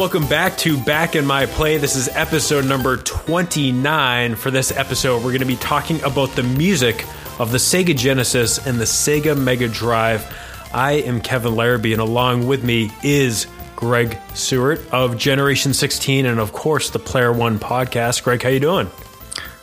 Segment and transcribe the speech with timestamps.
[0.00, 1.76] Welcome back to Back in My Play.
[1.76, 4.34] This is episode number 29.
[4.34, 7.04] For this episode, we're going to be talking about the music
[7.38, 10.24] of the Sega Genesis and the Sega Mega Drive.
[10.72, 16.40] I am Kevin Larrabee, and along with me is Greg Sewart of Generation 16 and
[16.40, 18.24] of course the Player One podcast.
[18.24, 18.90] Greg, how you doing?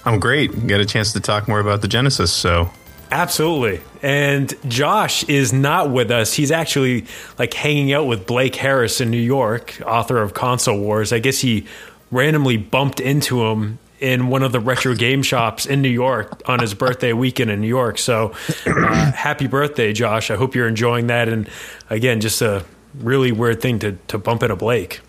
[0.06, 0.68] I'm great.
[0.68, 2.70] Got a chance to talk more about the Genesis, so
[3.12, 3.82] Absolutely.
[4.02, 6.34] And Josh is not with us.
[6.34, 7.06] He's actually
[7.40, 11.14] like hanging out with Blake Harris in New York, author of Console Wars.
[11.14, 11.66] I guess he
[12.12, 16.60] randomly bumped into him in one of the retro game shops in New York on
[16.60, 17.98] his birthday weekend in New York.
[17.98, 18.34] So,
[18.66, 20.30] uh, happy birthday, Josh.
[20.30, 21.30] I hope you're enjoying that.
[21.30, 21.50] And
[21.90, 22.64] again, just a
[23.00, 25.02] really weird thing to, to bump into Blake.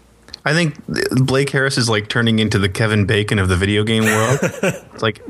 [0.44, 0.77] I think
[1.11, 4.39] Blake Harris is like turning into the Kevin Bacon of the video game world.
[4.42, 5.20] it's like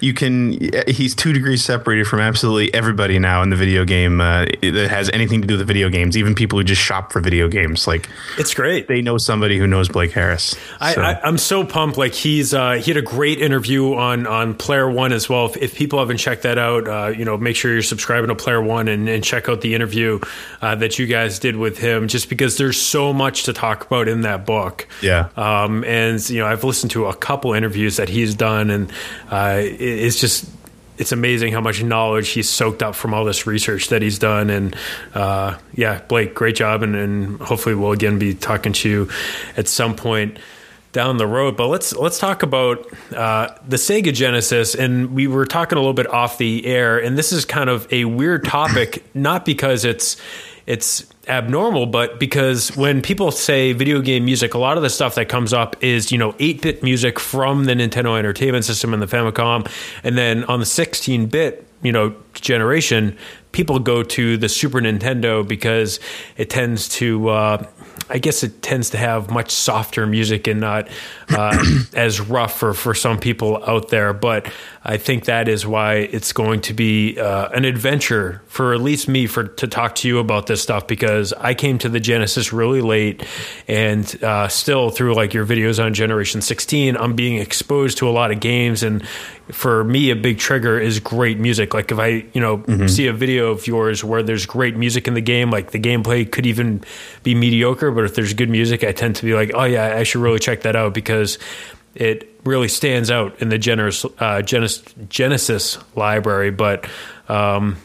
[0.00, 0.58] you can.
[0.88, 5.08] He's two degrees separated from absolutely everybody now in the video game uh, that has
[5.10, 6.16] anything to do with video games.
[6.16, 7.86] Even people who just shop for video games.
[7.86, 8.88] Like it's great.
[8.88, 10.44] They know somebody who knows Blake Harris.
[10.44, 10.56] So.
[10.80, 11.96] I, am so pumped.
[11.96, 15.46] Like he's uh, he had a great interview on on Player One as well.
[15.46, 18.34] If, if people haven't checked that out, uh, you know, make sure you're subscribing to
[18.34, 20.18] Player One and, and check out the interview
[20.60, 22.08] uh, that you guys did with him.
[22.08, 24.88] Just because there's so much to talk about in that book book.
[25.02, 25.28] Yeah.
[25.36, 28.90] Um, and you know, I've listened to a couple interviews that he's done, and
[29.30, 30.48] uh, it's just
[30.98, 34.48] it's amazing how much knowledge he's soaked up from all this research that he's done.
[34.50, 34.74] And
[35.14, 39.10] uh, yeah, Blake, great job, and, and hopefully we'll again be talking to you
[39.56, 40.38] at some point
[40.92, 41.56] down the road.
[41.56, 45.92] But let's let's talk about uh, the Sega Genesis, and we were talking a little
[45.92, 50.16] bit off the air, and this is kind of a weird topic, not because it's
[50.66, 55.14] it's abnormal, but because when people say video game music, a lot of the stuff
[55.16, 59.02] that comes up is, you know, 8 bit music from the Nintendo Entertainment System and
[59.02, 59.68] the Famicom.
[60.04, 63.16] And then on the 16 bit, you know, generation,
[63.52, 66.00] people go to the Super Nintendo because
[66.36, 67.66] it tends to, uh,
[68.08, 70.88] I guess it tends to have much softer music and not
[71.30, 71.64] uh,
[71.94, 74.12] as rough for, for some people out there.
[74.12, 74.50] But
[74.84, 79.08] I think that is why it's going to be uh, an adventure for at least
[79.08, 82.52] me for to talk to you about this stuff because I came to the Genesis
[82.52, 83.24] really late
[83.66, 88.12] and uh, still through like your videos on Generation 16, I'm being exposed to a
[88.12, 89.04] lot of games and
[89.50, 91.74] for me a big trigger is great music.
[91.74, 92.86] Like if I you know mm-hmm.
[92.86, 96.30] see a video of yours where there's great music in the game, like the gameplay
[96.30, 96.82] could even
[97.22, 100.02] be mediocre, but if there's good music, I tend to be like, oh yeah, I
[100.02, 101.15] should really check that out because
[101.94, 106.50] it really stands out in the Genesis, uh, Genesis, Genesis library.
[106.50, 106.88] But
[107.28, 107.76] um,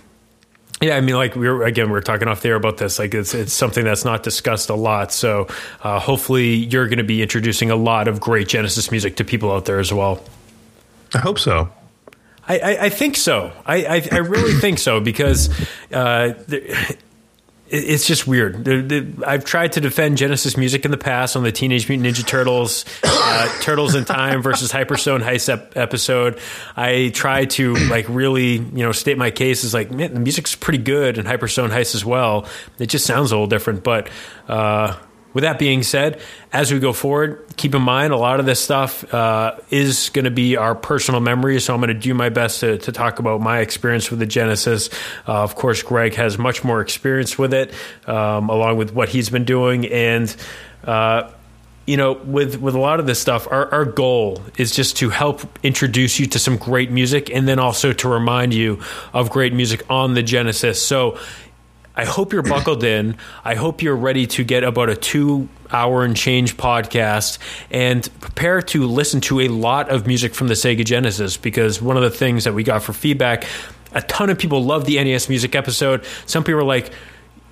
[0.81, 3.00] yeah, I mean, like we are again, we are talking off there about this.
[3.00, 5.12] Like it's it's something that's not discussed a lot.
[5.12, 5.47] So
[5.84, 9.52] uh, hopefully, you're going to be introducing a lot of great Genesis music to people
[9.52, 10.24] out there as well.
[11.14, 11.70] I hope so.
[12.47, 13.53] I, I, I think so.
[13.66, 15.50] I, I, I really think so because
[15.94, 16.34] uh,
[17.72, 18.68] it's just weird.
[19.24, 22.84] I've tried to defend Genesis music in the past on the Teenage Mutant Ninja Turtles,
[23.04, 26.40] uh, Turtles in Time versus Hyperstone Heist ep- episode.
[26.76, 30.54] I try to like really, you know, state my case as like, man, the music's
[30.54, 32.46] pretty good in Hyperstone Heist as well.
[32.78, 34.09] It just sounds a little different, but
[34.50, 34.98] uh,
[35.34, 36.19] with that being said,
[36.52, 40.25] as we go forward, keep in mind a lot of this stuff uh, is going
[40.25, 41.66] to be our personal memories.
[41.66, 44.25] So I'm going to do my best to, to talk about my experience with the
[44.25, 44.90] Genesis.
[45.28, 47.74] Uh, of course, Greg has much more experience with it,
[48.08, 49.88] um, along with what he's been doing.
[49.88, 50.36] And,
[50.84, 51.31] uh,
[51.86, 55.09] you know, with, with a lot of this stuff, our, our goal is just to
[55.09, 58.81] help introduce you to some great music and then also to remind you
[59.14, 60.81] of great music on the Genesis.
[60.81, 61.18] So
[62.01, 63.16] I hope you're buckled in.
[63.45, 67.38] I hope you're ready to get about a two hour and change podcast
[67.69, 71.97] and prepare to listen to a lot of music from the Sega Genesis because one
[71.97, 73.45] of the things that we got for feedback,
[73.91, 76.03] a ton of people loved the NES music episode.
[76.26, 76.91] Some people were like,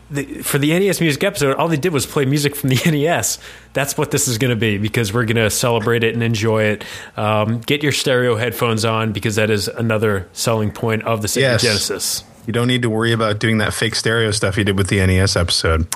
[0.10, 3.38] the, for the NES music episode, all they did was play music from the NES.
[3.74, 6.64] That's what this is going to be because we're going to celebrate it and enjoy
[6.64, 6.86] it.
[7.16, 11.42] Um, get your stereo headphones on because that is another selling point of the Sega
[11.42, 11.62] yes.
[11.62, 12.24] Genesis.
[12.50, 15.06] You don't need to worry about doing that fake stereo stuff you did with the
[15.06, 15.88] NES episode.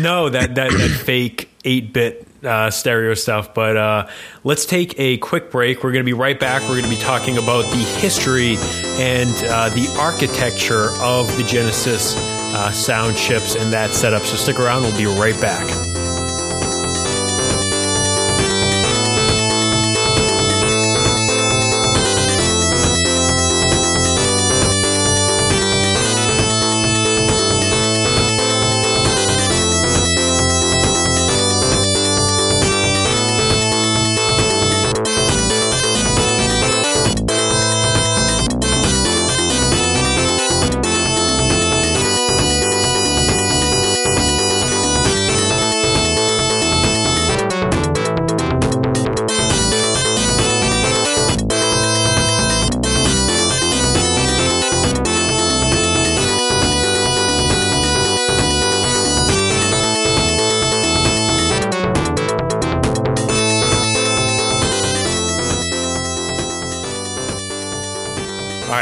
[0.00, 3.52] No, that that, that fake eight bit uh, stereo stuff.
[3.52, 4.08] But uh,
[4.42, 5.84] let's take a quick break.
[5.84, 6.62] We're going to be right back.
[6.62, 8.56] We're going to be talking about the history
[8.98, 14.22] and uh, the architecture of the Genesis uh, sound chips and that setup.
[14.22, 14.84] So stick around.
[14.84, 15.91] We'll be right back.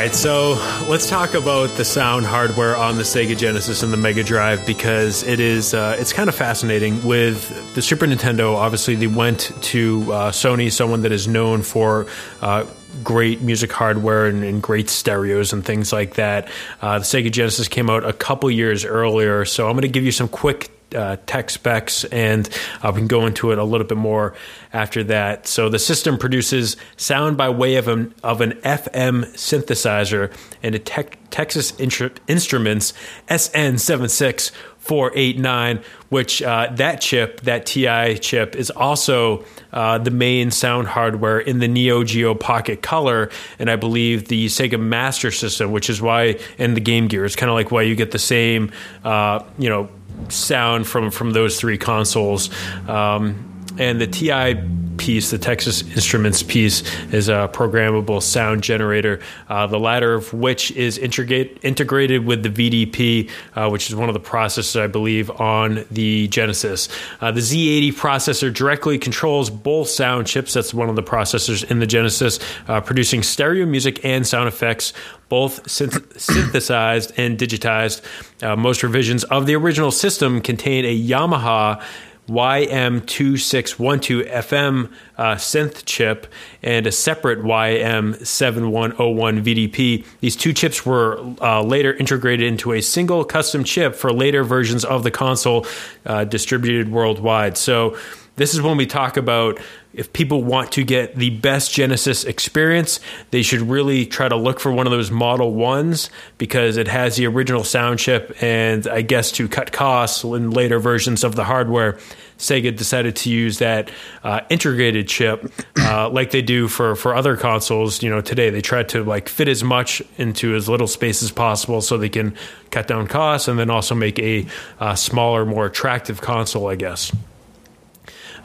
[0.00, 0.52] Right, so
[0.88, 5.22] let's talk about the sound hardware on the Sega Genesis and the Mega Drive because
[5.24, 7.04] it is uh, it's kind of fascinating.
[7.06, 12.06] With the Super Nintendo, obviously they went to uh, Sony, someone that is known for.
[12.40, 12.64] Uh,
[13.04, 16.50] great music hardware and, and, great stereos and things like that.
[16.82, 20.02] Uh, the Sega Genesis came out a couple years earlier, so I'm going to give
[20.02, 22.48] you some quick uh, tech specs, and
[22.82, 24.34] uh, we can go into it a little bit more
[24.72, 25.46] after that.
[25.46, 30.32] So the system produces sound by way of an of an FM synthesizer
[30.62, 32.94] and a Texas Instruments
[33.28, 41.38] SN76489, which uh, that chip, that TI chip, is also uh, the main sound hardware
[41.38, 46.02] in the Neo Geo Pocket Color, and I believe the Sega Master System, which is
[46.02, 48.72] why in the Game Gear, it's kind of like why you get the same,
[49.04, 49.88] uh, you know
[50.28, 52.50] sound from from those three consoles.
[52.88, 53.49] Um,
[53.80, 54.62] and the TI
[54.98, 56.82] piece, the Texas Instruments piece,
[57.12, 59.20] is a programmable sound generator.
[59.48, 64.10] Uh, the latter of which is integrate, integrated with the VDP, uh, which is one
[64.10, 66.90] of the processors I believe on the Genesis.
[67.22, 70.52] Uh, the Z80 processor directly controls both sound chips.
[70.52, 72.38] That's one of the processors in the Genesis,
[72.68, 74.92] uh, producing stereo music and sound effects
[75.30, 78.02] both synth- synthesized and digitized.
[78.42, 81.80] Uh, most revisions of the original system contain a Yamaha
[82.28, 86.28] YM2612 FM uh, synth chip
[86.62, 90.06] and a separate YM7101 VDP.
[90.20, 94.84] These two chips were uh, later integrated into a single custom chip for later versions
[94.84, 95.66] of the console
[96.06, 97.58] uh, distributed worldwide.
[97.58, 97.96] So,
[98.36, 99.58] this is when we talk about
[99.92, 103.00] if people want to get the best Genesis experience,
[103.32, 107.16] they should really try to look for one of those Model 1s because it has
[107.16, 108.36] the original sound chip.
[108.40, 111.98] And I guess to cut costs in later versions of the hardware,
[112.38, 113.90] Sega decided to use that
[114.22, 118.00] uh, integrated chip uh, like they do for, for other consoles.
[118.00, 121.32] You know, today they try to like fit as much into as little space as
[121.32, 122.36] possible so they can
[122.70, 124.46] cut down costs and then also make a
[124.78, 127.12] uh, smaller, more attractive console, I guess.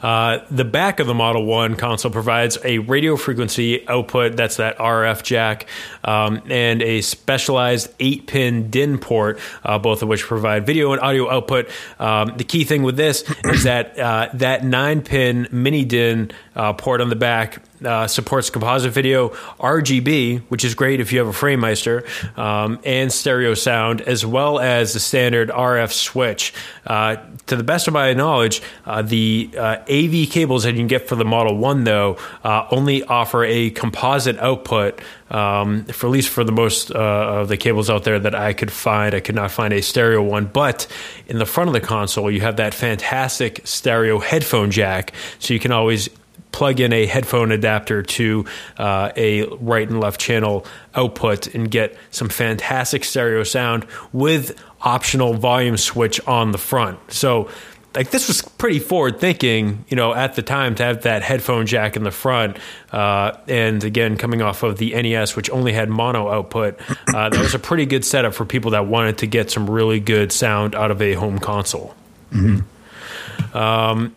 [0.02, 4.78] Uh, the back of the Model 1 console provides a radio frequency output, that's that
[4.78, 5.66] RF jack,
[6.04, 11.00] um, and a specialized 8 pin DIN port, uh, both of which provide video and
[11.00, 11.68] audio output.
[11.98, 16.72] Um, the key thing with this is that uh, that 9 pin mini DIN uh,
[16.72, 19.30] port on the back uh, supports composite video,
[19.60, 22.06] RGB, which is great if you have a FrameMeister,
[22.38, 26.52] um, and stereo sound, as well as the standard RF switch.
[26.86, 30.86] Uh, to the best of my knowledge, uh, the uh, AV cables that you can
[30.86, 35.00] get for the Model 1, though, uh, only offer a composite output.
[35.28, 38.52] Um, for at least for the most uh, of the cables out there that I
[38.52, 40.46] could find, I could not find a stereo one.
[40.46, 40.86] But
[41.26, 45.58] in the front of the console, you have that fantastic stereo headphone jack, so you
[45.58, 46.08] can always
[46.56, 48.46] plug in a headphone adapter to
[48.78, 55.34] uh, a right and left channel output and get some fantastic stereo sound with optional
[55.34, 56.98] volume switch on the front.
[57.12, 57.50] So
[57.94, 61.66] like this was pretty forward thinking, you know, at the time to have that headphone
[61.66, 62.56] jack in the front,
[62.90, 67.38] uh, and again coming off of the NES, which only had mono output, uh, that
[67.38, 70.74] was a pretty good setup for people that wanted to get some really good sound
[70.74, 71.94] out of a home console.
[72.32, 73.54] Mm-hmm.
[73.54, 74.16] Um,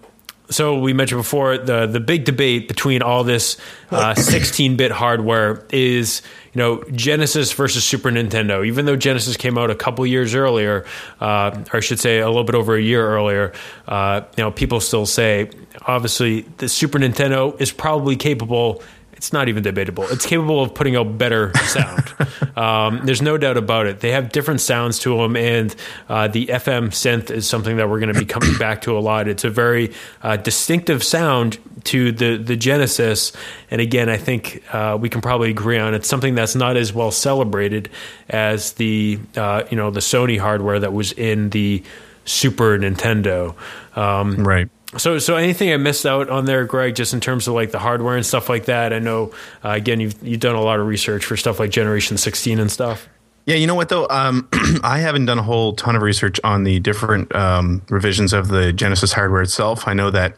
[0.50, 3.58] so we mentioned before the the big debate between all this
[3.91, 6.22] 16 uh, bit hardware is
[6.53, 8.65] you know Genesis versus Super Nintendo.
[8.65, 10.86] Even though Genesis came out a couple years earlier,
[11.22, 13.53] uh, or I should say a little bit over a year earlier,
[13.88, 15.51] uh, you know people still say
[15.86, 18.82] obviously the Super Nintendo is probably capable
[19.19, 20.05] it's not even debatable.
[20.05, 22.13] It's capable of putting out better sound.
[22.57, 23.99] um, there's no doubt about it.
[23.99, 25.75] They have different sounds to them, and
[26.07, 29.01] uh, the FM synth is something that we're going to be coming back to a
[29.01, 29.27] lot.
[29.27, 33.33] It's a very uh, distinctive sound to the the Genesis,
[33.69, 36.93] and again, I think uh, we can probably agree on it's something that's not as
[36.93, 37.89] well celebrated
[38.29, 41.83] as the uh, you know the Sony hardware that was in the
[42.23, 43.53] Super Nintendo.
[43.97, 47.53] Um, right so, so anything I missed out on there, Greg, just in terms of
[47.53, 48.91] like the hardware and stuff like that?
[48.91, 49.31] I know,
[49.63, 52.72] uh, again, you've you've done a lot of research for stuff like Generation 16 and
[52.72, 53.08] stuff.
[53.46, 54.48] Yeah, you know what though, um,
[54.84, 58.74] I haven't done a whole ton of research on the different um, revisions of the
[58.74, 59.88] Genesis hardware itself.
[59.88, 60.38] I know that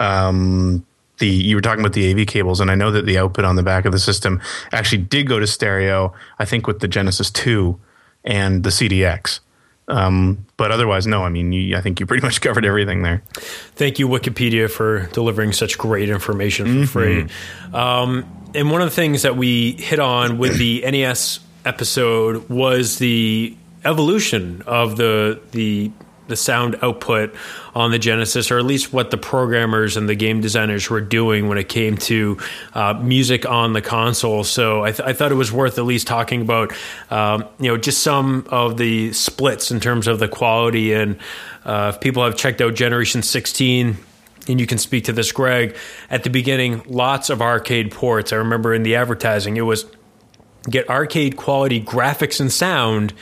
[0.00, 0.84] um,
[1.18, 3.56] the you were talking about the AV cables, and I know that the output on
[3.56, 4.40] the back of the system
[4.72, 6.12] actually did go to stereo.
[6.38, 7.78] I think with the Genesis 2
[8.24, 9.40] and the CDX.
[9.88, 11.22] Um, but otherwise, no.
[11.22, 13.22] I mean, you, I think you pretty much covered everything there.
[13.76, 17.26] Thank you, Wikipedia, for delivering such great information for mm-hmm.
[17.26, 17.78] free.
[17.78, 22.98] Um, and one of the things that we hit on with the NES episode was
[22.98, 25.90] the evolution of the the
[26.26, 27.34] the sound output
[27.74, 31.48] on the Genesis, or at least what the programmers and the game designers were doing
[31.48, 32.38] when it came to
[32.74, 34.44] uh, music on the console.
[34.44, 36.72] So I, th- I, thought it was worth at least talking about,
[37.10, 40.92] um, you know, just some of the splits in terms of the quality.
[40.92, 41.18] And
[41.64, 43.96] uh, if people have checked out Generation 16,
[44.46, 45.76] and you can speak to this, Greg.
[46.10, 48.32] At the beginning, lots of arcade ports.
[48.32, 49.86] I remember in the advertising, it was
[50.68, 53.12] get arcade quality graphics and sound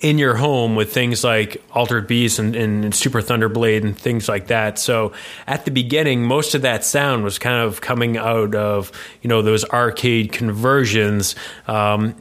[0.00, 4.48] in your home with things like Altered Beast and, and, Super Thunderblade and things like
[4.48, 4.78] that.
[4.78, 5.12] So
[5.46, 9.42] at the beginning, most of that sound was kind of coming out of you know
[9.42, 11.34] those arcade conversions.
[11.66, 12.14] Um,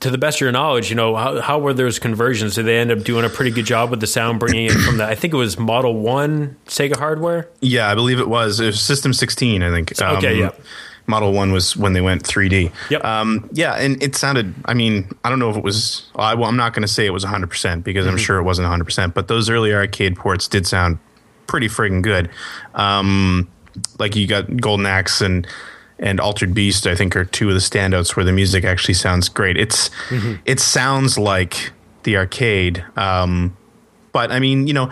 [0.00, 2.56] to the best of your knowledge, you know how, how were those conversions?
[2.56, 4.98] Did they end up doing a pretty good job with the sound, bringing it from
[4.98, 5.04] the?
[5.04, 7.48] I think it was Model One Sega hardware.
[7.60, 8.60] Yeah, I believe it was.
[8.60, 9.62] It was System 16.
[9.62, 10.00] I think.
[10.00, 10.50] Okay, um, yeah.
[11.06, 12.72] Model One was when they went 3D.
[12.90, 13.04] Yep.
[13.04, 14.54] Um, yeah, and it sounded.
[14.64, 16.08] I mean, I don't know if it was.
[16.16, 18.12] I, well, I'm not going to say it was 100 percent because mm-hmm.
[18.12, 18.84] I'm sure it wasn't 100.
[18.84, 20.98] percent But those early arcade ports did sound
[21.46, 22.30] pretty friggin' good.
[22.74, 23.48] Um,
[23.98, 25.46] like you got Golden Axe and
[25.98, 26.86] and Altered Beast.
[26.86, 29.56] I think are two of the standouts where the music actually sounds great.
[29.56, 30.34] It's mm-hmm.
[30.44, 31.72] it sounds like
[32.04, 32.84] the arcade.
[32.96, 33.56] Um,
[34.12, 34.90] but I mean, you know,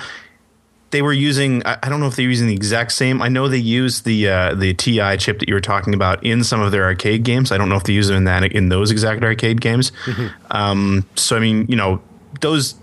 [0.93, 3.21] they were using I don't know if they're using the exact same.
[3.23, 6.45] I know they use the uh, the TI chip that you were talking about in
[6.45, 7.51] some of their arcade games.
[7.51, 9.91] I don't know if they use them in that in those exact arcade games.
[10.05, 10.29] Mm-hmm.
[10.51, 12.01] Um, so I mean, you know,
[12.41, 12.75] those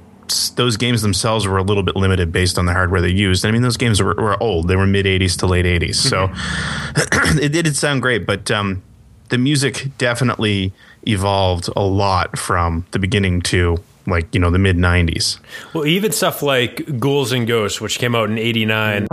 [0.55, 3.45] those games themselves were a little bit limited based on the hardware they used.
[3.45, 6.27] I mean, those games were, were old; they were mid '80s to late '80s, so
[6.27, 7.39] mm-hmm.
[7.43, 8.25] it did sound great.
[8.25, 8.81] But um,
[9.29, 10.73] the music definitely
[11.07, 13.77] evolved a lot from the beginning to
[14.09, 15.39] like you know the mid 90s
[15.73, 19.07] well even stuff like ghouls and ghosts which came out in 89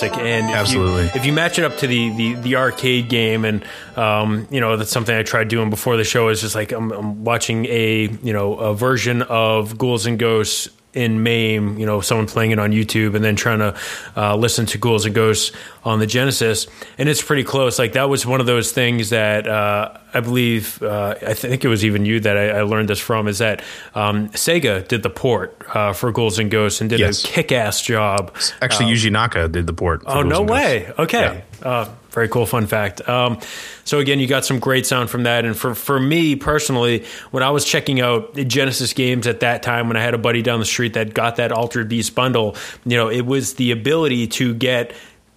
[0.00, 0.24] fantastic.
[0.24, 3.44] And if absolutely, you, if you match it up to the the, the arcade game,
[3.44, 3.64] and
[3.96, 6.28] um, you know that's something I tried doing before the show.
[6.28, 10.68] Is just like I'm, I'm watching a you know a version of Ghouls and Ghosts
[10.94, 13.76] in MAME, you know, someone playing it on YouTube and then trying to
[14.16, 17.78] uh, listen to Ghouls and Ghosts on the Genesis, and it's pretty close.
[17.78, 21.68] Like that was one of those things that uh, I believe uh, I think it
[21.68, 23.62] was even you that I, I learned this from is that
[23.94, 27.24] um, Sega did the port uh, for Ghouls and Ghosts and did yes.
[27.24, 28.34] a kick-ass job.
[28.62, 30.02] Actually, um, Yuji Naka did the port.
[30.06, 30.90] oh no way!
[30.98, 31.42] Okay.
[31.62, 31.88] Yeah.
[32.14, 33.06] Very cool fun fact.
[33.08, 33.40] Um,
[33.82, 35.44] so again, you got some great sound from that.
[35.44, 39.88] And for, for me personally, when I was checking out Genesis games at that time,
[39.88, 42.56] when I had a buddy down the street that got that Altered Beast bundle,
[42.86, 44.92] you know, it was the ability to get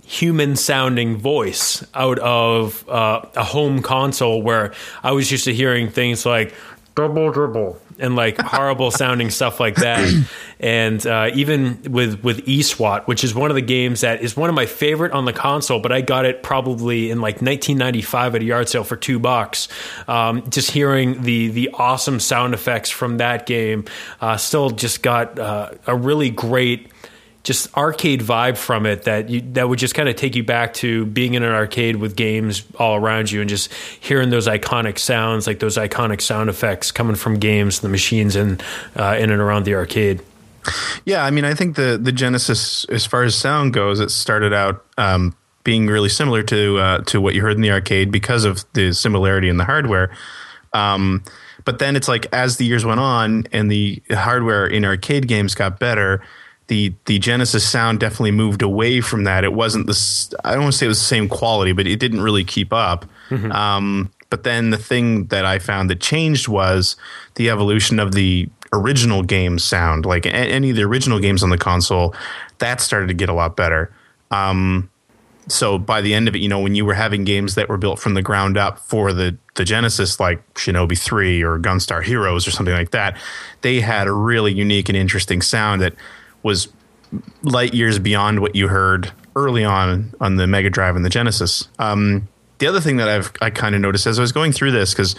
[0.06, 5.90] human sounding voice out of uh, a home console where I was used to hearing
[5.90, 6.54] things like
[6.96, 10.28] double dribble and like horrible sounding stuff like that.
[10.60, 14.50] And uh, even with with eSWAT, which is one of the games that is one
[14.50, 18.42] of my favorite on the console, but I got it probably in like 1995 at
[18.42, 19.68] a yard sale for two bucks.
[20.08, 23.86] Um, just hearing the the awesome sound effects from that game,
[24.20, 26.92] uh, still just got uh, a really great
[27.48, 30.74] just arcade vibe from it that you, that would just kind of take you back
[30.74, 35.00] to being in an arcade with games all around you and just hearing those iconic
[35.00, 38.60] sounds, like those iconic sound effects coming from games, the machines in
[38.98, 40.22] uh, in and around the arcade.
[41.06, 44.52] Yeah, I mean, I think the the Genesis, as far as sound goes, it started
[44.52, 48.44] out um, being really similar to uh, to what you heard in the arcade because
[48.44, 50.12] of the similarity in the hardware.
[50.74, 51.24] Um,
[51.64, 55.56] but then it's like as the years went on and the hardware in arcade games
[55.56, 56.22] got better
[56.68, 59.44] the the Genesis sound definitely moved away from that.
[59.44, 60.34] It wasn't this.
[60.44, 62.74] I don't want to say it was the same quality, but it didn't really keep
[62.74, 63.06] up.
[63.30, 63.52] Mm-hmm.
[63.52, 66.96] Um, but then the thing that I found that changed was
[67.36, 70.06] the evolution of the original game sound.
[70.06, 72.14] Like any of the original games on the console,
[72.60, 73.94] that started to get a lot better.
[74.32, 74.90] Um,
[75.48, 77.78] so by the end of it, you know, when you were having games that were
[77.78, 82.48] built from the ground up for the the Genesis, like Shinobi Three or Gunstar Heroes
[82.48, 83.18] or something like that,
[83.62, 85.94] they had a really unique and interesting sound that
[86.48, 86.70] was
[87.44, 91.68] light years beyond what you heard early on on the Mega Drive and the Genesis.
[91.78, 92.28] Um,
[92.58, 94.94] the other thing that I've I kind of noticed as I was going through this
[94.94, 95.16] because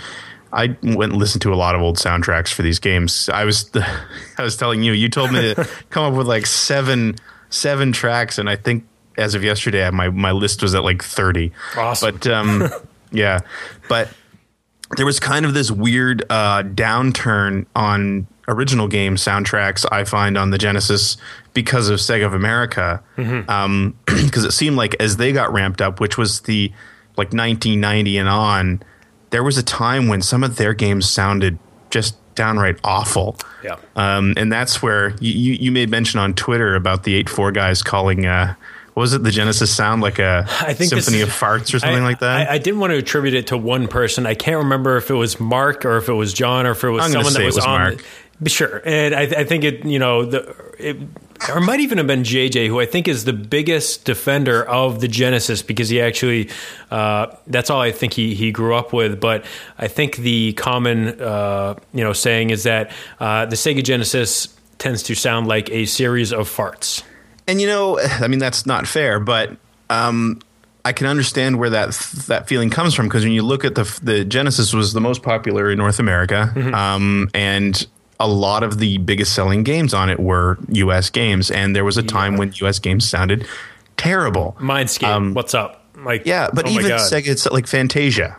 [0.53, 3.29] I went and listened to a lot of old soundtracks for these games.
[3.29, 3.71] I was
[4.39, 7.17] I was telling you, you told me to come up with like seven
[7.51, 11.53] seven tracks, and I think as of yesterday, my my list was at like thirty.
[11.77, 12.15] Awesome.
[12.15, 12.69] But um,
[13.13, 13.41] yeah,
[13.89, 14.09] but
[14.97, 20.51] there was kind of this weird uh, downturn on original game soundtracks I find on
[20.51, 21.17] the Genesis
[21.55, 23.51] because of Sega of America, because Mm-hmm.
[23.51, 26.73] um, it seemed like as they got ramped up, which was the
[27.17, 28.83] like 1990 and on,
[29.31, 31.59] there was a time when some of their games sounded
[31.91, 33.37] just downright awful.
[33.63, 33.77] Yeah.
[33.97, 37.83] Um, and that's where you, you, made mention on Twitter about the eight four guys
[37.83, 38.55] calling uh,
[38.95, 42.07] was it the Genesis sound like a I think symphony of farts or something I,
[42.07, 42.49] like that.
[42.49, 44.27] I, I didn't want to attribute it to one person.
[44.27, 46.91] I can't remember if it was Mark or if it was John or if it
[46.91, 47.81] was I'm someone say that it was, was on.
[47.81, 48.05] Mark.
[48.47, 49.85] Sure, and I, I think it.
[49.85, 50.97] You know, the it,
[51.49, 55.09] or might even have been JJ, who I think is the biggest defender of the
[55.09, 56.51] Genesis because he actually.
[56.91, 59.21] Uh, that's all I think he he grew up with.
[59.21, 59.45] But
[59.77, 65.03] I think the common uh, you know saying is that uh, the Sega Genesis tends
[65.05, 67.03] to sound like a series of farts.
[67.49, 69.57] And you know, I mean, that's not fair, but
[69.91, 70.41] um,
[70.85, 71.91] I can understand where that
[72.29, 75.23] that feeling comes from because when you look at the the Genesis was the most
[75.23, 77.87] popular in North America, um, and
[78.21, 81.11] a lot of the biggest selling games on it were U.S.
[81.11, 82.79] games, and there was a time when U.S.
[82.79, 83.47] games sounded
[83.97, 84.57] terrible.
[84.61, 85.85] Mindscape, um, what's up?
[85.97, 86.91] Like, Yeah, but oh even.
[86.93, 88.39] Sega, it's like Fantasia.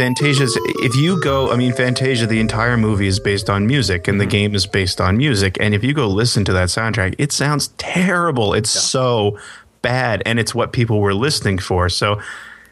[0.00, 4.18] Fantasia's if you go I mean Fantasia the entire movie is based on music and
[4.18, 5.58] the game is based on music.
[5.60, 8.54] And if you go listen to that soundtrack it sounds terrible.
[8.54, 9.38] It's so
[9.82, 11.90] bad and it's what people were listening for.
[11.90, 12.18] So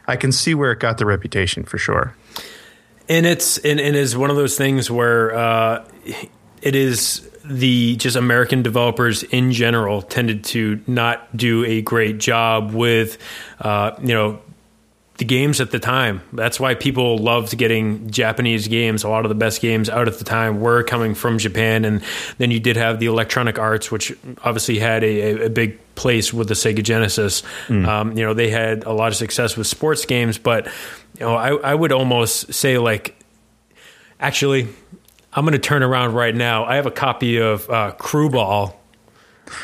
[0.06, 2.14] I can see where it got the reputation for sure.
[3.10, 5.84] And it's and it is one of those things where uh,
[6.62, 12.72] it is the just American developers in general tended to not do a great job
[12.72, 13.18] with
[13.60, 14.40] uh, you know
[15.18, 16.22] the games at the time.
[16.32, 19.02] That's why people loved getting Japanese games.
[19.02, 22.02] A lot of the best games out at the time were coming from Japan, and
[22.38, 26.46] then you did have the Electronic Arts, which obviously had a, a big place with
[26.46, 27.42] the Sega Genesis.
[27.86, 31.34] Um, you know, they had a lot of success with sports games, but you know,
[31.34, 33.20] I, I would almost say like,
[34.20, 34.68] actually,
[35.32, 36.64] I'm going to turn around right now.
[36.64, 38.78] I have a copy of uh, Crüe Ball.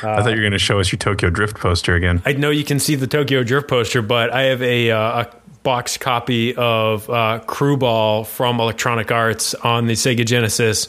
[0.03, 2.49] I thought you were going to show us your Tokyo Drift poster again I know
[2.49, 6.55] you can see the Tokyo Drift poster, but I have a, uh, a box copy
[6.55, 10.89] of uh, Crüe Ball from Electronic Arts on the Sega Genesis.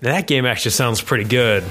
[0.00, 1.64] That game actually sounds pretty good.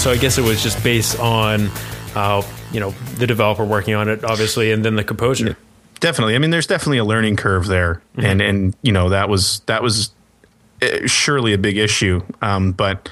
[0.00, 1.68] So I guess it was just based on,
[2.14, 5.58] uh, you know, the developer working on it, obviously, and then the composer.
[6.00, 6.34] definitely.
[6.34, 8.00] I mean there's definitely a learning curve there.
[8.16, 10.10] And and you know that was that was
[10.80, 12.22] uh, surely a big issue.
[12.40, 13.10] Um, but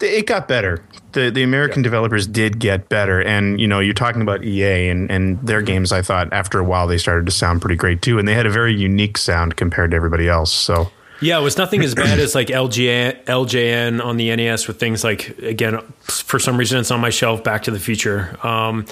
[0.00, 0.84] th- it got better.
[1.12, 3.22] The the American developers did get better.
[3.22, 6.64] And you know you're talking about EA and and their games I thought after a
[6.64, 8.18] while they started to sound pretty great too.
[8.18, 10.52] And they had a very unique sound compared to everybody else.
[10.52, 15.04] So Yeah, it was nothing as bad as like LJN, on the NES with things
[15.04, 18.86] like again for some reason it's on my shelf Back to the Future, um,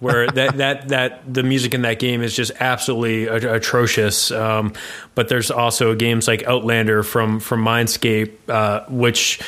[0.00, 4.30] where that that that the music in that game is just absolutely atrocious.
[4.30, 4.72] Um,
[5.14, 9.40] but there's also games like Outlander from from Mindscape, uh, which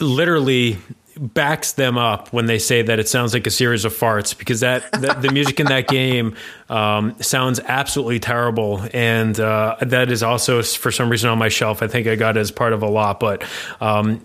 [0.00, 0.78] literally
[1.18, 4.60] backs them up when they say that it sounds like a series of farts because
[4.60, 6.36] that, that the music in that game
[6.68, 8.84] um, sounds absolutely terrible.
[8.92, 11.82] And uh, that is also for some reason on my shelf.
[11.82, 13.20] I think i got it as part of a lot.
[13.20, 13.44] But
[13.80, 14.24] um,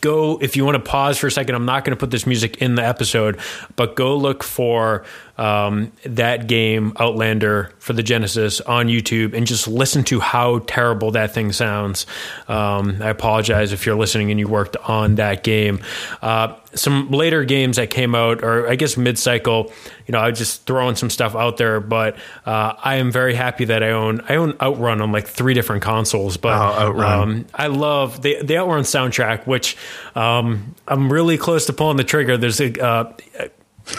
[0.00, 2.26] go if you want to pause for a second i'm not going to put this
[2.26, 3.40] music in the episode
[3.76, 5.04] but go look for
[5.38, 11.10] um, that game outlander for the genesis on youtube and just listen to how terrible
[11.12, 12.06] that thing sounds
[12.48, 15.80] um, i apologize if you're listening and you worked on that game
[16.22, 19.72] uh, some later games that came out or i guess mid-cycle
[20.06, 23.34] you know i was just throwing some stuff out there but uh, i am very
[23.34, 27.22] happy that i own i own outrun on like three different consoles but Oh, Outrun.
[27.22, 29.76] um, I love the the Outrun soundtrack, which
[30.14, 32.36] um, I'm really close to pulling the trigger.
[32.36, 33.12] There's a uh,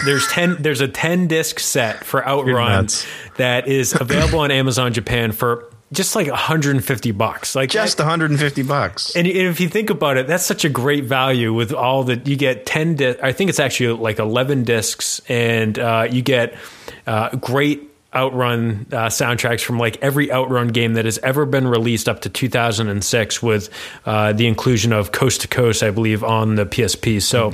[0.05, 0.57] there's ten.
[0.61, 2.87] There's a ten disc set for Outrun
[3.37, 7.55] that is available on Amazon Japan for just like 150 bucks.
[7.55, 9.15] Like Just 150 bucks.
[9.15, 12.35] and if you think about it, that's such a great value with all that you
[12.35, 16.55] get 10 di- I think it's actually like 11 discs and uh, you get
[17.05, 22.09] uh, great outrun uh, soundtracks from like every outrun game that has ever been released
[22.09, 23.69] up to 2006 with
[24.05, 27.53] uh, the inclusion of coast to coast i believe on the psp so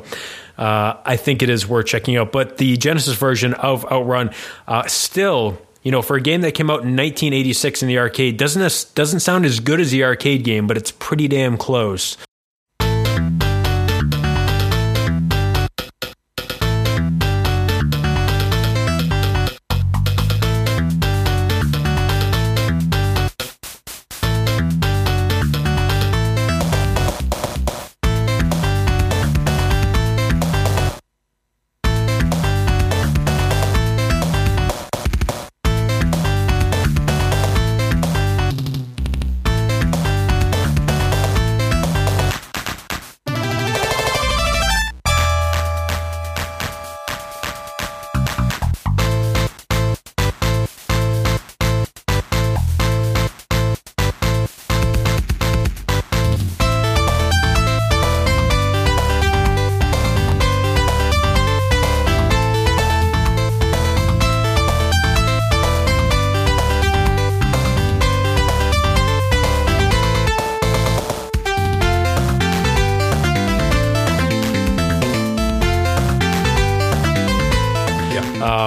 [0.58, 4.30] uh, i think it is worth checking out but the genesis version of outrun
[4.68, 8.38] uh, still you know, for a game that came out in 1986 in the arcade,
[8.38, 12.18] doesn't doesn't sound as good as the arcade game, but it's pretty damn close.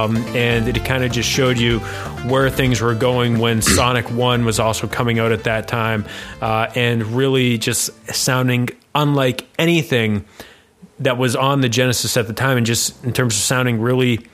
[0.07, 1.81] Um, and it kind of just showed you
[2.29, 6.07] where things were going when Sonic One was also coming out at that time,
[6.40, 10.25] uh, and really just sounding unlike anything
[11.01, 14.27] that was on the Genesis at the time, and just in terms of sounding really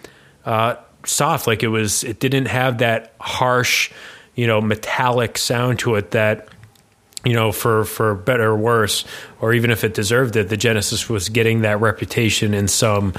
[0.44, 2.04] uh, soft, like it was.
[2.04, 3.90] It didn't have that harsh,
[4.34, 6.48] you know, metallic sound to it that
[7.24, 9.04] you know, for for better or worse,
[9.40, 13.14] or even if it deserved it, the Genesis was getting that reputation in some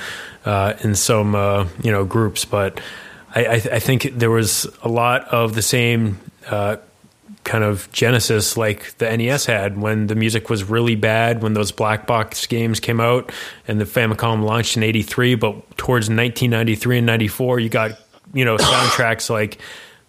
[0.45, 2.43] uh, in some uh, you know groups.
[2.43, 2.81] But
[3.33, 6.77] I, I, I think there was a lot of the same uh,
[7.43, 11.71] kind of Genesis like the NES had when the music was really bad when those
[11.71, 13.31] black box games came out
[13.67, 15.35] and the Famicom launched in '83.
[15.35, 17.91] But towards 1993 and '94, you got
[18.33, 19.59] you know soundtracks like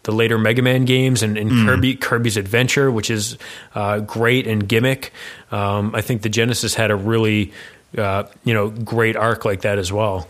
[0.05, 1.67] the later Mega Man games and, and mm.
[1.67, 3.37] Kirby Kirby's Adventure, which is
[3.75, 5.13] uh, great and gimmick.
[5.51, 7.53] Um, I think the Genesis had a really
[7.99, 10.29] uh, you know great arc like that as well.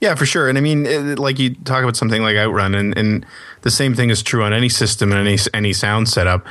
[0.00, 0.48] Yeah, for sure.
[0.48, 3.26] And I mean, it, like you talk about something like Outrun, and, and
[3.62, 6.46] the same thing is true on any system and any any sound setup.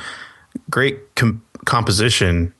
[0.70, 2.54] Great com- composition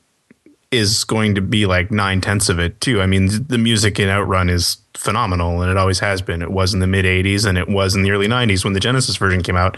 [0.75, 3.01] is going to be like nine tenths of it too.
[3.01, 6.41] I mean, the music in Outrun is phenomenal, and it always has been.
[6.41, 8.79] It was in the mid '80s, and it was in the early '90s when the
[8.79, 9.77] Genesis version came out,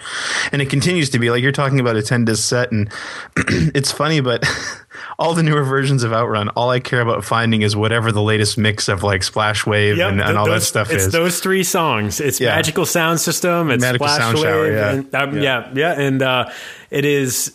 [0.51, 1.29] and it continues to be.
[1.29, 2.89] Like you're talking about a 10 disc set, and
[3.37, 4.45] it's funny, but
[5.19, 8.57] all the newer versions of Outrun, all I care about finding is whatever the latest
[8.57, 11.11] mix of like Splash Wave yep, and, and all that stuff it's is.
[11.11, 12.19] those three songs.
[12.19, 12.55] It's yeah.
[12.55, 13.71] Magical Sound System.
[13.71, 14.43] It's Magical Splash Sound Wave.
[14.43, 14.91] Shower, yeah.
[14.91, 15.41] And, um, yeah.
[15.41, 16.49] yeah, yeah, and uh,
[16.89, 17.53] it is.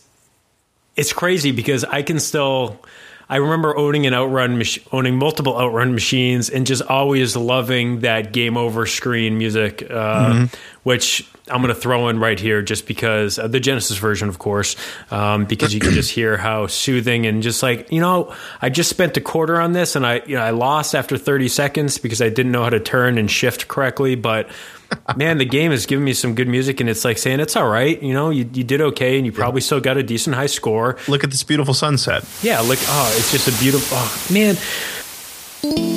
[0.94, 2.80] It's crazy because I can still.
[3.28, 8.32] I remember owning an outrun, mach- owning multiple outrun machines, and just always loving that
[8.32, 10.44] game over screen music, uh, mm-hmm.
[10.82, 14.38] which I'm going to throw in right here, just because uh, the Genesis version, of
[14.38, 14.76] course,
[15.10, 18.90] um, because you can just hear how soothing and just like you know, I just
[18.90, 22.22] spent a quarter on this, and I you know I lost after 30 seconds because
[22.22, 24.48] I didn't know how to turn and shift correctly, but
[25.16, 27.68] man, the game is giving me some good music, and it's like saying it's all
[27.68, 28.02] right.
[28.02, 30.96] You know, you, you did okay, and you probably still got a decent high score.
[31.08, 32.24] Look at this beautiful sunset.
[32.42, 32.78] Yeah, look.
[32.82, 33.98] Oh, it's just a beautiful.
[34.00, 35.91] Oh, man.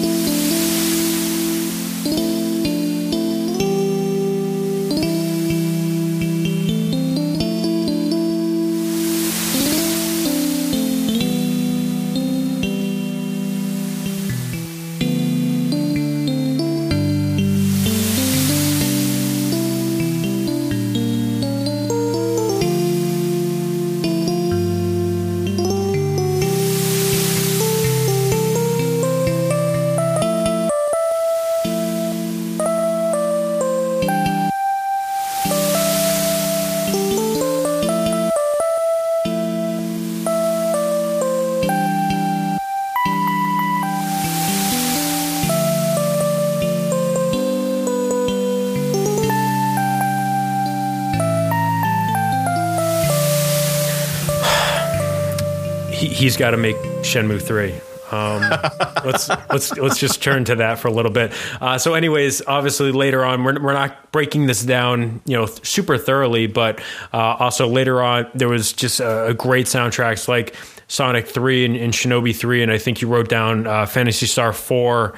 [56.36, 57.74] He's got to make Shenmue three.
[58.12, 58.42] Um,
[59.06, 61.32] let's let's let's just turn to that for a little bit.
[61.62, 65.98] Uh, so, anyways, obviously later on, we're we're not breaking this down, you know, super
[65.98, 66.82] thoroughly, but
[67.14, 70.56] uh, also later on, there was just a, a great soundtracks like
[70.90, 74.52] Sonic Three and, and, Shinobi Three, and I think you wrote down uh, Phantasy Star
[74.52, 75.16] Four.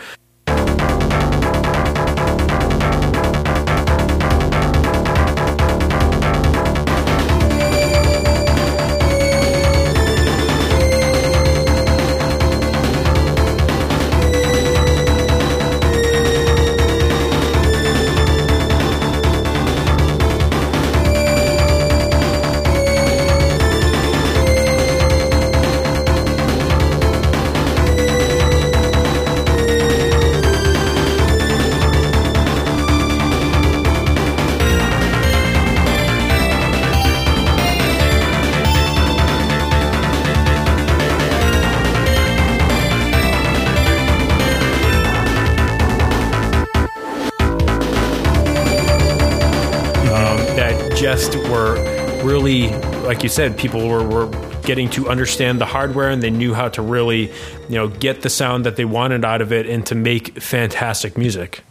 [53.18, 54.28] Like you said, people were, were
[54.62, 57.32] getting to understand the hardware and they knew how to really,
[57.68, 61.18] you know, get the sound that they wanted out of it and to make fantastic
[61.18, 61.64] music.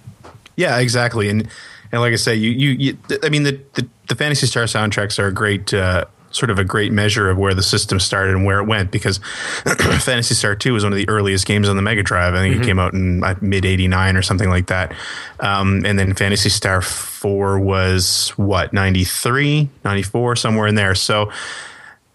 [0.56, 1.28] Yeah, exactly.
[1.28, 1.48] And
[1.92, 5.20] and like I say, you you, you I mean the, the, the Phantasy Star soundtracks
[5.20, 6.06] are a great uh,
[6.37, 9.18] sort of a great measure of where the system started and where it went because
[10.01, 12.35] Phantasy Star 2 was one of the earliest games on the Mega Drive.
[12.35, 12.62] I think mm-hmm.
[12.62, 14.94] it came out in uh, mid 89 or something like that.
[15.40, 20.94] Um, and then Phantasy Star 4 was what, 93, 94, somewhere in there.
[20.94, 21.33] So,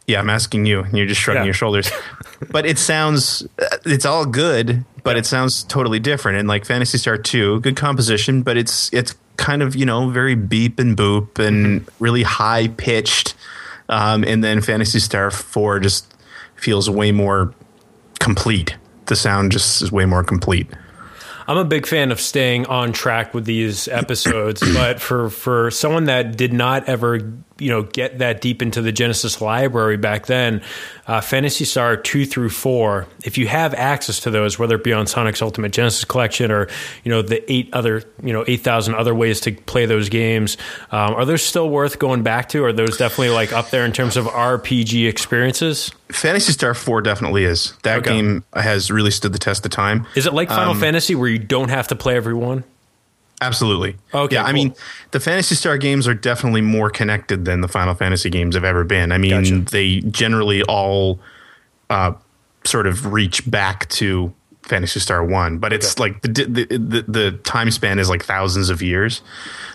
[0.05, 1.45] yeah, I'm asking you, and you're just shrugging yeah.
[1.45, 1.91] your shoulders.
[2.51, 6.38] but it sounds, uh, it's all good, but it sounds totally different.
[6.38, 10.36] And like Phantasy Star 2, good composition, but it's, it's kind of, you know, very
[10.36, 12.03] beep and boop and mm-hmm.
[12.03, 13.34] really high pitched
[13.91, 16.15] um, and then Phantasy Star 4 just
[16.56, 17.54] feels way more
[18.19, 18.75] complete.
[19.06, 20.67] The sound just is way more complete.
[21.47, 26.06] I'm a big fan of staying on track with these episodes, but for for someone
[26.06, 27.19] that did not ever
[27.62, 30.62] you know get that deep into the Genesis library back then,
[31.08, 33.08] uh, Phantasy Star two through four.
[33.24, 36.67] If you have access to those, whether it be on Sonic's Ultimate Genesis Collection or
[37.04, 40.58] you know the eight other you know eight thousand other ways to play those games,
[40.91, 42.65] um, are those still worth going back to?
[42.65, 45.91] Are those definitely like up there in terms of RPG experiences?
[46.10, 47.74] Phantasy Star Four definitely is.
[47.84, 48.12] That okay.
[48.12, 50.08] game has really stood the test of time.
[50.15, 52.63] Is it like Final um, Fantasy where you don't have to play every one?
[53.41, 53.95] Absolutely.
[54.13, 54.36] Okay.
[54.36, 54.49] Yeah, cool.
[54.49, 54.75] I mean,
[55.10, 58.84] the Phantasy Star games are definitely more connected than the Final Fantasy games have ever
[58.84, 59.12] been.
[59.12, 59.60] I mean, gotcha.
[59.71, 61.19] they generally all
[61.89, 62.13] uh,
[62.63, 66.04] sort of reach back to Phantasy Star One, but it's okay.
[66.04, 69.23] like the, the, the the time span is like thousands of years.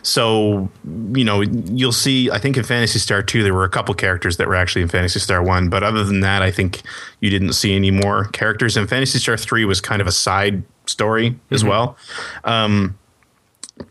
[0.03, 0.71] So
[1.13, 2.31] you know, you'll see.
[2.31, 4.89] I think in Phantasy Star Two, there were a couple characters that were actually in
[4.89, 6.83] Phantasy Star One, but other than that, I think
[7.21, 8.77] you didn't see any more characters.
[8.77, 11.55] And Phantasy Star Three was kind of a side story mm-hmm.
[11.55, 11.97] as well.
[12.45, 12.97] Um,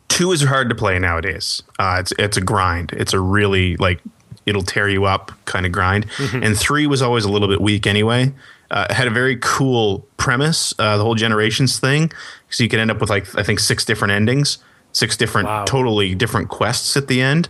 [0.07, 1.63] two is hard to play nowadays.
[1.79, 2.91] Uh, it's it's a grind.
[2.93, 4.01] It's a really like
[4.45, 6.07] it'll tear you up kind of grind.
[6.11, 6.43] Mm-hmm.
[6.43, 8.33] And three was always a little bit weak anyway.
[8.71, 12.11] Uh, had a very cool premise, uh, the whole generations thing.
[12.49, 14.57] So you could end up with like I think six different endings,
[14.91, 15.65] six different wow.
[15.65, 17.49] totally different quests at the end.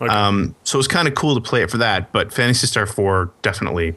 [0.00, 0.12] Okay.
[0.12, 2.12] Um, so it was kind of cool to play it for that.
[2.12, 3.96] But Phantasy Star Four definitely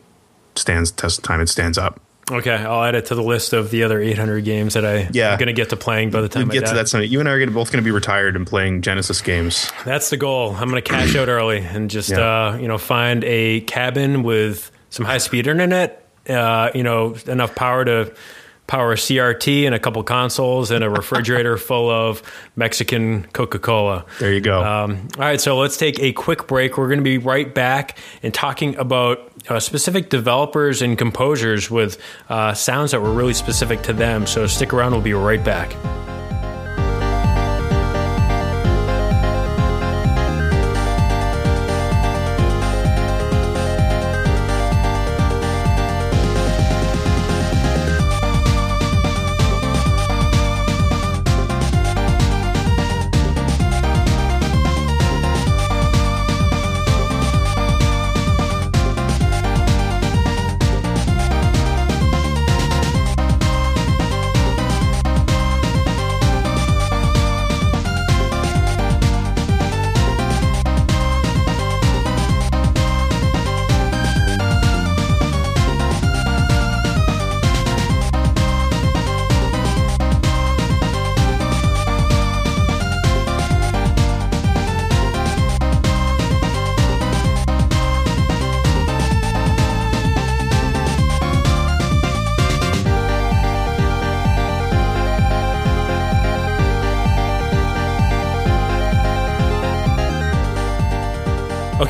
[0.55, 1.41] stands test of time.
[1.41, 1.99] It stands up.
[2.31, 5.33] Okay, I'll add it to the list of the other 800 games that I yeah.
[5.33, 7.09] am going to get to playing by the time we get to that summit.
[7.09, 9.71] You and I are gonna, both going to be retired and playing Genesis games.
[9.85, 10.55] That's the goal.
[10.55, 12.47] I'm going to cash out early and just yeah.
[12.47, 16.01] uh, you know find a cabin with some high speed internet.
[16.27, 18.11] Uh, you know enough power to
[18.67, 22.21] power CRT and a couple consoles and a refrigerator full of
[22.55, 24.05] Mexican Coca Cola.
[24.19, 24.63] There you go.
[24.63, 26.77] Um, all right, so let's take a quick break.
[26.77, 32.01] We're going to be right back and talking about uh, specific developers and composers with
[32.29, 34.25] uh, sounds that were really specific to them.
[34.25, 35.75] So stick around, we'll be right back.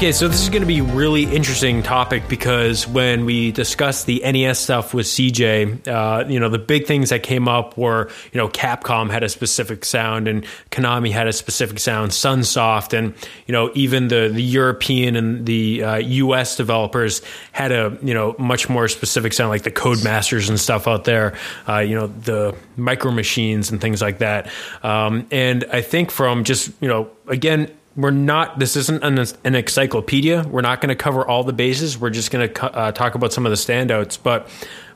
[0.06, 4.06] Okay, so this is going to be a really interesting topic because when we discussed
[4.06, 8.12] the NES stuff with CJ, uh, you know, the big things that came up were,
[8.32, 13.16] you know, Capcom had a specific sound and Konami had a specific sound, Sunsoft, and
[13.48, 16.56] you know, even the the European and the uh, U.S.
[16.56, 21.06] developers had a you know much more specific sound, like the Codemasters and stuff out
[21.06, 21.36] there,
[21.68, 24.52] uh, you know, the Micro Machines and things like that.
[24.84, 29.56] Um, and I think from just you know, again we're not this isn't an, an
[29.56, 30.44] encyclopedia.
[30.48, 31.98] We're not going to cover all the bases.
[31.98, 34.18] We're just going to uh, talk about some of the standouts.
[34.22, 34.50] But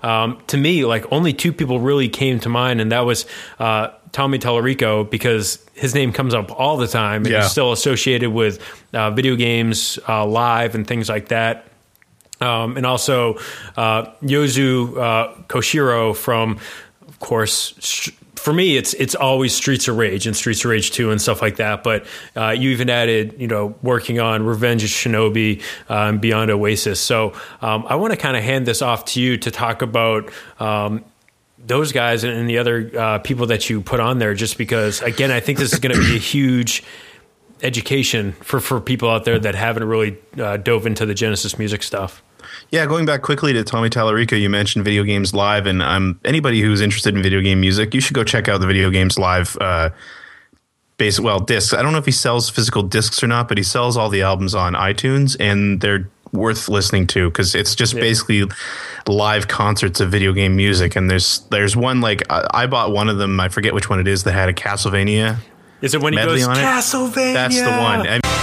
[0.03, 3.25] um, to me like only two people really came to mind and that was
[3.59, 7.41] uh, tommy tallarico because his name comes up all the time and Yeah.
[7.43, 8.59] he's still associated with
[8.93, 11.65] uh, video games uh, live and things like that.
[12.41, 13.35] Um, and also
[13.75, 16.57] uh, Yuzo uh, Koshiro from,
[17.07, 18.09] of course,
[18.39, 21.41] for me, it's it's always Streets of Rage and Streets of Rage Two and stuff
[21.41, 21.83] like that.
[21.83, 26.99] But uh, you even added, you know, working on Revenge of Shinobi and Beyond Oasis.
[26.99, 30.31] So um, I want to kind of hand this off to you to talk about.
[30.59, 31.03] Um,
[31.61, 35.29] those guys and the other uh, people that you put on there, just because, again,
[35.29, 36.83] I think this is going to be a huge
[37.61, 41.83] education for, for people out there that haven't really uh, dove into the Genesis music
[41.83, 42.23] stuff.
[42.71, 46.61] Yeah, going back quickly to Tommy Tallarico, you mentioned Video Games Live, and um, anybody
[46.61, 49.57] who's interested in video game music, you should go check out the Video Games Live.
[49.59, 49.89] Uh,
[50.97, 51.73] base well discs.
[51.73, 54.21] I don't know if he sells physical discs or not, but he sells all the
[54.21, 58.43] albums on iTunes, and they're worth listening to because it's just basically
[59.07, 60.95] live concerts of video game music.
[60.95, 63.39] And there's there's one like I, I bought one of them.
[63.39, 65.37] I forget which one it is that had a Castlevania
[65.81, 66.61] Is it when he goes on it.
[66.61, 67.33] Castlevania?
[67.33, 68.07] That's the one.
[68.07, 68.38] I I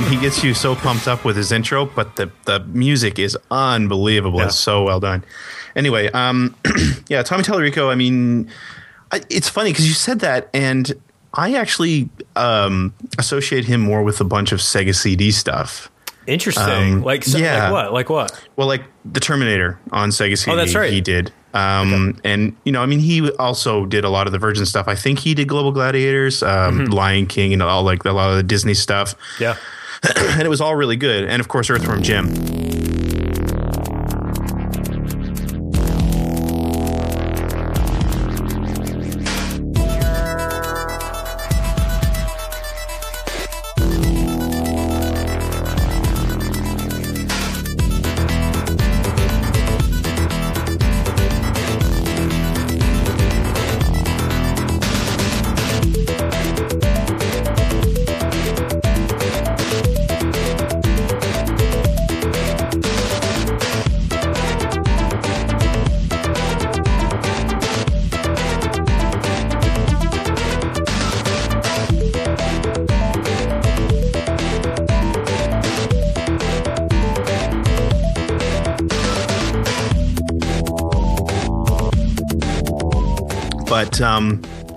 [0.00, 3.36] mean, he gets you so pumped up with his intro, but the the music is
[3.50, 4.40] unbelievable.
[4.40, 4.46] Yeah.
[4.46, 5.24] It's so well done.
[5.74, 6.54] Anyway, um,
[7.08, 7.90] yeah, Tommy Tallarico.
[7.90, 8.50] I mean,
[9.12, 10.92] I, it's funny because you said that, and
[11.34, 15.90] I actually um, associate him more with a bunch of Sega CD stuff.
[16.26, 16.94] Interesting.
[16.94, 17.64] Um, like, so, yeah.
[17.64, 17.92] like what?
[17.92, 18.48] Like what?
[18.56, 20.52] Well, like the Terminator on Sega CD.
[20.52, 20.92] Oh, that's right.
[20.92, 21.32] He did.
[21.56, 24.88] Um, And, you know, I mean, he also did a lot of the Virgin stuff.
[24.88, 26.92] I think he did Global Gladiators, um, Mm-hmm.
[26.92, 29.14] Lion King, and all like a lot of the Disney stuff.
[29.40, 29.56] Yeah.
[30.16, 31.24] and it was all really good.
[31.24, 32.26] And of course, Earthworm Jim.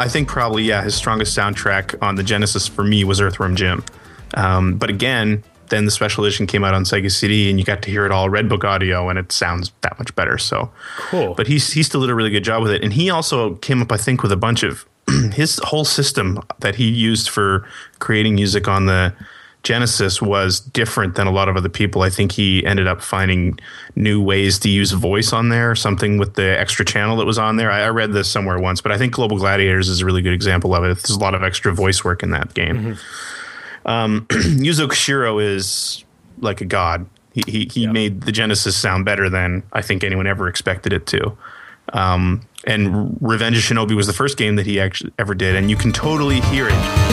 [0.10, 3.84] Think probably yeah, his strongest soundtrack on the Genesis for me was Earthworm Jim.
[4.36, 7.82] Um, but again, then the special edition came out on Sega CD, and you got
[7.84, 10.38] to hear it all Red Book audio, and it sounds that much better.
[10.38, 11.34] So Cool.
[11.36, 13.82] But he's he still did a really good job with it, and he also came
[13.82, 14.86] up, I think, with a bunch of
[15.34, 17.68] his whole system that he used for
[18.00, 19.14] creating music on the
[19.64, 22.02] Genesis was different than a lot of other people.
[22.02, 23.60] I think he ended up finding
[23.96, 27.58] new ways to use voice on there, something with the extra channel that was on
[27.58, 27.70] there.
[27.70, 30.34] I, I read this somewhere once, but I think Global Gladiators is a really good
[30.34, 30.96] example of it.
[30.96, 32.98] There's a lot of extra voice work in that game.
[33.86, 36.06] Um, Yuzo Koshiro is
[36.40, 37.06] like a god.
[37.34, 41.06] He he, he made the Genesis sound better than I think anyone ever expected it
[41.08, 41.38] to.
[41.94, 45.70] Um, and Revenge of Shinobi was the first game that he actually ever did, and
[45.70, 47.09] you can totally hear it.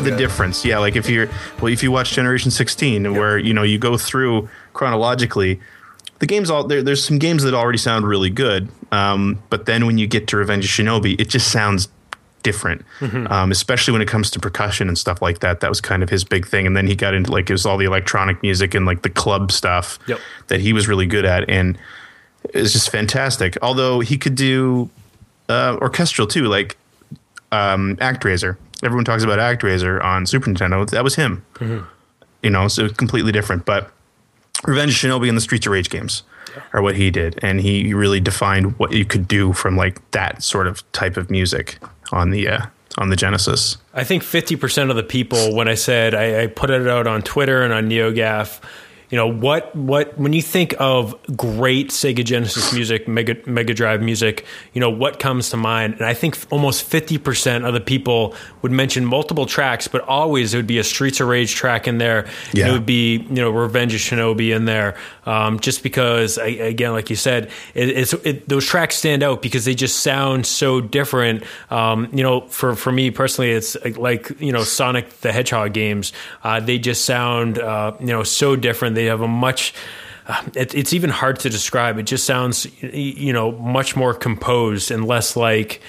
[0.00, 0.64] You can so hear the difference.
[0.64, 1.28] Yeah, like if you're
[1.60, 5.60] well, if you watch Generation 16, where you know you go through chronologically,
[6.18, 6.82] the games all there.
[6.82, 10.36] There's some games that already sound really good, um, but then when you get to
[10.36, 11.88] Revenge of Shinobi, it just sounds
[12.42, 13.26] different, Mm-hmm.
[13.30, 15.60] um, especially when it comes to percussion and stuff like that.
[15.60, 17.66] That was kind of his big thing, and then he got into like it was
[17.66, 20.18] all the electronic music and like the club stuff Yep.
[20.48, 21.76] that he was really good at, and
[22.54, 23.58] it's just fantastic.
[23.60, 24.88] Although he could do
[25.50, 26.78] uh, orchestral too, like
[27.52, 28.56] um, ActRaiser.
[28.82, 30.88] Everyone talks about ActRaiser on Super Nintendo.
[30.88, 31.44] That was him.
[32.42, 33.66] You know, so completely different.
[33.66, 33.90] But
[34.64, 36.22] Revenge of Shinobi and the Streets of Rage games
[36.72, 40.42] are what he did, and he really defined what you could do from like that
[40.42, 41.78] sort of type of music
[42.12, 42.66] on the uh,
[42.98, 43.76] on the Genesis.
[43.94, 47.22] I think 50% of the people, when I said I, I put it out on
[47.22, 48.60] Twitter and on NeoGaf,
[49.10, 49.74] you know what?
[49.74, 54.90] What when you think of great Sega Genesis music, Mega Mega Drive music, you know
[54.90, 55.94] what comes to mind?
[55.94, 60.54] And I think almost fifty percent of the people would mention multiple tracks, but always
[60.54, 62.28] it would be a Streets of Rage track in there.
[62.52, 62.68] Yeah.
[62.68, 64.96] it would be you know Revenge of Shinobi in there,
[65.26, 69.42] um, just because I, again, like you said, it, it's it, those tracks stand out
[69.42, 71.42] because they just sound so different.
[71.68, 76.12] Um, you know, for for me personally, it's like you know Sonic the Hedgehog games.
[76.44, 78.99] Uh, they just sound uh, you know so different.
[79.00, 79.72] They have a much
[80.26, 81.98] uh, it, it's even hard to describe.
[81.98, 85.80] It just sounds, you know, much more composed and less like,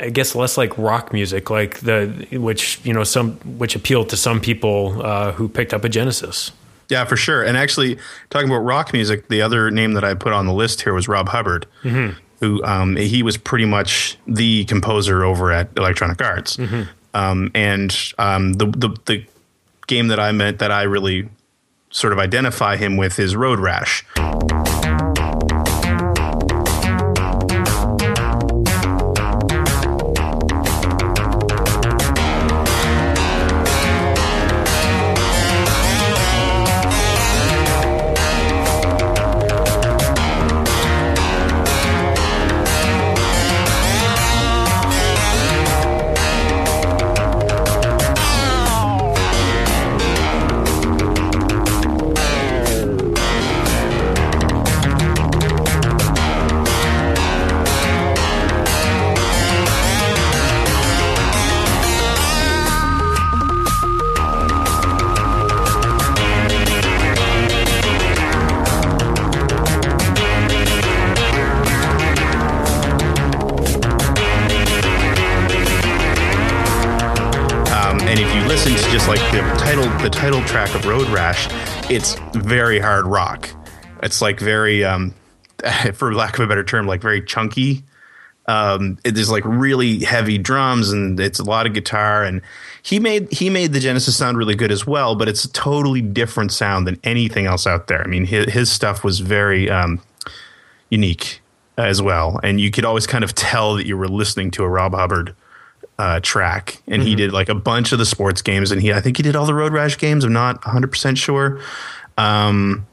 [0.00, 4.16] I guess, less like rock music, like the which you know some which appealed to
[4.16, 6.50] some people uh, who picked up a Genesis.
[6.88, 7.44] Yeah, for sure.
[7.44, 7.98] And actually,
[8.30, 11.06] talking about rock music, the other name that I put on the list here was
[11.06, 11.66] Rob Hubbard,
[12.40, 16.58] who um, he was pretty much the composer over at Electronic Arts.
[17.14, 19.26] Um, and um, the, the the
[19.86, 21.28] game that I meant that I really
[21.92, 24.04] sort of identify him with is Road Rash.
[80.02, 81.46] The title track of Road Rash,
[81.88, 83.48] it's very hard rock.
[84.02, 85.14] It's like very, um,
[85.94, 87.84] for lack of a better term, like very chunky.
[88.46, 92.24] Um, it is like really heavy drums and it's a lot of guitar.
[92.24, 92.42] And
[92.82, 96.00] he made he made the Genesis sound really good as well, but it's a totally
[96.00, 98.02] different sound than anything else out there.
[98.02, 100.00] I mean, his, his stuff was very um,
[100.90, 101.40] unique
[101.78, 104.68] as well, and you could always kind of tell that you were listening to a
[104.68, 105.36] Rob Hubbard
[105.98, 109.00] uh, track, and he did like a bunch of the sports games, and he I
[109.00, 110.24] think he did all the Road Rash games.
[110.24, 111.60] I'm not 100 percent sure,
[112.18, 112.86] um,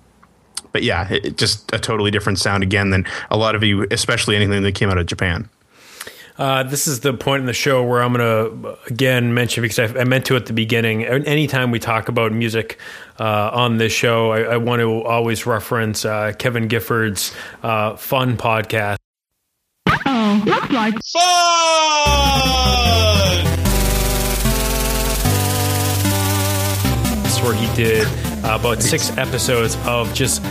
[0.71, 3.87] but yeah, it, it just a totally different sound again than a lot of you,
[3.91, 5.49] especially anything that came out of Japan.
[6.39, 9.77] Uh, this is the point in the show where I'm going to again mention because
[9.77, 11.03] I, I meant to at the beginning.
[11.03, 12.79] Anytime we talk about music
[13.19, 18.37] uh, on this show, I, I want to always reference uh, Kevin Gifford's uh, fun
[18.37, 18.98] podcast.
[20.41, 20.93] Oh, looks like
[27.25, 28.07] It's where he did
[28.45, 30.41] uh, about six episodes of just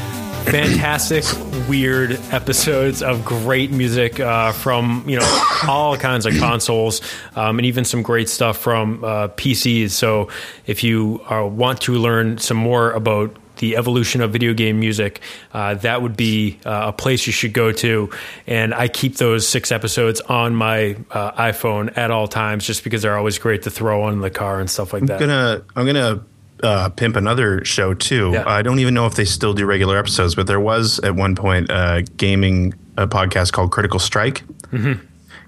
[0.50, 1.24] fantastic,
[1.68, 7.00] weird episodes of great music uh, from you know all kinds of consoles,
[7.36, 9.90] um, and even some great stuff from uh, PCs.
[9.90, 10.28] So
[10.66, 15.20] if you uh, want to learn some more about the evolution of video game music,
[15.52, 18.10] uh, that would be uh, a place you should go to.
[18.46, 23.02] And I keep those six episodes on my uh, iPhone at all times, just because
[23.02, 25.20] they're always great to throw on in the car and stuff like that.
[25.20, 26.24] I'm gonna I'm gonna
[26.62, 28.30] uh, pimp another show too.
[28.32, 28.44] Yeah.
[28.46, 31.34] I don't even know if they still do regular episodes, but there was at one
[31.34, 34.42] point a gaming a podcast called Critical Strike,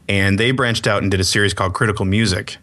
[0.09, 2.59] and they branched out and did a series called Critical Music,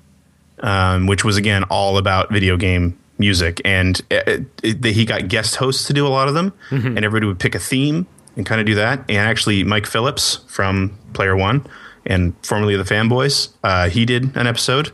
[0.59, 3.61] um, which was again all about video game music.
[3.65, 4.21] And uh, uh,
[4.63, 6.95] it, it, he got guest hosts to do a lot of them, mm-hmm.
[6.95, 8.99] and everybody would pick a theme and kind of do that.
[9.09, 11.65] And actually, Mike Phillips from Player One
[12.05, 14.91] and formerly the Fanboys, uh, he did an episode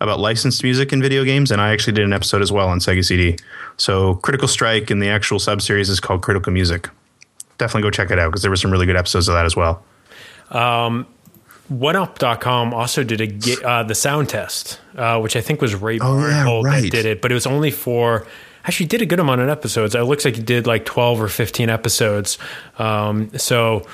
[0.00, 2.78] about licensed music in video games, and I actually did an episode as well on
[2.80, 3.36] Sega CD.
[3.76, 6.88] So Critical Strike and the actual subseries is called Critical Music.
[7.58, 9.56] Definitely go check it out because there were some really good episodes of that as
[9.56, 9.82] well.
[10.50, 11.06] Um,
[11.70, 16.18] OneUp.com also did a uh, the sound test, uh, which I think was Ray Oh,
[16.18, 18.26] yeah, Barnholt that did it, but it was only for.
[18.64, 19.94] Actually, did a good amount of episodes.
[19.94, 22.36] It looks like he did like twelve or fifteen episodes.
[22.80, 23.86] Um, so,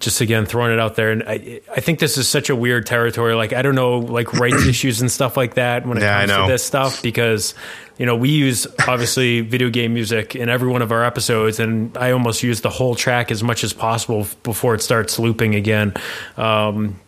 [0.00, 2.86] just again throwing it out there, and I, I think this is such a weird
[2.86, 3.34] territory.
[3.34, 6.32] Like I don't know, like rights issues and stuff like that when it Yeah, comes
[6.46, 7.54] to this stuff because
[7.98, 11.96] you know we use obviously video game music in every one of our episodes and
[11.96, 15.94] i almost use the whole track as much as possible before it starts looping again
[16.36, 17.00] um,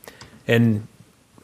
[0.48, 0.86] and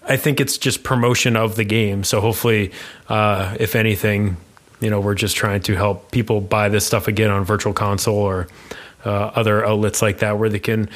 [0.07, 2.73] i think it's just promotion of the game so hopefully
[3.09, 4.37] uh, if anything
[4.81, 8.17] you know we're just trying to help people buy this stuff again on virtual console
[8.17, 8.49] or
[9.05, 10.89] uh, other outlets like that where they can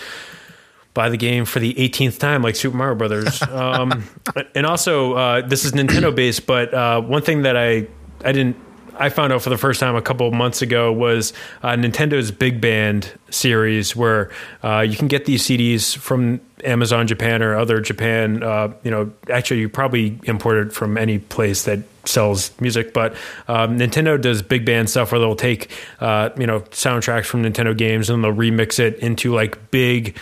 [0.94, 3.40] buy the game for the 18th time, like Super Mario Brothers.
[3.58, 4.04] Um,
[4.54, 7.86] and also, uh, this is Nintendo based, but uh, one thing that I
[8.24, 8.56] I didn't
[8.98, 11.32] I found out for the first time a couple months ago was
[11.62, 14.30] uh, Nintendo's Big Band series, where
[14.62, 18.42] uh, you can get these CDs from Amazon Japan or other Japan.
[18.42, 23.14] Uh, you know, actually, you probably import it from any place that sells music, but
[23.46, 25.70] um, Nintendo does big band stuff where they'll take
[26.00, 30.16] uh, you know soundtracks from Nintendo games and they'll remix it into like big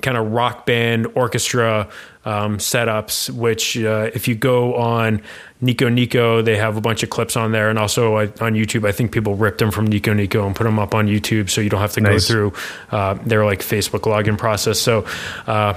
[0.00, 1.88] kind of rock band orchestra
[2.24, 3.30] um, setups.
[3.30, 5.22] Which, uh, if you go on
[5.62, 8.86] Nico Nico, they have a bunch of clips on there, and also uh, on YouTube.
[8.86, 11.60] I think people ripped them from Nico Nico and put them up on YouTube, so
[11.60, 12.28] you don't have to Nice.
[12.28, 12.52] go through
[12.90, 14.78] uh, their like Facebook login process.
[14.78, 15.06] So.
[15.46, 15.74] Uh,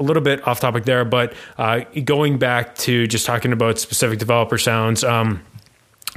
[0.00, 4.20] a little bit off topic there, but uh, going back to just talking about specific
[4.20, 5.02] developer sounds.
[5.02, 5.42] Um,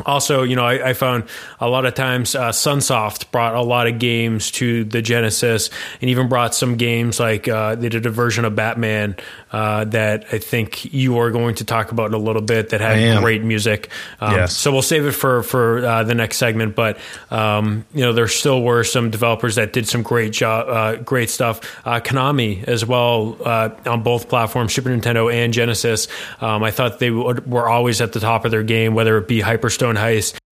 [0.06, 1.26] also, you know, I, I found
[1.60, 5.70] a lot of times uh, Sunsoft brought a lot of games to the Genesis,
[6.00, 9.18] and even brought some games like uh, they did a version of Batman
[9.52, 12.82] uh, that I think you are going to talk about in a little bit that
[12.82, 13.89] had great music.
[14.20, 14.56] Um, Yes.
[14.56, 16.74] So we'll save it for for uh, the next segment.
[16.76, 16.98] But
[17.30, 21.30] um, you know, there still were some developers that did some great job, uh, great
[21.30, 21.60] stuff.
[21.86, 26.08] Uh, Konami as well uh, on both platforms, Super Nintendo and Genesis.
[26.39, 29.28] Um, I thought they would, were always at the top of their game, whether it
[29.28, 30.36] be Hyperstone Heist.
[30.36, 30.51] Uh,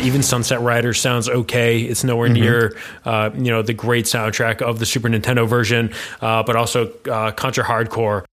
[0.00, 1.80] even Sunset Riders sounds okay.
[1.80, 6.42] It's nowhere near, uh, you know, the great soundtrack of the Super Nintendo version, uh,
[6.42, 8.24] but also uh, Contra Hardcore.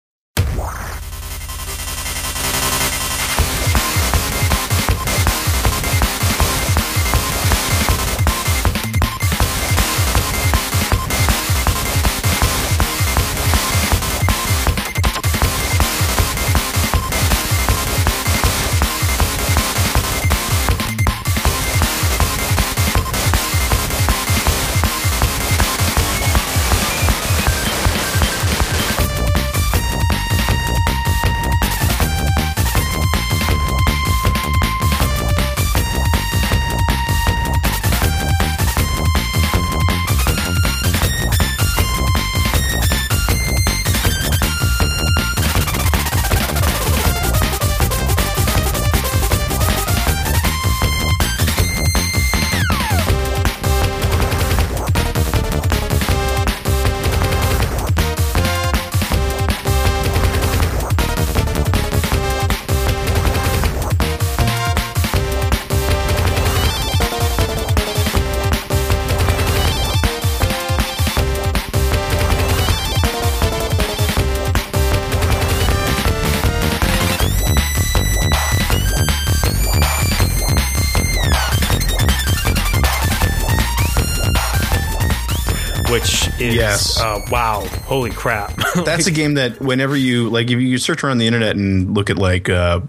[86.49, 86.99] Is Yes.
[86.99, 88.55] uh, wow, holy crap!
[88.85, 92.09] That's a game that whenever you like, if you search around the internet and look
[92.09, 92.81] at like uh,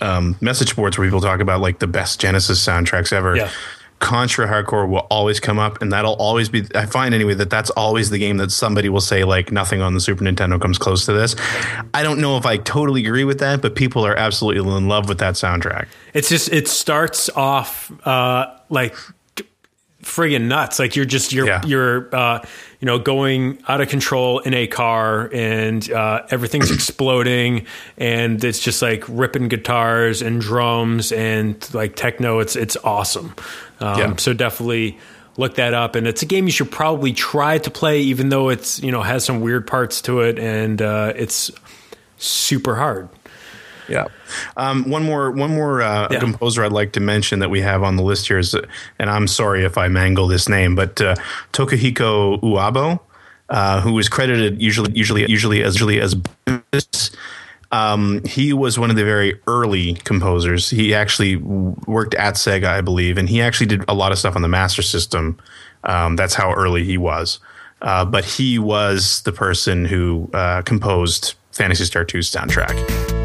[0.00, 3.36] um, message boards where people talk about like the best Genesis soundtracks ever.
[3.36, 3.50] Yeah.
[3.98, 6.66] Contra Hardcore will always come up, and that'll always be.
[6.74, 9.94] I find anyway that that's always the game that somebody will say like nothing on
[9.94, 11.36] the Super Nintendo comes close to this.
[11.94, 15.08] I don't know if I totally agree with that, but people are absolutely in love
[15.08, 15.86] with that soundtrack.
[16.14, 18.96] it's just it starts off uh, like
[20.02, 20.78] friggin' nuts.
[20.78, 21.62] Like you're just you're Yeah.
[21.64, 22.40] you're uh,
[22.80, 28.58] you know going out of control in a car and uh, everything's exploding and it's
[28.58, 32.40] just like ripping guitars and drums and like techno.
[32.40, 33.34] It's it's awesome.
[33.80, 34.16] Um, Yeah.
[34.16, 34.98] So definitely
[35.38, 35.94] look that up.
[35.94, 39.02] And it's a game you should probably try to play, even though it's you know
[39.02, 41.50] has some weird parts to it and uh, it's
[42.18, 43.08] super hard.
[43.92, 44.06] Yeah.
[44.56, 46.18] Um, one more, one more uh, Yeah.
[46.18, 48.54] composer I'd like to mention that we have on the list here is,
[48.98, 51.14] and I'm sorry if I mangle this name, but uh,
[51.52, 53.00] Tokuhiko Uwabo,
[53.50, 56.16] uh, who is credited usually, usually, usually as usually as
[57.70, 60.68] um, he was one of the very early composers.
[60.70, 64.36] He actually worked at Sega, I believe, and he actually did a lot of stuff
[64.36, 65.38] on the Master System.
[65.84, 67.38] Um, that's how early he was.
[67.80, 73.21] Uh, but he was the person who uh, composed Phantasy Star 2's soundtrack.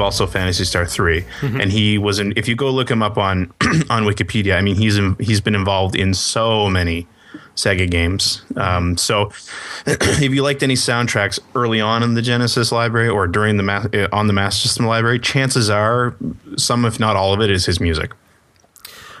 [0.00, 2.32] Believe also Phantasy Star 3 And he was in.
[2.36, 3.52] If you go look him up on
[3.90, 7.06] on Wikipedia, I mean, he's in, he's been involved in so many
[7.54, 8.42] Sega games.
[8.56, 9.30] Um, so,
[9.86, 13.84] if you liked any soundtracks early on in the Genesis library or during the ma-
[13.92, 16.16] uh, on the Master System library, chances are
[16.56, 18.12] some, if not all of it, is his music.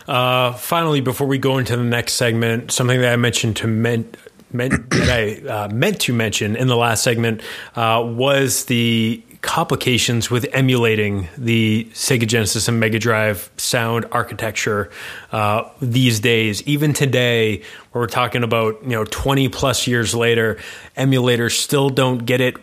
[0.08, 4.10] Uh, finally, before we go into the next segment, something that I mentioned to men,
[4.50, 7.42] meant that I uh, meant to mention in the last segment
[7.76, 14.90] uh, was the complications with emulating the Sega Genesis and Mega Drive sound architecture
[15.32, 16.62] uh, these days.
[16.64, 17.58] Even today,
[17.92, 20.58] where we're talking about you know twenty plus years later,
[20.96, 22.56] emulators still don't get it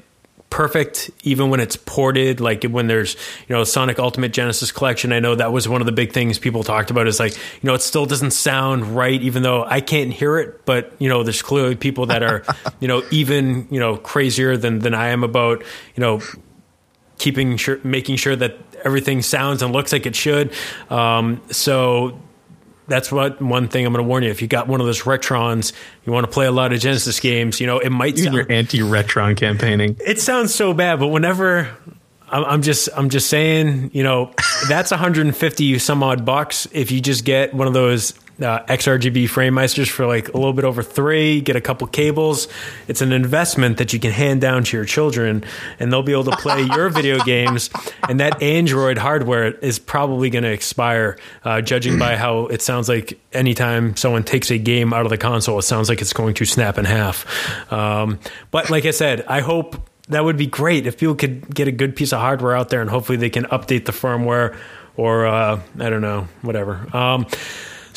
[0.49, 3.15] perfect even when it's ported like when there's
[3.49, 6.39] you know sonic ultimate genesis collection i know that was one of the big things
[6.39, 9.81] people talked about is like you know it still doesn't sound right even though i
[9.81, 12.43] can't hear it but you know there's clearly people that are
[12.79, 15.61] you know even you know crazier than than i am about
[15.95, 16.21] you know
[17.17, 20.51] keeping sure making sure that everything sounds and looks like it should
[20.89, 22.19] um, so
[22.87, 24.29] that's what one thing I'm going to warn you.
[24.29, 25.73] If you got one of those Retrons,
[26.05, 27.59] you want to play a lot of Genesis games.
[27.59, 29.97] You know, it might In sound, your anti-retron campaigning.
[30.05, 31.69] it sounds so bad, but whenever
[32.29, 34.31] I'm, I'm just I'm just saying, you know,
[34.69, 39.89] that's 150 some odd bucks if you just get one of those uh, XRGB FrameMeisters
[39.89, 42.47] for like a little bit over three, get a couple cables.
[42.87, 45.43] It's an investment that you can hand down to your children,
[45.79, 47.69] and they'll be able to play your video games.
[48.07, 52.87] And that Android hardware is probably going to expire, uh, judging by how it sounds
[52.87, 56.35] like anytime someone takes a game out of the console, it sounds like it's going
[56.35, 57.25] to snap in half.
[57.71, 58.19] Um,
[58.51, 61.71] but like I said, I hope that would be great if people could get a
[61.71, 64.57] good piece of hardware out there and hopefully they can update the firmware
[64.95, 66.85] or uh, I don't know, whatever.
[66.95, 67.27] Um,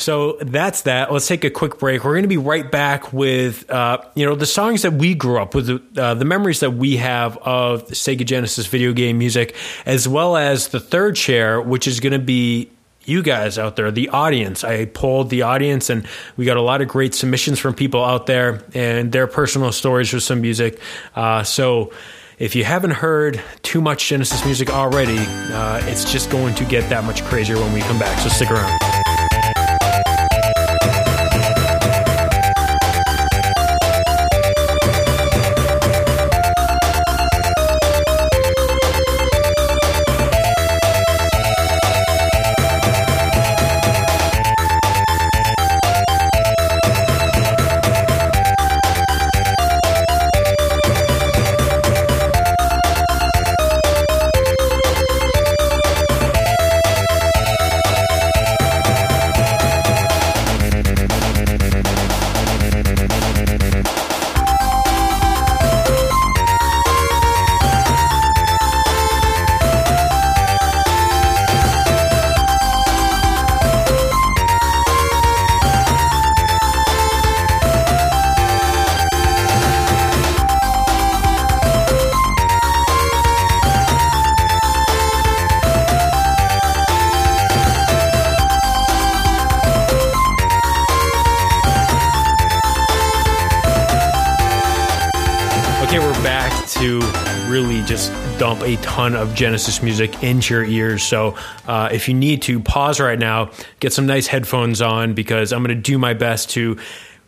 [0.01, 1.11] so that's that.
[1.11, 2.03] Let's take a quick break.
[2.03, 5.39] We're going to be right back with uh, you know the songs that we grew
[5.39, 10.07] up with, uh, the memories that we have of Sega Genesis video game music, as
[10.07, 12.69] well as the third chair, which is going to be
[13.03, 14.63] you guys out there, the audience.
[14.63, 18.25] I polled the audience, and we got a lot of great submissions from people out
[18.25, 20.79] there and their personal stories with some music.
[21.15, 21.93] Uh, so.
[22.39, 26.89] If you haven't heard too much Genesis music already, uh, it's just going to get
[26.89, 28.17] that much crazier when we come back.
[28.17, 28.90] So stick around.
[98.41, 101.03] Dump a ton of Genesis music into your ears.
[101.03, 101.35] So,
[101.67, 105.63] uh, if you need to pause right now, get some nice headphones on because I'm
[105.63, 106.79] going to do my best to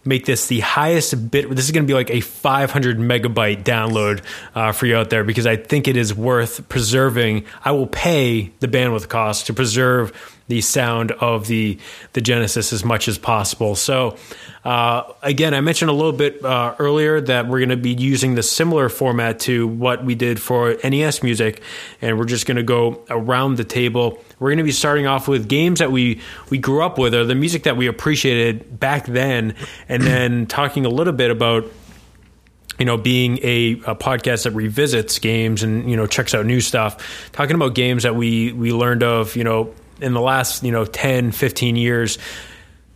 [0.03, 1.51] make this the highest bit.
[1.51, 4.23] This is going to be like a 500 megabyte download
[4.55, 7.45] uh, for you out there because I think it is worth preserving.
[7.63, 10.11] I will pay the bandwidth cost to preserve
[10.53, 11.79] the sound of the
[12.13, 13.75] the Genesis as much as possible.
[13.75, 14.17] So.
[14.63, 18.35] Uh, again, I mentioned a little bit uh, earlier that we're going to be using
[18.35, 21.61] the similar format to what we did for NES music,
[22.01, 24.23] and we're just going to go around the table.
[24.39, 27.25] We're going to be starting off with games that we we grew up with, or
[27.25, 29.53] the music that we appreciated back then,
[29.89, 31.65] and then talking a little bit about
[32.79, 36.59] you know, being a, a, podcast that revisits games and you know checks out new
[36.59, 39.73] stuff, talking about games that we we learned of, you know,
[40.03, 42.17] in the last you know 10, 15 years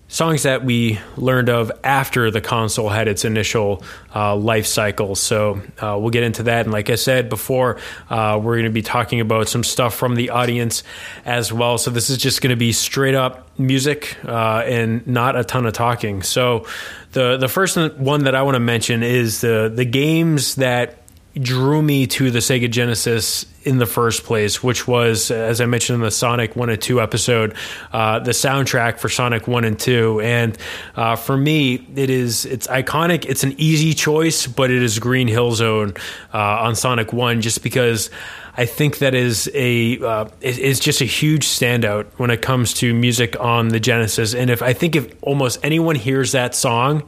[0.09, 3.83] songs that we learned of after the console had its initial
[4.15, 5.15] uh, life cycle.
[5.15, 6.65] So uh, we'll get into that.
[6.65, 7.77] And like I said before,
[8.09, 10.83] uh, we're going to be talking about some stuff from the audience
[11.25, 11.77] as well.
[11.77, 15.65] So this is just going to be straight up music uh, and not a ton
[15.65, 16.23] of talking.
[16.23, 16.65] So
[17.11, 21.01] the the first one that I want to mention is the the games that
[21.37, 25.95] drew me to the Sega Genesis in the first place, which was, as I mentioned
[25.95, 27.55] in the Sonic 1 and 2 episode,
[27.91, 30.21] uh, the soundtrack for Sonic 1 and 2.
[30.21, 30.57] And
[30.95, 33.25] uh, for me, it is it's iconic.
[33.25, 35.93] It's an easy choice, but it is Green Hill Zone
[36.33, 38.09] uh, on Sonic 1 just because
[38.55, 42.93] I think that is a uh, is just a huge standout when it comes to
[42.93, 44.33] music on the Genesis.
[44.33, 47.07] And if I think if almost anyone hears that song,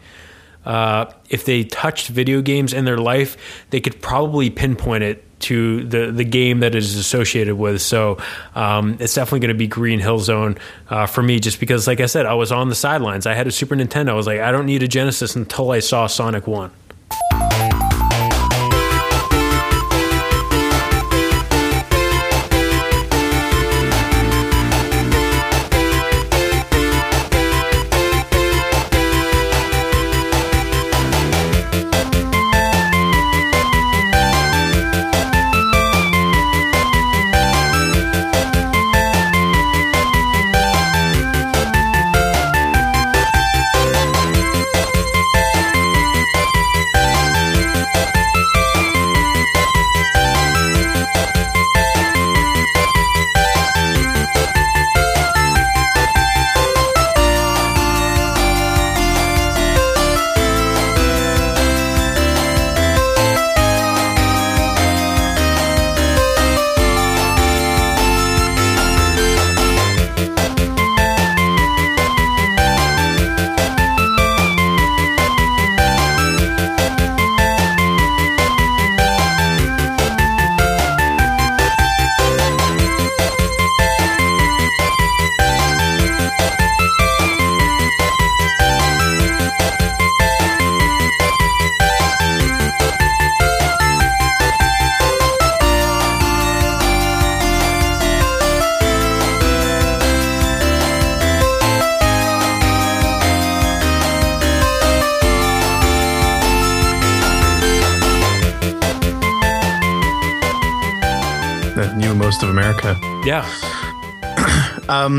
[0.66, 3.38] uh, if they touched video games in their life,
[3.70, 7.82] they could probably pinpoint it to the the game that it is associated with.
[7.82, 8.18] So
[8.56, 10.58] um, it's definitely going to be Green Hill Zone
[10.90, 13.26] uh, for me, just because, like I said, I was on the sidelines.
[13.26, 14.10] I had a Super Nintendo.
[14.10, 16.72] I was like, I don't need a Genesis until I saw Sonic One.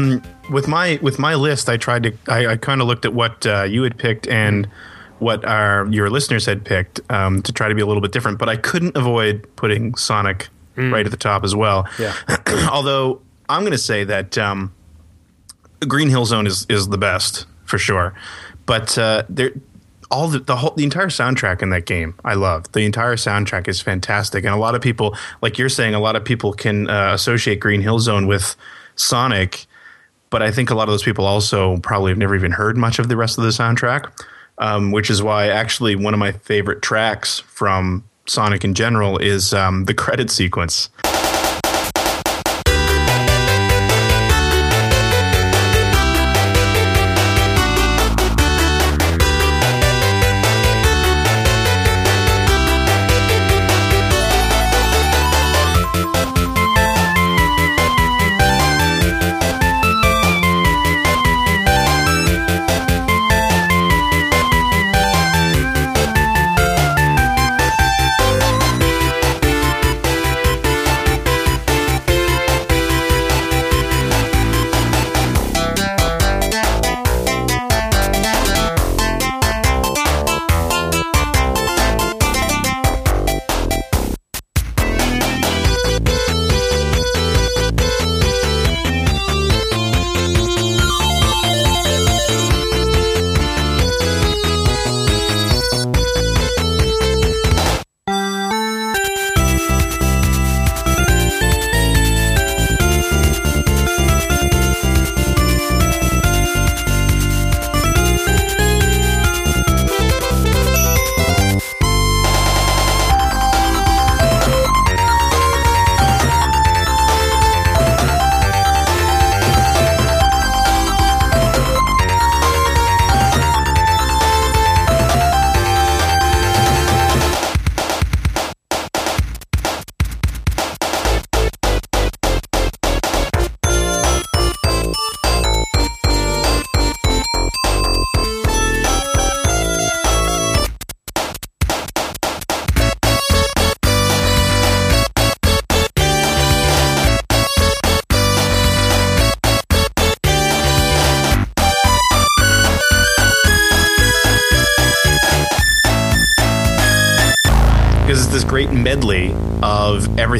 [0.00, 2.12] Um, with my with my list, I tried to.
[2.28, 4.68] I, I kind of looked at what uh, you had picked and
[5.18, 8.38] what our your listeners had picked um, to try to be a little bit different.
[8.38, 10.92] But I couldn't avoid putting Sonic mm.
[10.92, 11.88] right at the top as well.
[11.98, 12.14] Yeah.
[12.70, 14.72] Although I'm going to say that um,
[15.80, 18.14] Green Hill Zone is is the best for sure.
[18.66, 19.52] But uh, there,
[20.10, 22.70] all the, the whole the entire soundtrack in that game I love.
[22.72, 26.16] The entire soundtrack is fantastic, and a lot of people, like you're saying, a lot
[26.16, 28.56] of people can uh, associate Green Hill Zone with
[28.96, 29.66] Sonic,
[30.30, 32.98] but I think a lot of those people also probably have never even heard much
[32.98, 34.10] of the rest of the soundtrack,
[34.58, 39.52] um, which is why actually one of my favorite tracks from Sonic in general is
[39.52, 40.88] um, the credit sequence.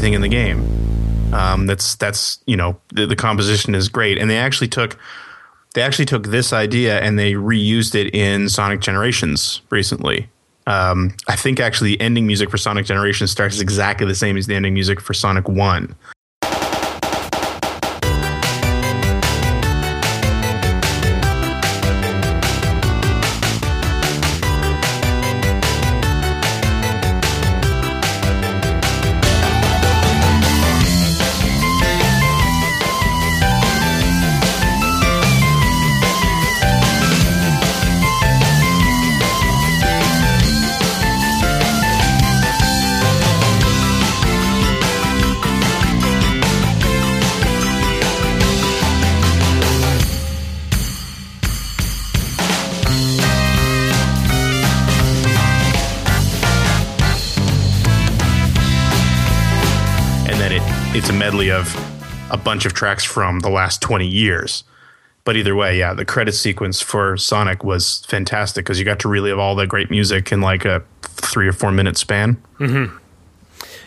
[0.01, 1.35] Everything in the game.
[1.35, 4.99] Um, that's that's you know the, the composition is great, and they actually took
[5.75, 10.29] they actually took this idea and they reused it in Sonic Generations recently.
[10.67, 14.47] Um, I think actually the ending music for Sonic Generations starts exactly the same as
[14.47, 15.95] the ending music for Sonic One.
[61.61, 62.01] A
[62.31, 64.65] a bunch of tracks from the last 20 years.
[65.25, 69.09] But either way, yeah, the credit sequence for Sonic was fantastic because you got to
[69.09, 72.43] relive all the great music in like a three or four minute span.
[72.59, 72.97] Mm-hmm.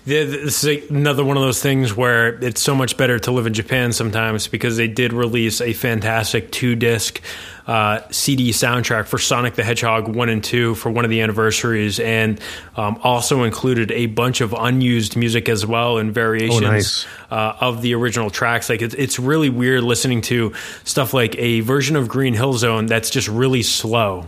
[0.06, 3.48] Yeah, this is another one of those things where it's so much better to live
[3.48, 7.22] in Japan sometimes because they did release a fantastic two disc
[7.68, 12.00] uh, CD soundtrack for Sonic the Hedgehog 1 and 2 for one of the anniversaries
[12.00, 12.40] and
[12.76, 17.08] um, also included a bunch of unused music as well and variations nice.
[17.32, 18.70] uh, of the original tracks.
[18.70, 20.54] Like it's, it's really weird listening to
[20.84, 24.26] stuff like a version of Green Hill Zone that's just really slow.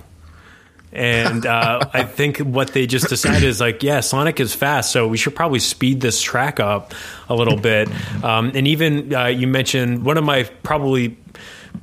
[0.96, 5.10] And uh, I think what they just decided is like, yeah, Sonic is fast, so
[5.10, 6.94] we should probably speed this track up
[7.28, 7.90] a little bit.
[8.24, 11.18] Um, and even uh, you mentioned one of my probably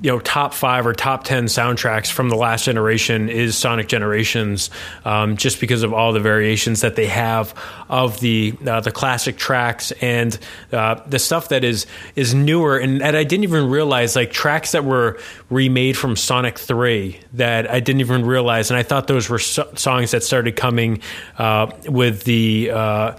[0.02, 4.68] you know top five or top ten soundtracks from the last generation is Sonic Generations,
[5.04, 7.54] um, just because of all the variations that they have
[7.88, 10.36] of the uh, the classic tracks and
[10.72, 11.86] uh, the stuff that is
[12.16, 15.18] is newer and, I didn't even realize like tracks that were
[15.50, 19.70] remade from Sonic Three that I didn't even realize, and I thought those were so-
[19.76, 21.00] songs that started coming
[21.38, 22.70] uh, with the.
[22.72, 23.16] Uh,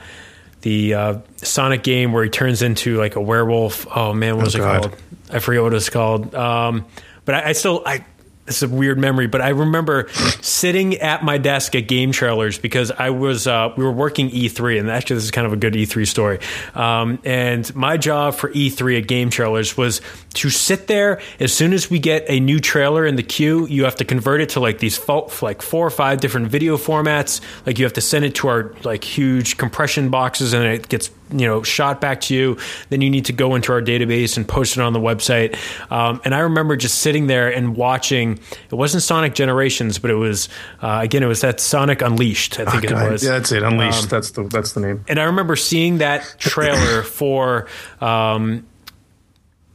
[0.62, 3.86] the uh, Sonic game where he turns into like a werewolf.
[3.94, 4.82] Oh man, what was Oh, it God.
[4.84, 4.98] called?
[5.32, 6.34] I forget what it's called.
[6.36, 6.86] Um,
[7.26, 8.06] but I, I still I.
[8.46, 10.10] It's a weird memory, but I remember
[10.42, 14.82] sitting at my desk at Game Trailers because I was uh, we were working E3,
[14.82, 16.40] and actually this is kind of a good E3 story.
[16.76, 20.02] Um, and my job for E3 at Game Trailers was
[20.34, 23.66] to sit there as soon as we get a new trailer in the queue.
[23.66, 26.76] You have to convert it to like these fo- like four or five different video
[26.76, 27.40] formats.
[27.66, 31.10] Like you have to send it to our like huge compression boxes, and it gets
[31.34, 32.58] you know shot back to you
[32.90, 35.58] then you need to go into our database and post it on the website
[35.92, 40.16] um, and i remember just sitting there and watching it wasn't sonic generations but it
[40.16, 40.48] was
[40.82, 43.64] uh, again it was that sonic unleashed i think it God, was yeah, that's it.
[43.64, 44.04] Unleashed.
[44.04, 45.06] Um, that's the that's the name.
[45.08, 47.68] and I remember seeing that trailer for
[48.02, 48.66] um,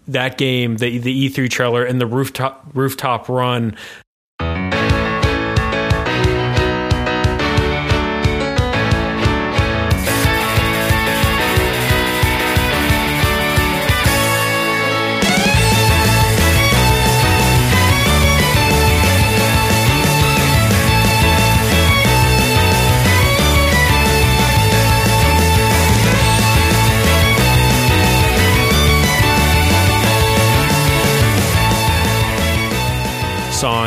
[0.08, 3.76] that game, the the E3 trailer, and the rooftop rooftop run.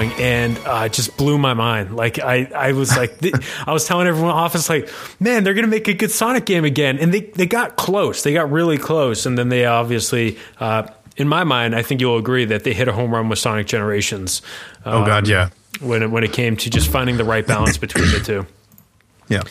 [0.01, 1.95] Song and uh, just blew my mind.
[1.95, 3.35] Like I, I was like, th-
[3.65, 4.89] I was telling everyone in the office, like,
[5.19, 8.23] man, they're gonna make a good Sonic game again, and they they got close.
[8.23, 10.37] They got really close, and then they obviously.
[10.59, 10.87] Uh,
[11.17, 13.67] in my mind, I think you'll agree that they hit a home run with Sonic
[13.67, 14.41] Generations.
[14.85, 15.49] Oh God, yeah,
[15.81, 18.47] when it, when it came to just finding the right balance between the two.
[19.27, 19.43] Yeah.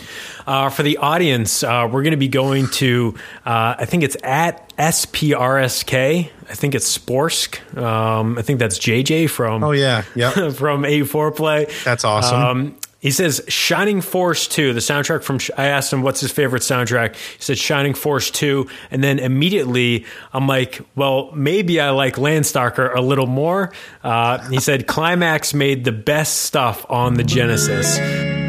[0.47, 3.14] Uh, for the audience, uh, we're going to be going to,
[3.47, 6.31] uh, I think it's at SPRSK.
[6.49, 7.77] I think it's Sporsk.
[7.79, 10.31] Um, I think that's JJ from Oh yeah, yeah.
[10.51, 11.66] from A4 Play.
[11.85, 12.41] That's awesome.
[12.41, 15.39] Um, he says Shining Force 2, the soundtrack from.
[15.57, 17.16] I asked him what's his favorite soundtrack.
[17.16, 18.68] He said Shining Force 2.
[18.91, 20.05] And then immediately
[20.35, 23.73] I'm like, well, maybe I like Landstalker a little more.
[24.05, 28.39] Uh, he said Climax made the best stuff on the Genesis.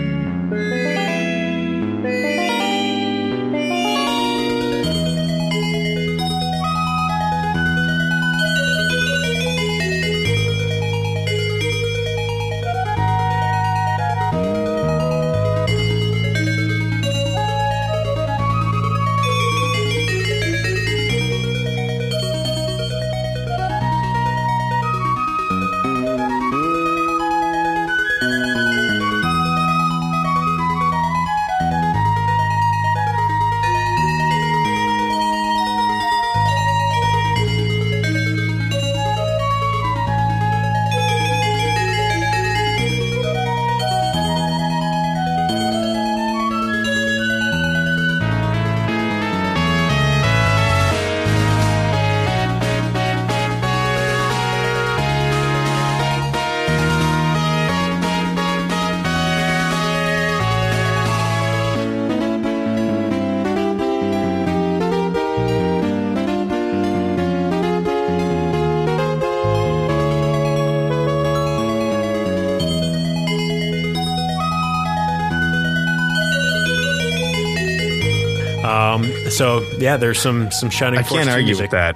[79.82, 81.00] Yeah, there's some some shining.
[81.00, 81.64] I can't argue music.
[81.64, 81.96] with that.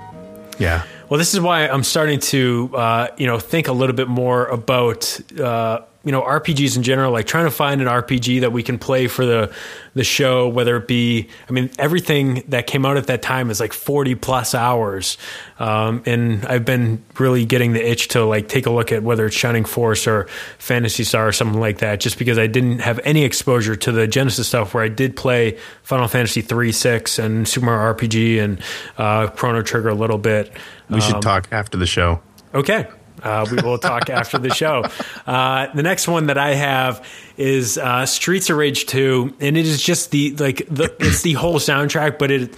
[0.58, 0.84] Yeah.
[1.10, 4.48] Well, this is why I'm starting to, uh, you know, think a little bit more
[4.48, 7.12] about, uh, you know, RPGs in general.
[7.12, 9.54] Like trying to find an RPG that we can play for the
[9.96, 13.62] the show, whether it be, I mean, everything that came out at that time is
[13.62, 15.18] like 40 plus hours,
[15.58, 19.26] um, and I've been really getting the itch to like take a look at whether
[19.26, 20.28] it's Shining Force or
[20.60, 24.06] Phantasy Star or something like that, just because I didn't have any exposure to the
[24.06, 24.74] Genesis stuff.
[24.74, 28.62] Where I did play Final Fantasy three, six, and Super Mario RPG and
[28.98, 30.52] uh, Chrono Trigger a little bit.
[30.90, 32.22] We should talk after the show.
[32.54, 32.88] Okay.
[33.26, 34.84] Uh, we will talk after the show.
[35.26, 37.06] Uh, the next one that I have
[37.38, 41.34] is uh, Streets of Rage 2, and it is just the like the it's the
[41.34, 42.56] whole soundtrack, but it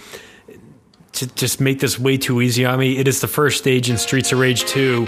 [1.12, 2.98] to just make this way too easy on me.
[2.98, 5.06] It is the first stage in Streets of Rage 2.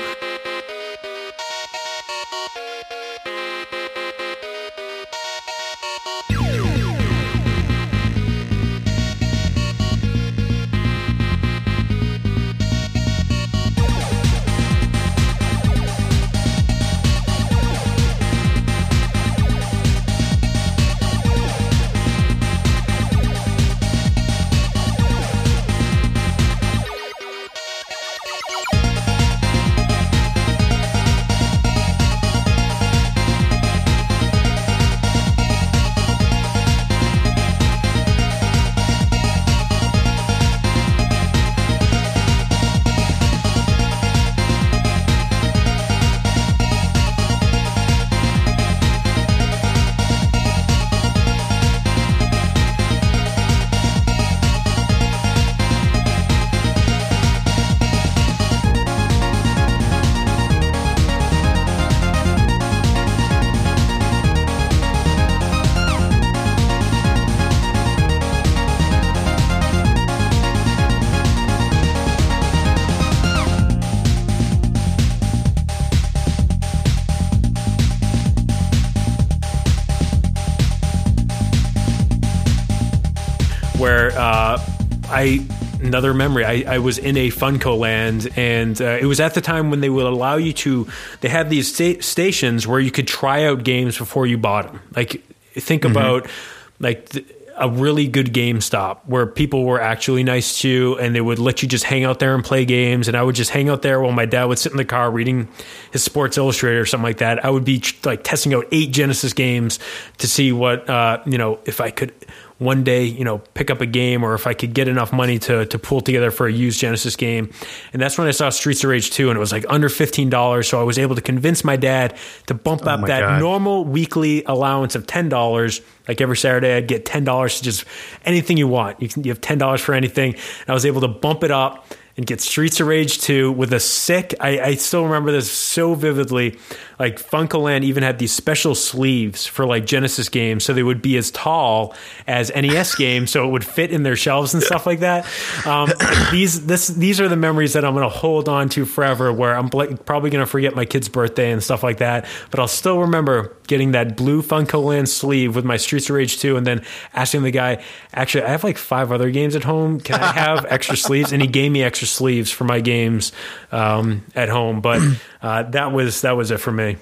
[85.90, 86.44] Another memory.
[86.44, 89.90] I, I was in a FuncoLand, and uh, it was at the time when they
[89.90, 90.86] would allow you to.
[91.20, 94.80] They had these sta- stations where you could try out games before you bought them.
[94.94, 95.20] Like
[95.54, 96.30] think about
[96.78, 97.08] like.
[97.08, 97.26] th-
[97.56, 101.60] a really good GameStop where people were actually nice to you and they would let
[101.60, 103.06] you just hang out there and play games.
[103.06, 105.10] And I would just hang out there while my dad would sit in the car
[105.10, 105.46] reading
[105.90, 107.44] his Sports Illustrated or something like that.
[107.44, 109.78] I would be like testing out eight Genesis games
[110.18, 112.14] to see what, uh, you know, if I could
[112.60, 115.38] one day, you know, pick up a game or if I could get enough money
[115.40, 117.50] to to pull together for a used Genesis game.
[117.92, 120.68] And that's when I saw Streets of Rage 2 and it was like under $15,
[120.68, 123.40] so I was able to convince my dad to bump oh up that God.
[123.40, 125.80] normal weekly allowance of $10.
[126.06, 127.86] Like every Saturday I'd get $10 to just
[128.26, 129.00] anything you want.
[129.00, 130.34] You can you have $10 for anything.
[130.34, 131.86] And I was able to bump it up
[132.16, 135.94] and get Streets of Rage 2 with a sick I, I still remember this so
[135.94, 136.58] vividly.
[136.98, 141.16] Like FuncoLand even had these special sleeves for like Genesis games, so they would be
[141.16, 141.94] as tall
[142.26, 145.26] as NES games, so it would fit in their shelves and stuff like that.
[145.66, 145.90] Um,
[146.30, 149.32] these this these are the memories that I'm going to hold on to forever.
[149.32, 152.60] Where I'm bl- probably going to forget my kid's birthday and stuff like that, but
[152.60, 156.66] I'll still remember getting that blue FuncoLand sleeve with my Streets of Rage 2, and
[156.66, 156.84] then
[157.14, 157.82] asking the guy,
[158.12, 160.00] actually, I have like five other games at home.
[160.00, 161.32] Can I have extra sleeves?
[161.32, 163.32] And he gave me extra sleeves for my games
[163.72, 164.80] um, at home.
[164.80, 165.02] But
[165.42, 166.96] uh, that was that was it for me.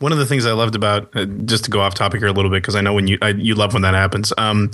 [0.00, 2.32] One of the things I loved about uh, just to go off topic here a
[2.32, 4.32] little bit because I know when you I, you love when that happens.
[4.36, 4.70] Um,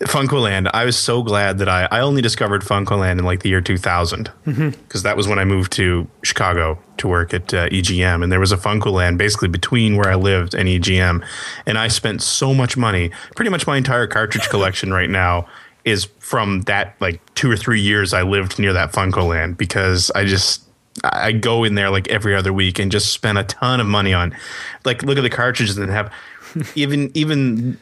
[0.00, 0.70] FuncoLand.
[0.74, 4.30] I was so glad that I I only discovered FuncoLand in like the year 2000
[4.44, 8.40] because that was when I moved to Chicago to work at uh, EGM and there
[8.40, 11.24] was a FuncoLand basically between where I lived and EGM
[11.66, 13.10] and I spent so much money.
[13.34, 15.46] Pretty much my entire cartridge collection right now
[15.88, 20.24] is from that like two or three years I lived near that FuncoLand because I
[20.24, 20.62] just
[21.04, 24.12] I go in there like every other week and just spend a ton of money
[24.12, 24.36] on
[24.84, 26.12] like look at the cartridges and have.
[26.74, 27.78] Even even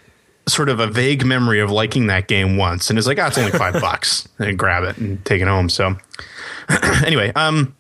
[0.49, 2.89] sort of a vague memory of liking that game once.
[2.89, 4.29] And it's like, oh, it's only five bucks.
[4.39, 5.69] And grab it and take it home.
[5.69, 5.97] So
[7.05, 7.75] anyway, um,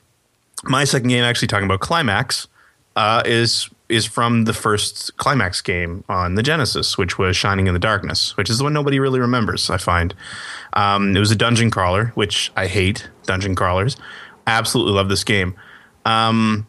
[0.64, 2.48] my second game actually talking about Climax,
[2.96, 7.74] uh, is, is from the first Climax game on the Genesis, which was Shining in
[7.74, 10.14] the Darkness, which is the one nobody really remembers, I find.
[10.72, 13.96] Um, it was a dungeon crawler, which I hate dungeon crawlers.
[14.46, 15.54] Absolutely love this game.
[16.04, 16.66] Um,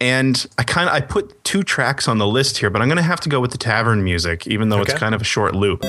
[0.00, 2.96] and I kind of I put two tracks on the list here, but I'm going
[2.96, 5.54] to have to go with the tavern music, even though it's kind of a short
[5.54, 5.82] loop.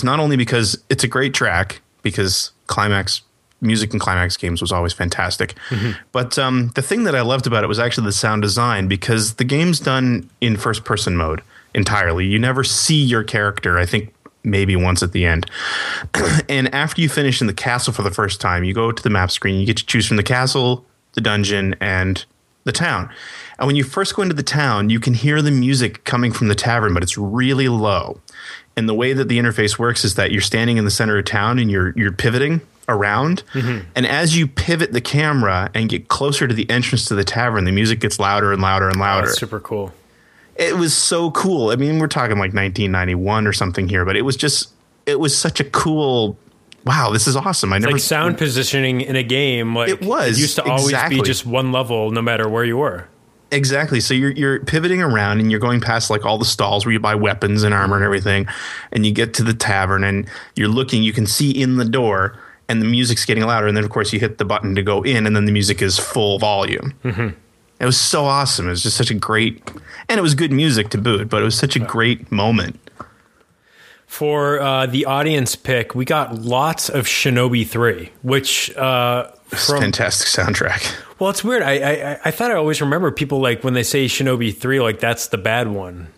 [0.00, 3.22] Is not only because it's a great track, because climax
[3.62, 5.54] music in climax games was always fantastic,
[6.12, 9.34] but um, the thing that I loved about it was actually the sound design because
[9.34, 11.42] the game's done in first person mode
[11.74, 12.26] entirely.
[12.26, 13.78] You never see your character.
[13.78, 15.50] I think maybe once at the end.
[16.48, 19.10] and after you finish in the castle for the first time, you go to the
[19.10, 19.60] map screen.
[19.60, 22.24] You get to choose from the castle, the dungeon, and
[22.64, 23.10] the town.
[23.58, 26.48] And when you first go into the town, you can hear the music coming from
[26.48, 28.20] the tavern, but it's really low.
[28.76, 31.24] And the way that the interface works is that you're standing in the center of
[31.24, 33.42] town and you're you're pivoting around.
[33.52, 33.86] Mm-hmm.
[33.94, 37.64] And as you pivot the camera and get closer to the entrance to the tavern,
[37.64, 39.92] the music gets louder and louder and louder That's super cool.
[40.56, 41.70] it was so cool.
[41.70, 44.70] I mean, we're talking like 1991 or something here, but it was just
[45.06, 46.38] it was such a cool.
[46.86, 47.74] Wow, this is awesome!
[47.74, 51.16] I never Like sound positioning in a game, like It was, used to always exactly.
[51.20, 53.06] be just one level, no matter where you were.
[53.50, 54.00] Exactly.
[54.00, 57.00] So you're you're pivoting around and you're going past like all the stalls where you
[57.00, 58.46] buy weapons and armor and everything,
[58.92, 61.02] and you get to the tavern and you're looking.
[61.02, 62.38] You can see in the door.
[62.68, 65.02] And the music's getting louder, and then of course you hit the button to go
[65.02, 66.94] in, and then the music is full volume.
[67.80, 68.68] It was so awesome.
[68.68, 69.60] It was just such a great,
[70.08, 71.28] and it was good music to boot.
[71.28, 72.78] But it was such a great moment.
[74.06, 80.28] For uh, the audience pick, we got lots of Shinobi Three, which uh, from Fantastic
[80.28, 80.94] soundtrack.
[81.18, 81.62] well, it's weird.
[81.62, 85.00] I, I I thought I always remember people like when they say Shinobi Three, like
[85.00, 86.08] that's the bad one.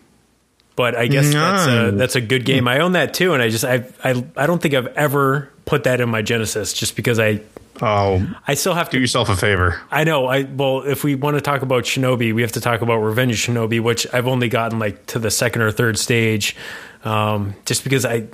[0.75, 2.67] But I guess that's a that's a good game.
[2.67, 5.83] I own that too, and I just I I I don't think I've ever put
[5.83, 7.41] that in my Genesis, just because I
[7.81, 9.81] Oh, I still have do to do yourself a favor.
[9.89, 10.27] I know.
[10.27, 13.33] I well, if we want to talk about Shinobi, we have to talk about Revenge
[13.33, 16.55] of Shinobi, which I've only gotten like to the second or third stage,
[17.03, 18.27] um, just because I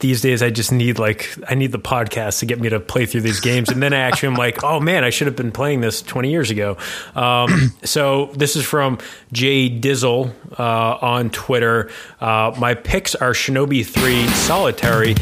[0.00, 3.06] these days I just need like I need the podcast to get me to play
[3.06, 5.52] through these games, and then I actually am like, oh man, I should have been
[5.52, 6.76] playing this twenty years ago.
[7.14, 8.98] Um, so this is from
[9.32, 11.90] Jay Dizzle uh, on Twitter.
[12.20, 15.14] Uh, my picks are Shinobi Three Solitary.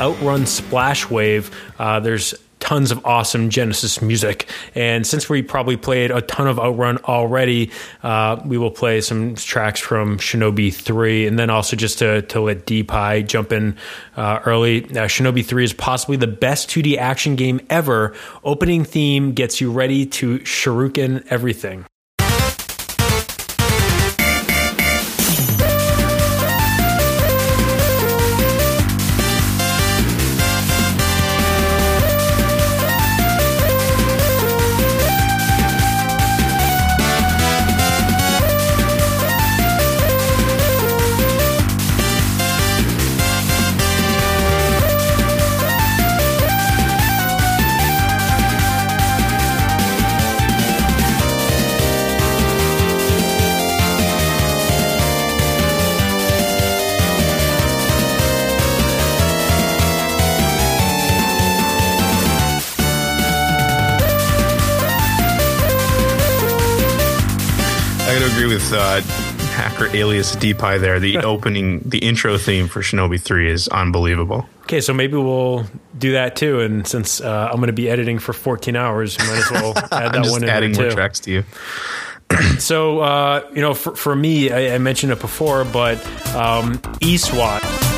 [0.00, 1.50] Outrun Splash Wave.
[1.78, 4.48] Uh, there's tons of awesome Genesis music.
[4.74, 7.70] And since we probably played a ton of Outrun already,
[8.02, 11.26] uh, we will play some tracks from Shinobi 3.
[11.26, 13.76] And then also just to, to let Deepai jump in
[14.16, 18.14] uh, early, uh, Shinobi 3 is possibly the best 2D action game ever.
[18.44, 21.84] Opening theme gets you ready to shuriken everything.
[68.38, 69.00] Agree with uh,
[69.50, 71.00] hacker alias Deepai there.
[71.00, 74.48] The opening, the intro theme for Shinobi 3 is unbelievable.
[74.62, 75.66] Okay, so maybe we'll
[75.98, 76.60] do that too.
[76.60, 80.12] And since uh, I'm going to be editing for 14 hours, might as well add
[80.12, 80.90] that one in adding more too.
[80.94, 81.44] tracks to you.
[82.58, 85.96] So, uh, you know, for, for me, I, I mentioned it before, but
[86.34, 87.97] um, eSWAT.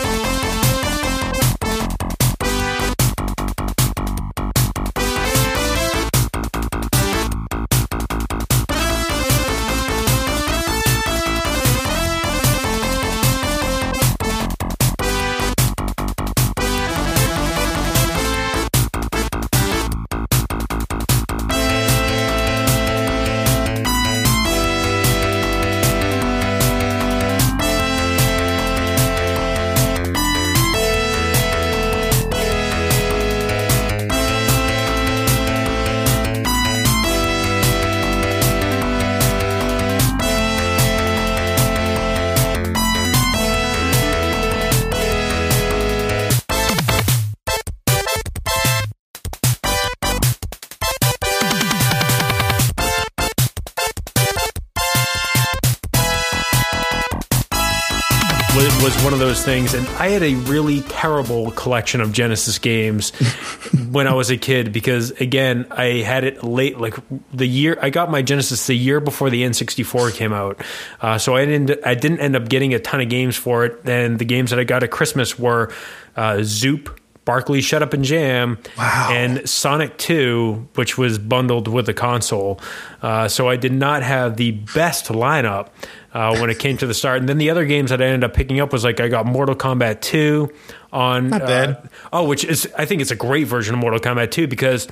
[59.75, 63.11] And I had a really terrible collection of Genesis games
[63.91, 66.97] when I was a kid because, again, I had it late, like
[67.33, 70.61] the year I got my Genesis the year before the N64 came out.
[71.01, 73.81] Uh, so I didn't, I didn't end up getting a ton of games for it.
[73.85, 75.73] And the games that I got at Christmas were
[76.17, 79.09] uh, Zoop, Barkley Shut Up and Jam, Wow.
[79.13, 82.61] and Sonic 2, which was bundled with the console.
[83.03, 85.69] Uh, so I did not have the best lineup
[86.13, 87.21] uh, when it came to the start.
[87.21, 89.27] And then the other games that I ended up picking up was like I got
[89.27, 90.53] Mortal Kombat 2
[90.93, 91.31] on.
[91.31, 91.69] Not bad.
[91.71, 94.89] Uh, oh, which is, I think it's a great version of Mortal Kombat 2 because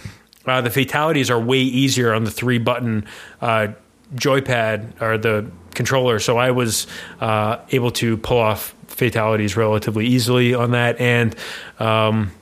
[0.46, 3.06] uh, the fatalities are way easier on the three button
[3.40, 3.68] uh,
[4.14, 6.18] joypad or the controller.
[6.18, 6.86] So I was
[7.20, 11.00] uh, able to pull off fatalities relatively easily on that.
[11.00, 11.36] And
[11.78, 12.32] um,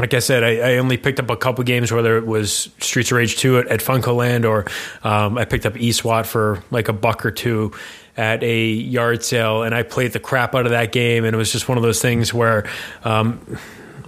[0.00, 3.10] like I said, I, I only picked up a couple games, whether it was Streets
[3.10, 4.64] of Rage 2 at, at FuncoLand or
[5.06, 7.72] um, I picked up eSWAT for like a buck or two
[8.16, 9.62] at a yard sale.
[9.62, 11.26] And I played the crap out of that game.
[11.26, 12.68] And it was just one of those things where.
[13.04, 13.58] Um,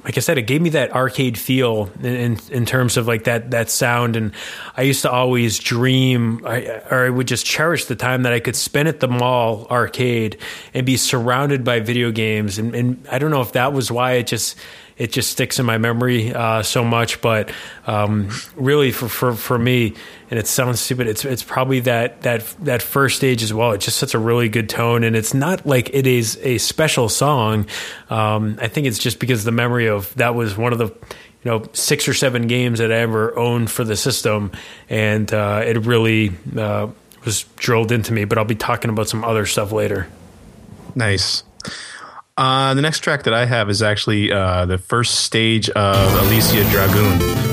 [0.05, 3.23] like I said, it gave me that arcade feel in, in, in terms of like
[3.25, 4.33] that that sound, and
[4.77, 8.41] I used to always dream, I, or I would just cherish the time that I
[8.41, 10.39] could spend at the mall arcade
[10.75, 14.15] and be surrounded by video games, and, and I don't know if that was why
[14.15, 14.59] it just
[15.03, 17.51] it just sticks in my memory uh, so much, but
[17.89, 19.95] um, really for, for for me,
[20.31, 23.73] and it sounds stupid, it's it's probably that that that first stage as well.
[23.73, 27.09] It just sets a really good tone, and it's not like it is a special
[27.09, 27.67] song.
[28.11, 31.51] Um, I think it's just because the memory of that was one of the you
[31.51, 34.53] know six or seven games that I ever owned for the system,
[34.89, 36.87] and uh, it really uh,
[37.25, 38.25] was drilled into me.
[38.25, 40.07] But I'll be talking about some other stuff later.
[40.95, 41.43] Nice.
[42.43, 46.69] Uh, the next track that I have is actually uh, the first stage of Alisia
[46.73, 47.52] Dragoon.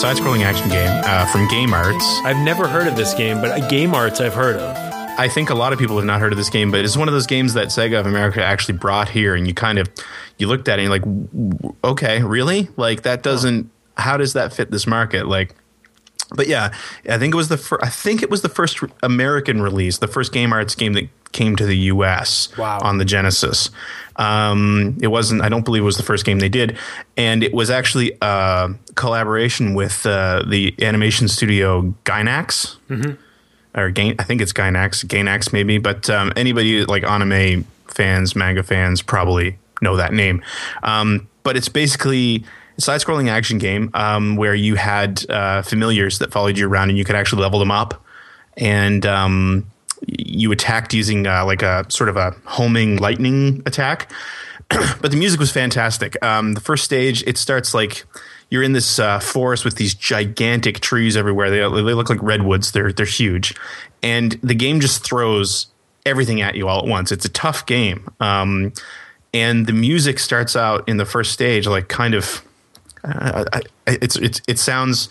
[0.00, 2.20] Side-scrolling action game uh, from Game Arts.
[2.24, 4.74] I've never heard of this game, but Game Arts I've heard of.
[5.18, 7.06] I think a lot of people have not heard of this game, but it's one
[7.06, 9.90] of those games that Sega of America actually brought here, and you kind of
[10.38, 12.70] you looked at it and you're like, okay, really?
[12.78, 13.70] Like that doesn't?
[13.98, 15.26] How does that fit this market?
[15.28, 15.54] Like,
[16.34, 16.72] but yeah,
[17.06, 20.08] I think it was the fir- I think it was the first American release, the
[20.08, 22.48] first Game Arts game that came to the U.S.
[22.56, 22.80] Wow.
[22.82, 23.70] on the Genesis.
[24.16, 25.42] Um, it wasn't.
[25.42, 26.76] I don't believe it was the first game they did,
[27.16, 32.76] and it was actually a collaboration with uh, the animation studio Gainax
[33.74, 38.62] or Gain, I think it's Gainax, Gainax maybe, but um, anybody like anime fans, manga
[38.62, 40.42] fans probably know that name.
[40.82, 42.44] Um, but it's basically
[42.76, 46.98] a side-scrolling action game um, where you had uh, familiars that followed you around, and
[46.98, 48.04] you could actually level them up,
[48.56, 49.69] and um,
[50.06, 54.12] you attacked using uh, like a sort of a homing lightning attack.
[54.68, 56.22] but the music was fantastic.
[56.24, 58.04] Um, the first stage, it starts like
[58.50, 61.50] you're in this uh, forest with these gigantic trees everywhere.
[61.50, 62.72] They, they look like redwoods.
[62.72, 63.54] They're they're huge,
[64.02, 65.66] and the game just throws
[66.06, 67.12] everything at you all at once.
[67.12, 68.72] It's a tough game, um,
[69.34, 72.42] and the music starts out in the first stage like kind of
[73.04, 73.44] uh,
[73.86, 75.08] it's it's it sounds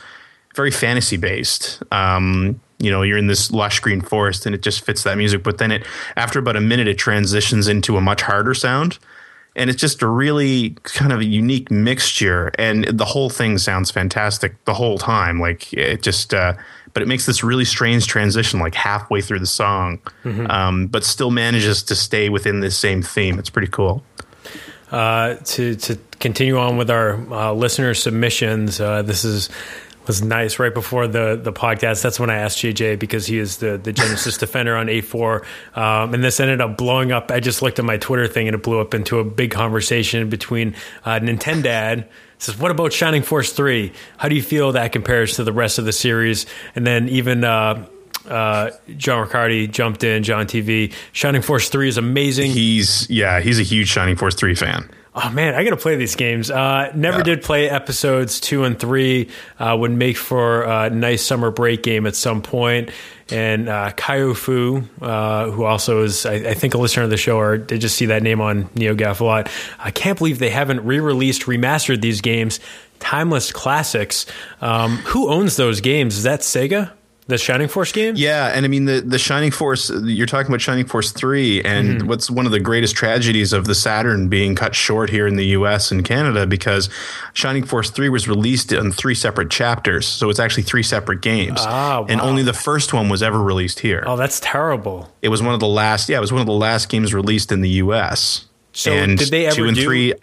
[0.55, 1.81] very fantasy based.
[1.91, 5.43] Um, you know, you're in this lush green forest, and it just fits that music.
[5.43, 5.85] But then it,
[6.15, 8.99] after about a minute, it transitions into a much harder sound,
[9.55, 12.51] and it's just a really kind of a unique mixture.
[12.57, 15.39] And the whole thing sounds fantastic the whole time.
[15.39, 16.53] Like it just, uh,
[16.93, 19.99] but it makes this really strange transition, like halfway through the song,
[20.49, 23.37] um, but still manages to stay within this same theme.
[23.37, 24.03] It's pretty cool.
[24.91, 29.49] Uh, to to continue on with our uh, listener submissions, uh, this is
[30.09, 32.01] was nice right before the the podcast.
[32.01, 35.45] That's when I asked JJ because he is the the Genesis defender on A four,
[35.75, 37.31] um, and this ended up blowing up.
[37.31, 40.27] I just looked at my Twitter thing and it blew up into a big conversation
[40.27, 40.75] between
[41.05, 42.07] uh, Nintendad.
[42.39, 43.93] Says, what about Shining Force three?
[44.17, 46.45] How do you feel that compares to the rest of the series?
[46.75, 47.43] And then even.
[47.43, 47.87] Uh,
[48.27, 50.93] uh, John Riccardi jumped in, John TV.
[51.13, 52.51] Shining Force 3 is amazing.
[52.51, 54.87] He's yeah, he's a huge Shining Force three fan.
[55.15, 56.51] Oh man, I gotta play these games.
[56.51, 57.23] Uh, never Yeah.
[57.23, 59.29] did play episodes two and three.
[59.59, 62.91] Uh, would make for a nice summer break game at some point.
[63.31, 67.17] And uh, Kaio Fu, uh, who also is, I, I think, a listener of the
[67.17, 69.51] show, or did just see that name on NeoGaf a lot.
[69.77, 72.59] I can't believe they haven't re-released, remastered these games,
[72.99, 74.25] timeless classics.
[74.61, 76.17] Um, who owns those games?
[76.17, 76.91] Is that Sega?
[77.29, 78.15] The Shining Force game?
[78.17, 79.91] Yeah, and I mean the the Shining Force.
[79.91, 83.75] You're talking about Shining Force three, and what's one of the greatest tragedies of the
[83.75, 85.91] Saturn being cut short here in the U.S.
[85.91, 86.89] and Canada because
[87.33, 91.59] Shining Force three was released in three separate chapters, so it's actually three separate games,
[91.61, 94.03] Ah, and only the first one was ever released here.
[94.07, 95.13] Oh, that's terrible.
[95.21, 96.09] It was one of the last.
[96.09, 98.45] Yeah, it was one of the last games released in the U.S.
[98.71, 100.13] So and did they ever two and do- three?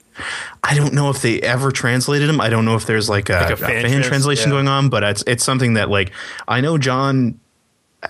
[0.64, 2.40] I don't know if they ever translated them.
[2.40, 4.56] I don't know if there's like a, Like a a fan fan, trans- translation yeah.
[4.56, 6.12] going on, but it's it's something that like
[6.48, 7.38] I know John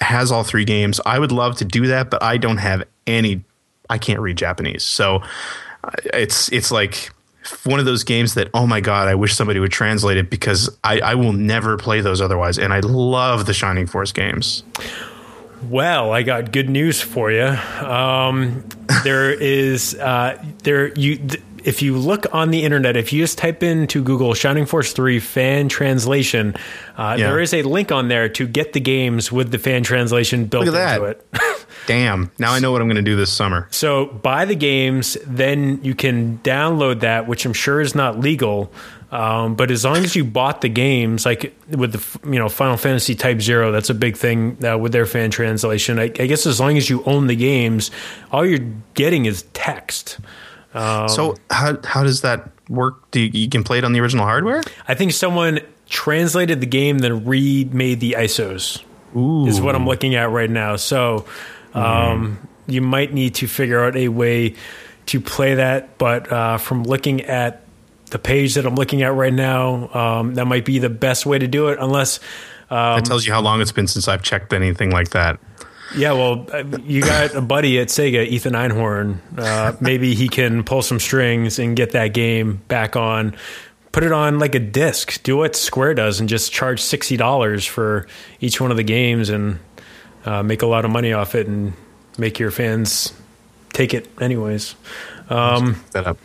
[0.00, 1.00] has all three games.
[1.06, 3.44] I would love to do that, but I don't have any.
[3.88, 5.22] I can't read Japanese, so
[5.84, 7.10] uh, it's it's like
[7.64, 10.68] one of those games that oh my god, I wish somebody would translate it because
[10.84, 12.58] I, I will never play those otherwise.
[12.58, 14.64] And I love the Shining Force games.
[15.64, 17.44] Well, I got good news for you.
[17.84, 18.64] Um,
[19.04, 23.38] there is uh, there you th- if you look on the internet, if you just
[23.38, 26.54] type into Google Shining Force Three fan translation,
[26.96, 27.26] uh, Yeah.
[27.30, 30.66] there is a link on there to get the games with the fan translation built
[30.66, 31.40] Look at into that.
[31.42, 31.66] it.
[31.86, 32.30] Damn!
[32.38, 33.66] Now I know what I'm going to do this summer.
[33.70, 38.72] So buy the games, then you can download that, which I'm sure is not legal.
[39.16, 42.76] Um, but as long as you bought the games, like with the you know Final
[42.76, 45.98] Fantasy Type Zero, that's a big thing uh, with their fan translation.
[45.98, 47.90] I, I guess as long as you own the games,
[48.30, 50.18] all you're getting is text.
[50.74, 53.10] Um, So how how does that work?
[53.10, 54.62] Do you, you can play it on the original hardware?
[54.86, 58.82] I think someone translated the game, then remade the ISOs.
[59.16, 60.76] Ooh, is what I'm looking at right now.
[60.76, 61.24] So
[61.72, 62.36] um,
[62.66, 64.56] you might need to figure out a way
[65.06, 65.96] to play that.
[65.96, 67.62] But uh, from looking at
[68.10, 71.38] the page that I'm looking at right now, um, that might be the best way
[71.38, 71.78] to do it.
[71.80, 72.20] Unless,
[72.70, 75.38] that tells you how long it's been since I've checked anything like that.
[75.96, 79.18] yeah, well, uh, you got a buddy at Sega, Ethan Einhorn.
[79.36, 83.36] Uh, maybe he can pull some strings and get that game back on.
[83.92, 85.22] Put it on like a disc.
[85.22, 88.06] Do what Square does and just charge sixty dollars for
[88.40, 89.58] each one of the games and
[90.26, 91.72] uh, make a lot of money off it and
[92.18, 93.12] make your fans
[93.72, 94.74] take it anyways.
[95.30, 96.18] Um, That up.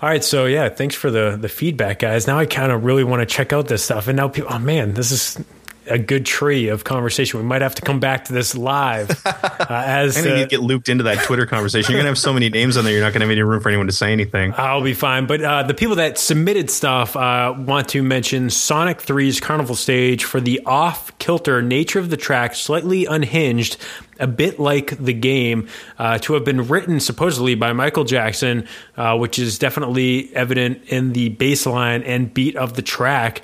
[0.00, 2.26] All right, so yeah, thanks for the the feedback, guys.
[2.26, 4.58] Now I kind of really want to check out this stuff, and now people, oh
[4.58, 5.44] man, this is
[5.88, 7.40] a good tree of conversation.
[7.40, 10.60] We might have to come back to this live uh, as I uh, to get
[10.60, 11.92] looped into that Twitter conversation.
[11.92, 12.92] You're gonna have so many names on there.
[12.92, 14.54] You're not gonna have any room for anyone to say anything.
[14.56, 15.26] I'll be fine.
[15.26, 20.24] But uh, the people that submitted stuff uh, want to mention Sonic 3's Carnival Stage
[20.24, 23.76] for the off kilter nature of the track, slightly unhinged,
[24.20, 28.66] a bit like the game, uh, to have been written supposedly by Michael Jackson,
[28.96, 33.42] uh, which is definitely evident in the bass line and beat of the track.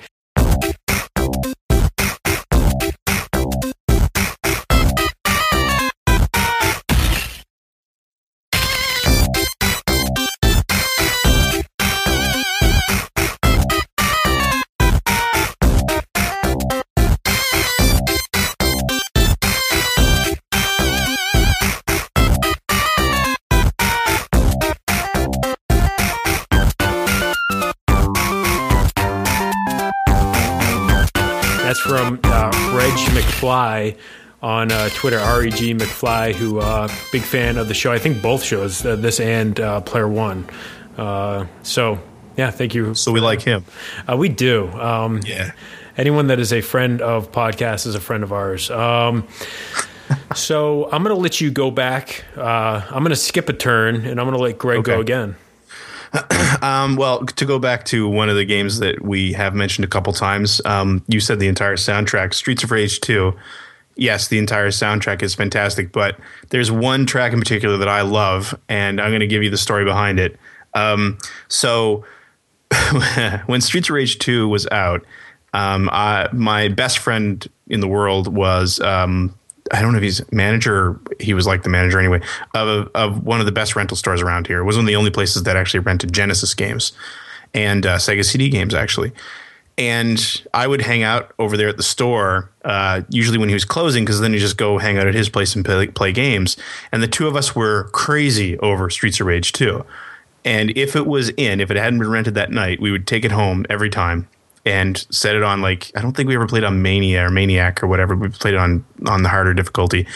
[31.85, 33.95] From uh, Reg McFly
[34.41, 37.91] on uh, Twitter, Reg McFly, who uh, big fan of the show.
[37.91, 40.49] I think both shows, uh, this and uh, Player One.
[40.97, 41.99] Uh, so
[42.37, 42.95] yeah, thank you.
[42.95, 43.65] So we like him.
[44.09, 44.67] Uh, we do.
[44.71, 45.51] Um, Yeah.
[45.95, 48.69] Anyone that is a friend of podcasts is a friend of ours.
[48.71, 49.27] Um,
[50.35, 52.25] so I'm going to let you go back.
[52.35, 55.35] Uh, I'm going to skip a turn, and I'm going to let Greg go again.
[56.61, 59.87] Um, well, to go back to one of the games that we have mentioned a
[59.87, 63.33] couple times, um, you said the entire soundtrack, Streets of Rage 2.
[63.95, 66.17] Yes, the entire soundtrack is fantastic, but
[66.49, 69.57] there's one track in particular that I love, and I'm going to give you the
[69.57, 70.39] story behind it.
[70.73, 71.17] Um,
[71.49, 72.03] so,
[73.45, 75.05] when Streets of Rage 2 was out,
[75.53, 79.37] um, I, my best friend in the world was um,
[79.71, 80.99] I don't know if he's manager.
[81.19, 82.21] He was like the manager anyway
[82.53, 84.59] of of one of the best rental stores around here.
[84.59, 86.91] It was one of the only places that actually rented Genesis games
[87.53, 89.11] and uh, Sega CD games actually.
[89.77, 93.65] And I would hang out over there at the store, uh, usually when he was
[93.65, 96.55] closing, because then you just go hang out at his place and play, play games.
[96.93, 99.83] And the two of us were crazy over Streets of Rage 2.
[100.45, 103.25] And if it was in, if it hadn't been rented that night, we would take
[103.25, 104.29] it home every time
[104.65, 107.83] and set it on like I don't think we ever played on Mania or Maniac
[107.83, 108.15] or whatever.
[108.15, 110.07] We played it on on the harder difficulty,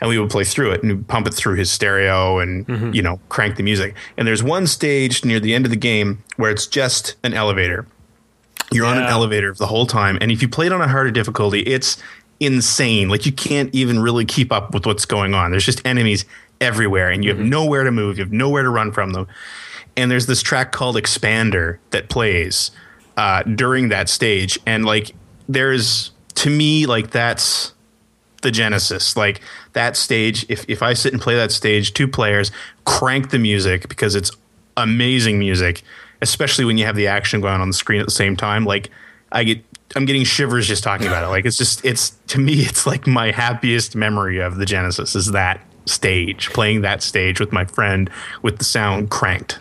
[0.00, 2.92] and we would play through it and pump it through his stereo and Mm-hmm.
[2.92, 3.94] you know crank the music.
[4.16, 7.86] And there's one stage near the end of the game where it's just an elevator.
[8.70, 11.10] You're on an elevator the whole time, and if you played it on a harder
[11.10, 11.96] difficulty, it's
[12.40, 13.08] insane.
[13.08, 15.50] Like you can't even really keep up with what's going on.
[15.50, 16.26] There's just enemies
[16.60, 18.18] everywhere, and you have nowhere to move.
[18.18, 19.26] You have nowhere to run from them.
[19.96, 22.70] And there's this track called Expander that plays
[23.18, 25.14] uh, during that stage, and like
[25.46, 27.74] there's to me like that's
[28.40, 29.14] the genesis.
[29.14, 29.42] Like
[29.74, 32.50] that stage if, if i sit and play that stage two players
[32.84, 34.32] crank the music because it's
[34.76, 35.84] amazing music
[36.20, 38.64] especially when you have the action going on the screen at the same time.
[38.64, 38.90] Like
[39.30, 39.62] i get
[39.94, 41.28] i'm getting shivers just talking about it.
[41.28, 45.32] Like it's just it's to me it's like my happiest memory of the genesis is
[45.32, 48.10] that stage playing that stage with my friend
[48.42, 49.58] with the sound cranked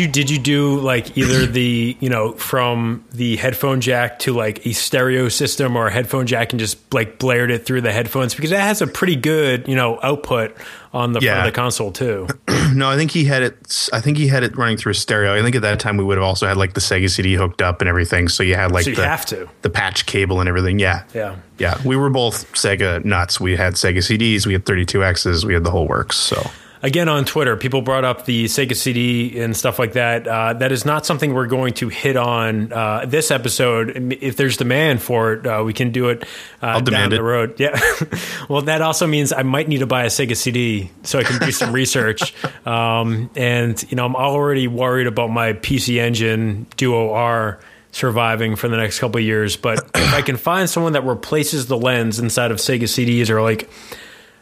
[0.00, 4.66] you did you do like either the you know from the headphone jack to like
[4.66, 8.34] a stereo system or a headphone jack and just like blared it through the headphones
[8.34, 10.56] because that has a pretty good you know output
[10.92, 12.26] on the front of the console too.
[12.74, 15.38] no i think he had it i think he had it running through a stereo
[15.38, 17.62] i think at that time we would have also had like the sega cd hooked
[17.62, 19.48] up and everything so you had like So you the, have to.
[19.62, 21.36] the patch cable and everything yeah Yeah.
[21.58, 23.38] Yeah, we were both Sega nuts.
[23.38, 26.16] We had Sega CDs, we had 32Xs, we had the whole works.
[26.16, 26.50] So
[26.82, 30.26] Again on Twitter, people brought up the Sega CD and stuff like that.
[30.26, 34.14] Uh, that is not something we're going to hit on uh, this episode.
[34.20, 36.22] If there's demand for it, uh, we can do it
[36.62, 37.20] uh, I'll down demand the it.
[37.22, 37.60] road.
[37.60, 37.78] Yeah.
[38.48, 41.38] well, that also means I might need to buy a Sega CD so I can
[41.38, 42.34] do some research.
[42.66, 47.58] Um, and you know, I'm already worried about my PC Engine Duo R
[47.92, 49.56] surviving for the next couple of years.
[49.56, 53.42] But if I can find someone that replaces the lens inside of Sega CDs, or
[53.42, 53.68] like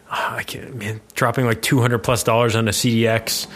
[0.11, 3.47] I can't, man, dropping like two hundred plus dollars on a CDX.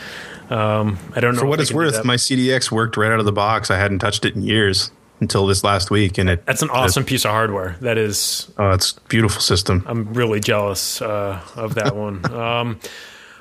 [0.51, 3.33] Um, I don't know for what it's worth, my CDX worked right out of the
[3.33, 3.71] box.
[3.71, 7.05] I hadn't touched it in years until this last week, and it That's an awesome
[7.05, 7.77] piece of hardware.
[7.81, 9.85] That is, Oh, it's beautiful system.
[9.87, 12.23] I'm really jealous uh, of that one.
[12.33, 12.81] Um,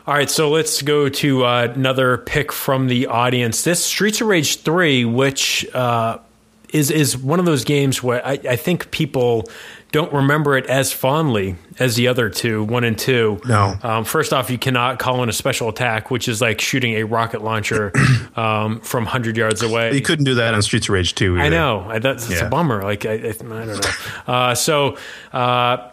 [0.08, 3.64] all right, so let's go to uh, another pick from the audience.
[3.64, 6.18] This Streets of Rage three, which uh,
[6.74, 9.50] is is one of those games where I, I think people
[9.92, 13.42] don't remember it as fondly as the other two, one and two.
[13.46, 13.76] No.
[13.84, 17.04] Um, first off, you cannot call in a special attack, which is like shooting a
[17.04, 17.92] rocket launcher
[18.36, 19.94] um, from 100 yards away.
[19.94, 21.36] You couldn't do that on Streets of Rage 2.
[21.36, 21.44] Either.
[21.44, 21.86] I know.
[21.90, 22.48] I, that's, that's yeah.
[22.48, 22.84] a bummer.
[22.84, 24.34] Like, I, I, I don't know.
[24.34, 24.98] Uh, so,
[25.34, 25.90] uh,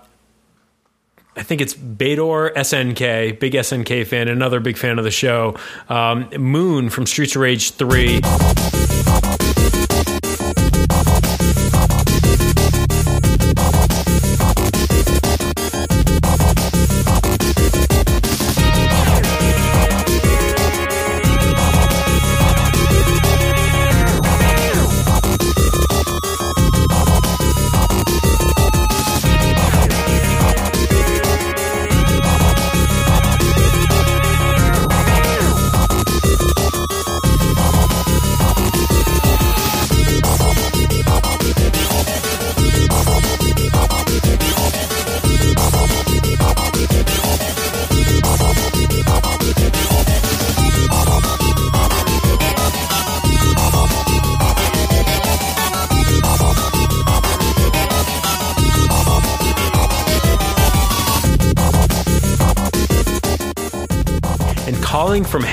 [1.36, 5.56] I think it's Bador SNK, big SNK fan, another big fan of the show.
[5.88, 8.20] Um, Moon from Streets of Rage 3.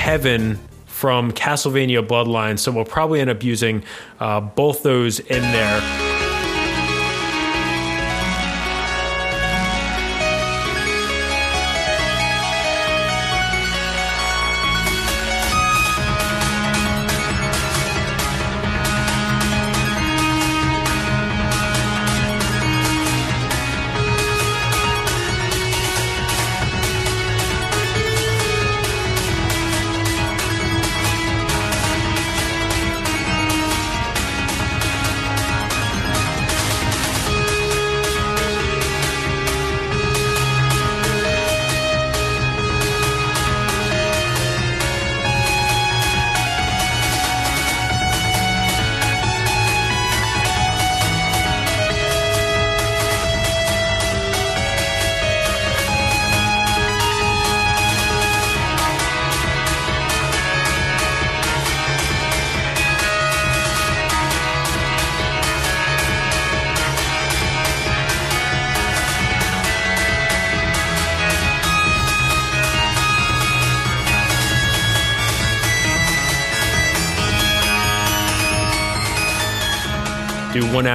[0.06, 2.60] Calling from Castlevania Bloodline.
[2.60, 3.82] So we'll probably end up using
[4.20, 6.15] uh, both those in there.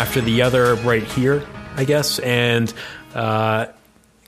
[0.02, 1.46] After the other right here,
[1.76, 2.18] I guess.
[2.18, 2.74] And
[3.14, 3.68] uh,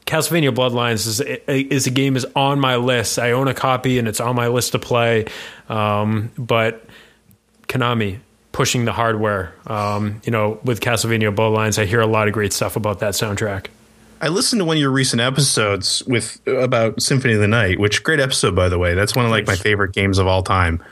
[0.05, 3.17] Castlevania Bloodlines is is a game is on my list.
[3.17, 5.25] I own a copy and it's on my list to play.
[5.69, 6.85] Um, but
[7.67, 8.19] Konami
[8.51, 9.55] pushing the hardware.
[9.65, 13.15] Um, you know, with Castlevania Bloodlines, I hear a lot of great stuff about that
[13.15, 13.65] soundtrack.
[14.21, 18.03] I listened to one of your recent episodes with about Symphony of the Night, which
[18.03, 18.93] great episode by the way.
[18.93, 20.83] That's one of like my favorite games of all time.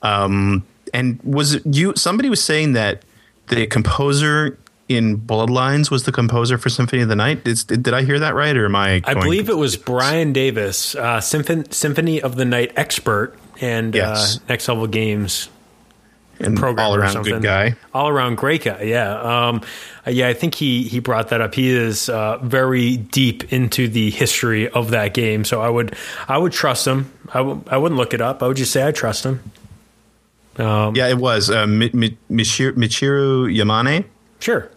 [0.00, 1.92] Um, and was it you?
[1.94, 3.02] Somebody was saying that
[3.50, 4.58] the composer
[4.88, 7.46] in Bloodlines was the composer for Symphony of the Night.
[7.46, 9.00] Is, did I hear that right, or am I?
[9.04, 14.38] I believe it was Brian Davis, uh, Symphony, Symphony of the Night expert, and Yes.
[14.38, 15.48] uh, Next Level Games
[16.40, 17.74] and all around good guy.
[17.92, 18.82] All around great guy.
[18.84, 19.12] Yeah.
[19.48, 19.60] Um,
[20.06, 21.54] uh, yeah, I think he he brought that up.
[21.54, 25.94] He is uh, very deep into the history of that game, so I would
[26.28, 27.12] I would trust him.
[27.34, 28.42] I w- I wouldn't look it up.
[28.42, 29.40] I would just say I trust him.
[30.60, 34.04] Um, Yeah, it was uh, Mi- Mi- Michiru, Michiru Yamane.
[34.40, 34.70] Sure.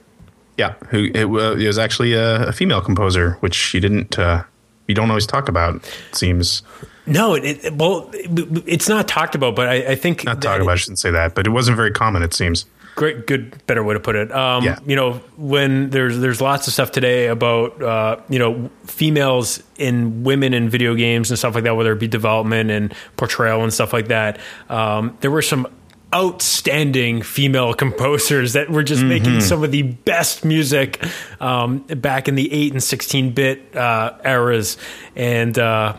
[0.57, 4.17] Yeah, who it, wa- it was actually a, a female composer, which you didn't.
[4.19, 4.43] Uh,
[4.87, 5.75] you don't always talk about.
[5.75, 6.61] It seems
[7.07, 10.47] No, it, it well, it, it's not talked about, but I, I think not that-
[10.47, 10.73] talk about.
[10.73, 12.21] I shouldn't say that, but it wasn't very common.
[12.23, 12.65] It seems.
[12.95, 14.77] Great good better way to put it um Yeah.
[14.85, 20.23] you know when there's there's lots of stuff today about uh you know females in
[20.23, 23.73] women in video games and stuff like that whether it be development and portrayal and
[23.73, 24.39] stuff like that
[24.69, 25.67] um there were some
[26.13, 31.03] outstanding female composers that were just making some of the best music
[31.41, 34.77] um back in the 8 and 16 bit uh eras
[35.15, 35.97] and uh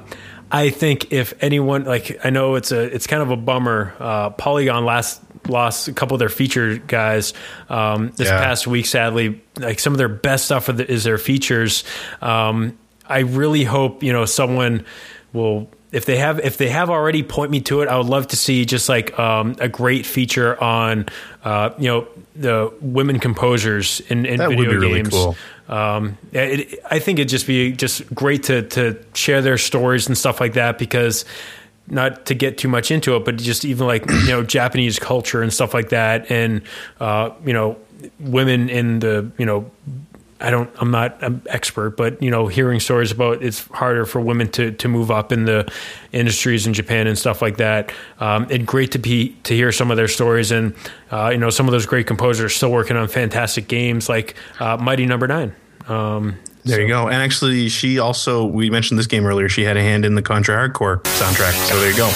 [0.53, 3.93] I think if anyone like I know it's a it's kind of a bummer.
[3.99, 7.33] Uh, Polygon last lost a couple of their feature guys
[7.69, 8.39] um, this Yeah.
[8.39, 8.87] past week.
[8.87, 11.85] Sadly, like some of their best stuff is their features.
[12.23, 14.85] Um, I really hope you know someone
[15.33, 17.89] will if they have if they have already point me to it.
[17.89, 21.07] I would love to see just like um, a great feature on
[21.45, 25.11] uh, you know the women composers in, in video be really games.
[25.11, 25.37] cool.
[25.69, 30.17] Um, it, I think it'd just be just great to to share their stories and
[30.19, 31.25] stuff like that because
[31.87, 35.43] not to get too much into it, but just even like you know Japanese culture
[35.43, 36.63] and stuff like that, and
[37.01, 37.77] uh, you know
[38.19, 39.71] women in the you know
[40.41, 44.21] I don't I'm not an expert, but you know hearing stories about it's harder for
[44.21, 45.71] women to to move up in the
[46.13, 47.93] industries in Japan and stuff like that.
[48.21, 50.75] Um, and great to be to hear some of their stories and
[51.11, 54.77] uh, you know some of those great composers still working on fantastic games like uh,
[54.77, 55.55] Mighty Number Nine.
[55.89, 57.09] Um, There you go.
[57.09, 59.49] And actually, she also we mentioned this game earlier.
[59.49, 61.53] She had a hand in the Contra Hard Corps soundtrack.
[61.69, 62.11] So there you go.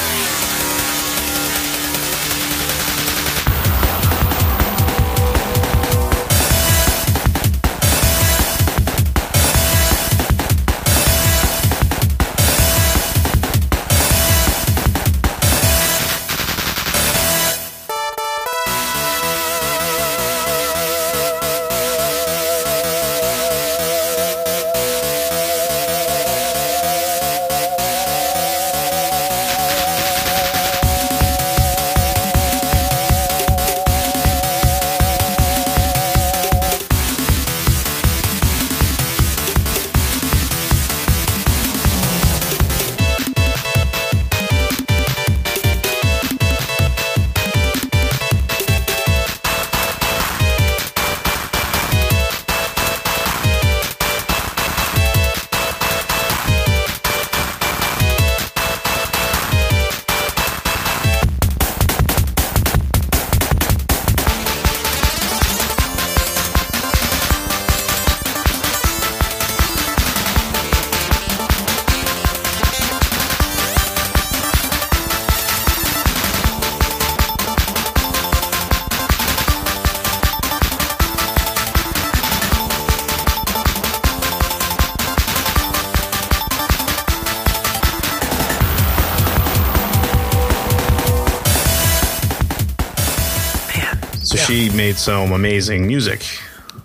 [95.09, 96.23] Some amazing music.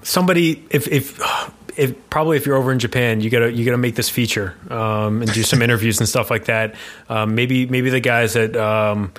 [0.02, 1.20] somebody if if
[1.76, 5.22] if probably if you're over in Japan, you gotta you gotta make this feature um,
[5.22, 6.76] and do some interviews and stuff like that.
[7.10, 9.12] Um, maybe maybe the guys at um,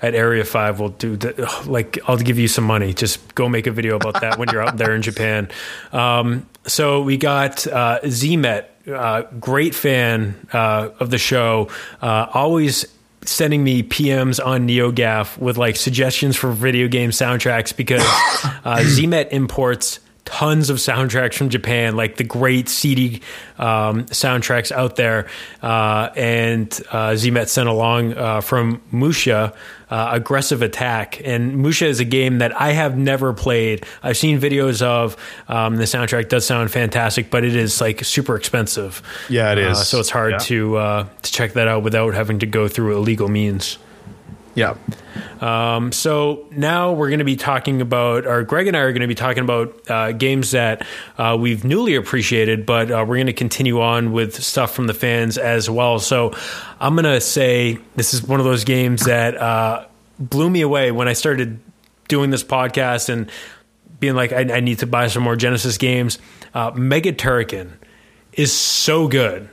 [0.00, 2.94] at Area Five will do the, like I'll give you some money.
[2.94, 5.48] Just go make a video about that when you're out there in Japan.
[5.90, 11.68] Um, so we got uh, Zmet, uh, great fan uh, of the show,
[12.00, 12.86] uh, always
[13.24, 18.00] sending me PMs on NeoGaf with like suggestions for video game soundtracks because
[18.64, 23.20] uh, Zmet imports tons of soundtracks from Japan, like the great CD
[23.58, 25.28] um, soundtracks out there.
[25.62, 29.52] Uh, and uh, Zmet sent along uh, from Musha.
[29.90, 34.40] Uh, aggressive attack and musha is a game that i have never played i've seen
[34.40, 35.18] videos of
[35.48, 39.76] um, the soundtrack does sound fantastic but it is like super expensive Yeah, it is.
[39.76, 40.38] uh, so it's hard Yeah.
[40.38, 43.76] to uh, to check that out without having to go through illegal means
[44.54, 44.76] Yeah.
[45.40, 49.00] um, so now we're going to be talking about, or Greg and I are going
[49.00, 53.26] to be talking about uh, games that uh, we've newly appreciated, but uh, we're going
[53.26, 55.98] to continue on with stuff from the fans as well.
[55.98, 56.32] So
[56.80, 59.86] I'm going to say this is one of those games that uh,
[60.18, 61.58] blew me away when I started
[62.08, 63.30] doing this podcast and
[64.00, 66.18] being like, I, I need to buy some more Genesis games.
[66.52, 67.72] Uh, Mega Turrican
[68.32, 69.48] is so good.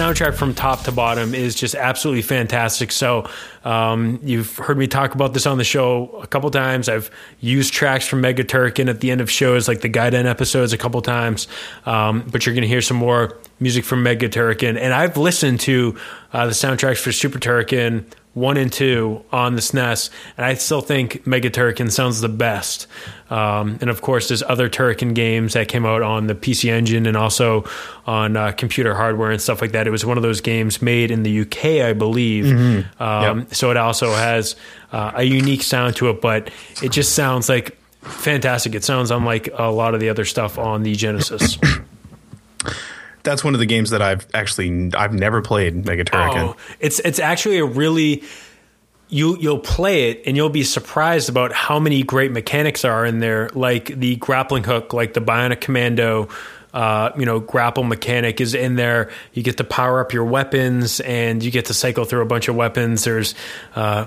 [0.00, 2.90] Soundtrack from top to bottom is just absolutely fantastic.
[2.90, 3.28] So
[3.64, 6.88] um, you've heard me talk about this on the show a couple times.
[6.88, 7.10] I've
[7.40, 10.72] used tracks from Mega Turrican at the end of shows, like the guide Gaiden episodes,
[10.72, 11.48] a couple times.
[11.84, 15.60] Um, but you're going to hear some more music from Mega Turrican, and I've listened
[15.60, 15.96] to
[16.32, 18.04] uh, the soundtracks for Super Turrican
[18.36, 22.86] one and two on the SNES, and I still think Mega Turrican sounds the best.
[23.30, 27.06] Um, and of course, there's other Turrican games that came out on the PC Engine
[27.06, 27.64] and also
[28.06, 29.86] on uh, computer hardware and stuff like that.
[29.86, 32.44] It was one of those games made in the UK, I believe.
[33.00, 34.54] Um, So it also has
[34.92, 36.50] uh, a unique sound to it, but
[36.82, 38.74] it just sounds like fantastic.
[38.74, 41.56] It sounds unlike a lot of the other stuff on the Genesis.
[43.26, 46.54] That's one of the games that I've actually I've never played Mega Turrican.
[46.54, 48.22] Oh, it's it's actually a really
[49.08, 53.20] you you'll play it and you'll be surprised about how many great mechanics are in
[53.20, 56.28] there, like the grappling hook, like the Bionic Commando.
[56.72, 59.10] Uh, you know, grapple mechanic is in there.
[59.32, 62.48] You get to power up your weapons, and you get to cycle through a bunch
[62.48, 63.04] of weapons.
[63.04, 63.34] There's
[63.74, 64.06] uh,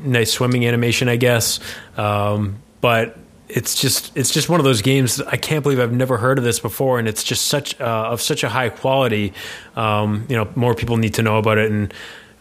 [0.00, 1.60] nice swimming animation, I guess.
[1.98, 3.18] Um, but
[3.48, 5.20] it's just it's just one of those games.
[5.20, 8.20] I can't believe I've never heard of this before, and it's just such uh, of
[8.20, 9.32] such a high quality.
[9.76, 11.92] Um, you know, more people need to know about it, and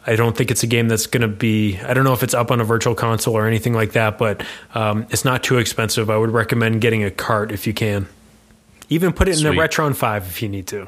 [0.07, 1.79] I don't think it's a game that's going to be.
[1.79, 4.43] I don't know if it's up on a virtual console or anything like that, but
[4.73, 6.09] um, it's not too expensive.
[6.09, 8.07] I would recommend getting a cart if you can.
[8.89, 9.59] Even put it in the Sweet.
[9.59, 10.87] Retron Five if you need to.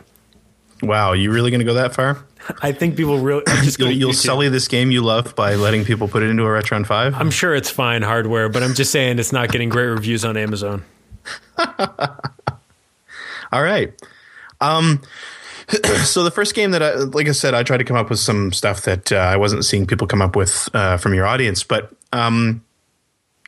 [0.82, 2.24] Wow, you really going to go that far?
[2.62, 6.08] I think people really just you'll, you'll sully this game you love by letting people
[6.08, 7.16] put it into a Retron Five.
[7.16, 10.38] I'm sure it's fine hardware, but I'm just saying it's not getting great reviews on
[10.38, 10.84] Amazon.
[13.52, 13.94] All right.
[14.62, 15.02] Um,
[16.04, 18.20] so the first game that I, like I said, I tried to come up with
[18.20, 21.64] some stuff that uh, I wasn't seeing people come up with uh, from your audience,
[21.64, 22.64] but um,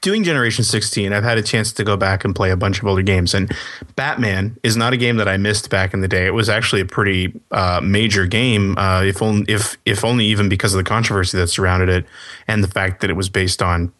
[0.01, 2.85] doing Generation 16, I've had a chance to go back and play a bunch of
[2.85, 3.51] older games, and
[3.95, 6.26] Batman is not a game that I missed back in the day.
[6.26, 10.49] It was actually a pretty uh, major game, uh, if only if if only even
[10.49, 12.05] because of the controversy that surrounded it,
[12.47, 13.91] and the fact that it was based on,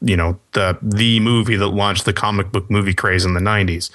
[0.00, 3.90] you know, the the movie that launched the comic book movie craze in the 90s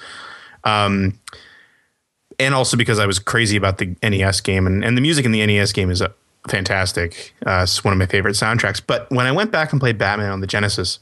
[2.38, 5.32] and also because I was crazy about the NES game, and, and the music in
[5.32, 6.08] the NES game is uh,
[6.48, 7.34] fantastic.
[7.44, 8.80] Uh, it's one of my favorite soundtracks.
[8.84, 11.00] But when I went back and played Batman on the Genesis,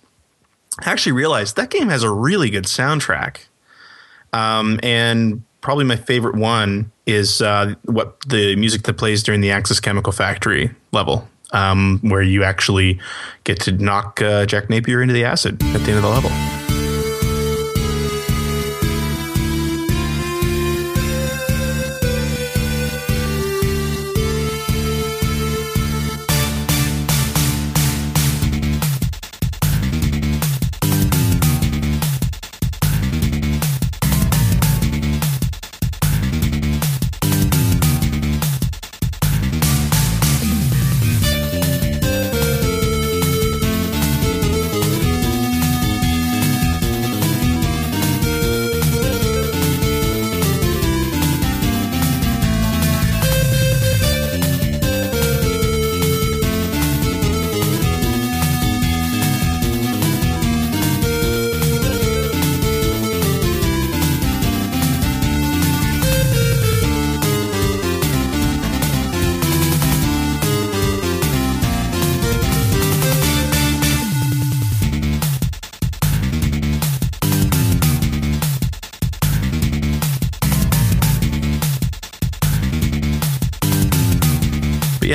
[0.80, 3.46] I actually realized that game has a really good soundtrack.
[4.32, 9.50] Um, and probably my favorite one is uh, what the music that plays during the
[9.50, 13.00] Axis Chemical Factory level, um, where you actually
[13.44, 16.65] get to knock uh, Jack Napier into the acid at the end of the level.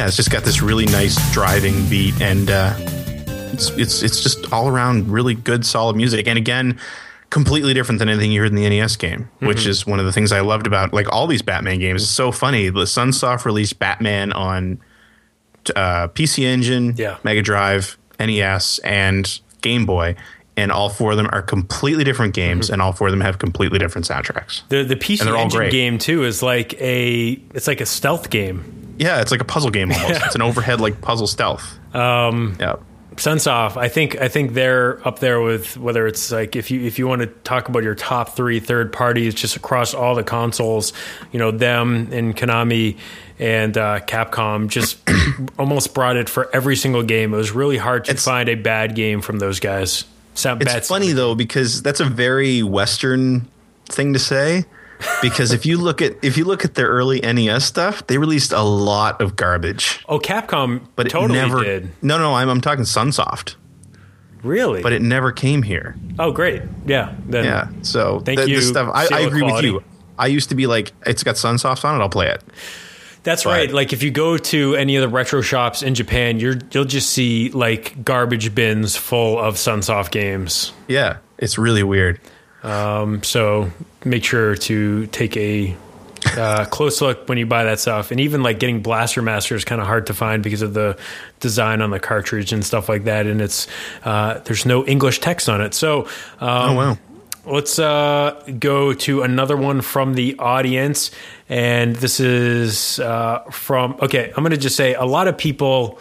[0.01, 2.73] Yeah, it's just got this really nice driving beat, and uh,
[3.53, 6.27] it's it's it's just all around really good, solid music.
[6.27, 6.79] And again,
[7.29, 9.69] completely different than anything you heard in the NES game, which Mm-hmm.
[9.69, 12.01] is one of the things I loved about like all these Batman games.
[12.01, 12.69] It's so funny.
[12.69, 14.79] The Sunsoft released Batman on
[15.75, 17.17] uh, PC Engine, Yeah.
[17.23, 20.15] Mega Drive, NES, and Game Boy.
[20.57, 22.73] And all four of them are completely different games, Mm-hmm.
[22.73, 24.63] and all four of them have completely different soundtracks.
[24.69, 27.85] The the PC And they're all Engine game too is like a it's like a
[27.85, 28.79] stealth game.
[28.97, 30.21] Yeah, it's like a puzzle game almost.
[30.25, 31.77] It's an overhead like puzzle stealth.
[31.95, 32.75] Um, yeah.
[33.15, 36.97] Sunsoft, I think I think they're up there with whether it's like if you if
[36.97, 40.93] you want to talk about your top three third parties just across all the consoles,
[41.33, 42.97] you know them and Konami
[43.37, 44.97] and uh, Capcom just
[45.59, 47.33] almost brought it for every single game.
[47.33, 50.05] It was really hard to It's- find a bad game from those guys.
[50.33, 53.45] Sound It's funny though because that's a very Western
[53.87, 54.63] thing to say.
[55.21, 58.51] Because if you look at if you look at their early NES stuff, they released
[58.51, 61.63] a lot of garbage, Oh, Capcom, but it totally never.
[61.63, 61.89] did.
[62.01, 63.55] No, no, I'm I'm talking Sunsoft,
[64.43, 64.81] Really?
[64.81, 65.95] but it never came here.
[66.19, 66.63] oh, great.
[66.85, 67.13] Yeah.
[67.27, 69.71] Then, Yeah, so Thank the, you, This stuff, I, I agree quality.
[69.71, 69.89] with you.
[70.17, 72.43] I used to be like, it's got Sunsoft on it, I'll play it.
[73.23, 73.71] That's But- right.
[73.71, 77.11] Like if you go to any of the retro shops in Japan, you're you'll just
[77.11, 80.73] see like garbage bins full of Sunsoft games.
[80.87, 82.19] Yeah, it's really weird.
[82.63, 83.71] Um, so
[84.05, 85.75] make sure to take a
[86.37, 88.11] uh, close look when you buy that stuff.
[88.11, 90.97] And even like getting Blaster Master is kind of hard to find because of the
[91.39, 93.25] design on the cartridge and stuff like that.
[93.25, 93.67] And it's
[94.03, 95.73] uh, there's no English text on it.
[95.73, 96.03] So
[96.39, 96.97] um, Oh wow.
[97.43, 101.09] Let's uh, go to another one from the audience.
[101.49, 105.99] And this is uh, from, okay, I'm going to just say a lot of people.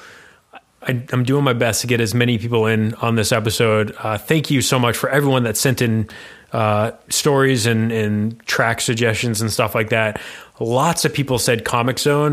[0.83, 3.95] I, I'm doing my best to get as many people in on this episode.
[3.99, 6.09] Uh, thank you so much for everyone that sent in
[6.53, 10.21] uh, stories and, and track suggestions and stuff like that.
[10.59, 12.33] Lots of people said Comic Zone.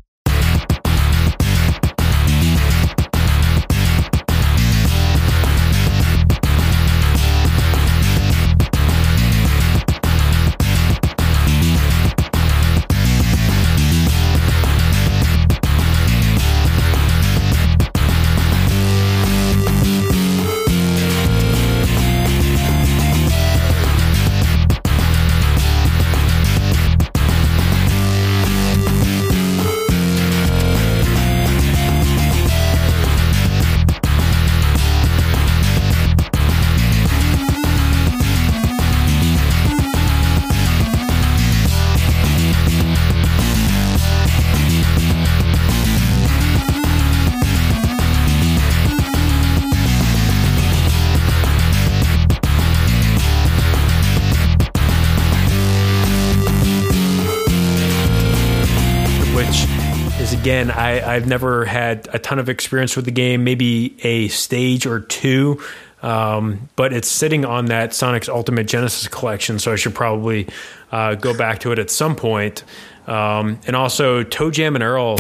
[60.78, 65.00] I, I've never had a ton of experience with the game, maybe a stage or
[65.00, 65.60] two.
[66.04, 70.48] Um, but it's sitting on that Sonic's Ultimate Genesis collection, so I should probably
[70.92, 72.64] uh, go back to it at some point.
[73.08, 75.18] Um, and also, Toe Jam and Earl.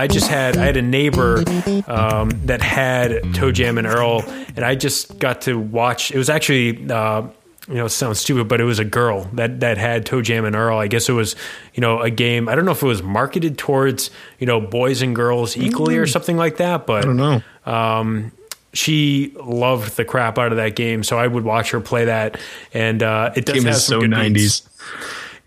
[0.03, 1.45] I just had I had a neighbor
[1.87, 4.25] um, that had Toe Jam and Earl,
[4.57, 6.11] and I just got to watch.
[6.11, 6.91] It was actually.
[6.91, 7.29] Uh,
[7.69, 10.45] you know, it sounds stupid, but it was a girl that, that had Toe Jam
[10.45, 10.79] and Earl.
[10.79, 11.37] I guess it was,
[11.75, 12.49] you know, a game.
[12.49, 14.11] I don't know if it was marketed towards,
[14.41, 16.89] you know, boys and girls equally or something like that.
[16.89, 17.43] But I don't know.
[17.65, 18.33] um,
[18.73, 22.41] she loved the crap out of that game, so I would watch her play that,
[22.75, 24.63] and uh, it does game have is some so good nineties.
[24.63, 24.83] beats.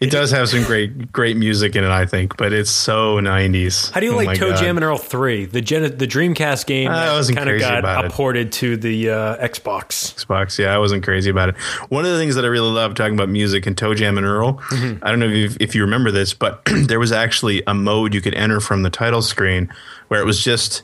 [0.02, 3.90] It does have some great great music in it, I think, but it's so nineties.
[3.92, 7.14] How do you like Toe Jam and Earl three, the Gen- the Dreamcast game I
[7.14, 10.14] wasn't kind of got upported to the uh, Xbox?
[10.16, 10.60] Xbox.
[10.60, 11.56] Yeah, I wasn't crazy about it.
[11.90, 14.26] One of the things that I really love talking about music and Toe Jam and
[14.28, 15.04] Earl, Mm-hmm.
[15.04, 18.20] I don't know if, if you remember this, but there was actually a mode you
[18.22, 19.72] could enter from the title screen
[20.10, 20.84] where it was just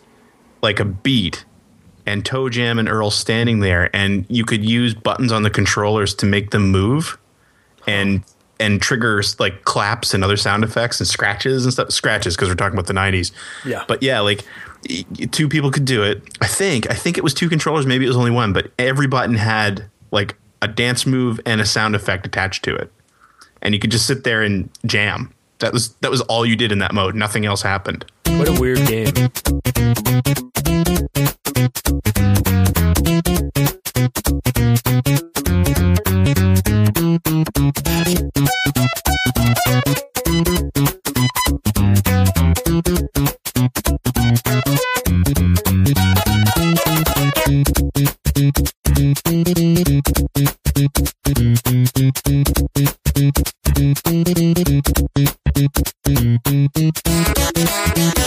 [0.61, 1.43] like a beat
[2.05, 6.15] and Toe Jam and Earl standing there, and you could use buttons on the controllers
[6.15, 7.17] to make them move
[7.85, 8.23] and
[8.61, 11.91] and triggers like claps and other sound effects and scratches and stuff.
[11.91, 13.31] Scratches because we're talking about the '90s.
[13.65, 13.83] Yeah.
[13.87, 14.45] but yeah, like
[15.31, 16.21] two people could do it.
[16.41, 16.89] I think.
[16.89, 17.85] I think it was two controllers.
[17.85, 21.65] Maybe it was only one, but every button had like a dance move and a
[21.65, 22.91] sound effect attached to it,
[23.61, 25.33] and you could just sit there and jam.
[25.59, 27.15] That was that was all you did in that mode.
[27.15, 28.05] Nothing else happened.
[28.25, 29.11] What a weird game.
[37.23, 37.61] It's
[58.15, 58.20] so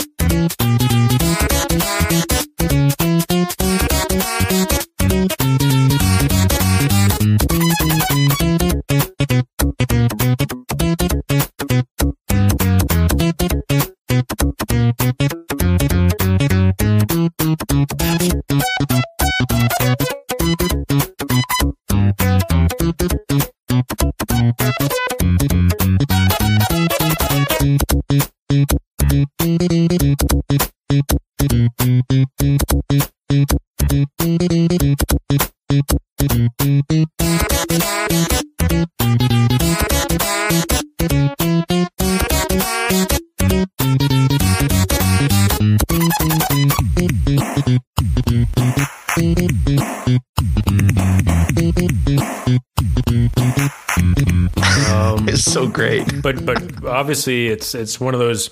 [55.75, 56.21] great.
[56.23, 58.49] but but obviously it's it's one of those.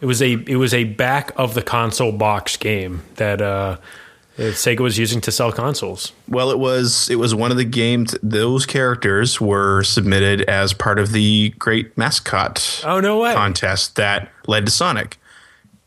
[0.00, 3.78] It was a it was a back of the console box game that uh,
[4.36, 6.12] Sega was using to sell consoles.
[6.28, 8.14] Well, it was it was one of the games.
[8.22, 13.32] Those characters were submitted as part of the Great Mascot Oh no way!
[13.32, 15.18] contest that led to Sonic.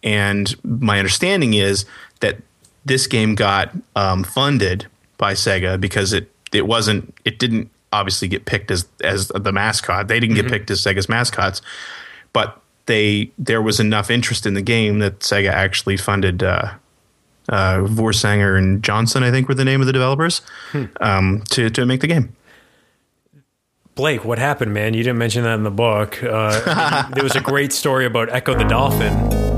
[0.01, 1.85] And my understanding is
[2.21, 2.37] that
[2.85, 4.87] this game got um, funded
[5.17, 10.07] by Sega because it it wasn't it didn't obviously get picked as as the mascot.
[10.07, 11.61] They didn't get picked as Sega's mascots,
[12.33, 16.43] but they there was enough interest in the game that Sega actually funded.
[16.43, 16.73] Uh,
[17.47, 20.43] uh, Voorsanger and Johnson, I think, were the name of the developers
[21.01, 22.35] um, to to make the game.
[23.95, 24.93] Blake, what happened, man?
[24.93, 26.23] You didn't mention that in the book.
[26.23, 29.48] Uh, there was a great story about Ecco the Dolphin.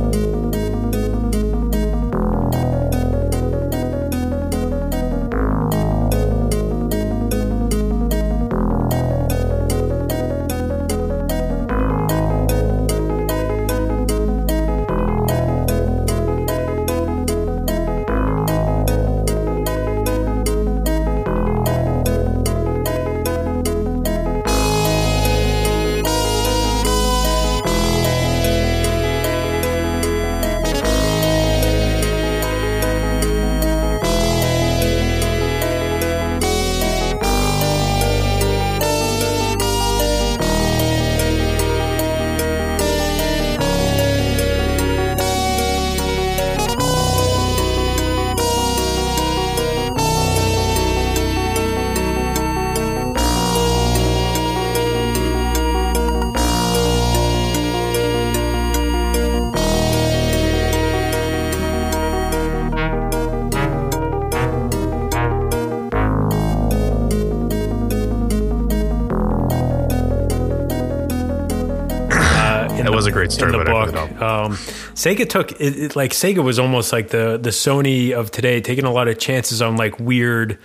[75.02, 78.86] Sega took it, it, like Sega was almost like the the Sony of today, taking
[78.86, 80.60] a lot of chances on like weird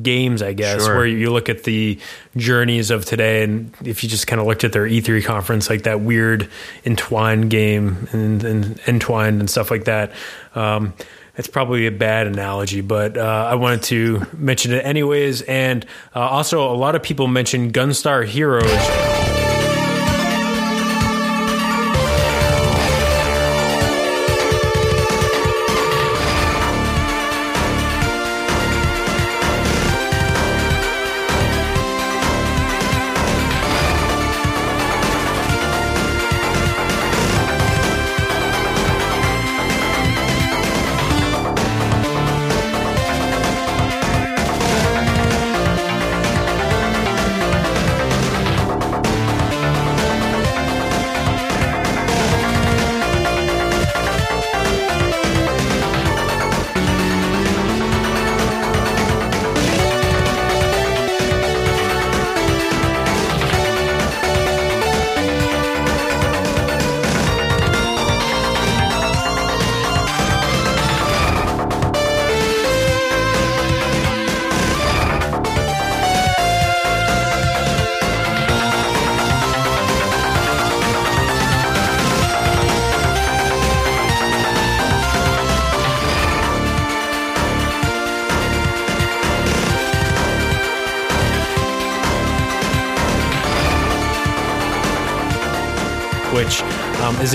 [0.00, 0.84] games, I guess.
[0.84, 0.96] Sure.
[0.96, 1.98] Where you look at the
[2.36, 5.84] journeys of today, and if you just kind of looked at their E3 conference, like
[5.84, 6.50] that weird
[6.84, 10.12] entwined game and, and entwined and stuff like that.
[10.54, 10.92] Um,
[11.36, 15.40] it's probably a bad analogy, but uh, I wanted to mention it anyways.
[15.42, 19.19] And uh, also, a lot of people mention Gunstar Heroes.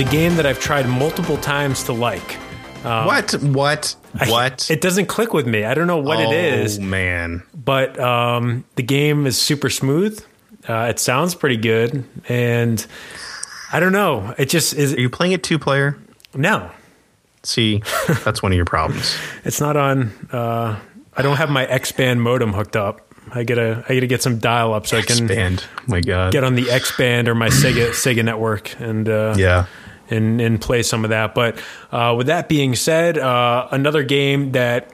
[0.00, 2.32] Is a game that I've tried multiple times to like.
[2.82, 3.32] what?
[3.42, 3.96] What?
[4.26, 4.68] What?
[4.70, 5.64] It doesn't click with me.
[5.64, 6.28] I don't know what it is.
[6.32, 7.42] oh, it is, man.
[7.54, 10.22] but um, the game is super smooth.
[10.68, 12.84] Uh, it sounds pretty good, and
[13.72, 14.34] I don't know.
[14.36, 14.92] It just is.
[14.92, 15.96] Are you playing it two player?
[16.34, 16.70] No,
[17.42, 17.82] See,
[18.24, 19.16] that's one of your problems.
[19.44, 20.12] it's not on.
[20.30, 20.78] Uh,
[21.16, 23.00] I don't have my X band modem hooked up.
[23.32, 25.64] I gotta I gotta get some dial up so I can Expand.
[25.86, 26.32] My God.
[26.32, 29.66] get on the X band or my Sega Sega network and uh, yeah.
[30.10, 31.34] And and play some of that.
[31.34, 31.58] But
[31.92, 34.92] uh, with that being said, uh, another game that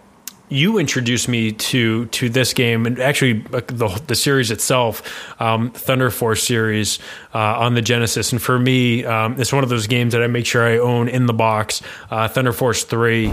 [0.48, 5.02] you introduced me to to this game and actually uh, the the series itself,
[5.40, 6.98] um, Thunder Force series
[7.34, 8.32] uh, on the Genesis.
[8.32, 11.08] And for me, um, it's one of those games that I make sure I own
[11.08, 11.82] in the box.
[12.10, 13.32] Uh, Thunder Force Three.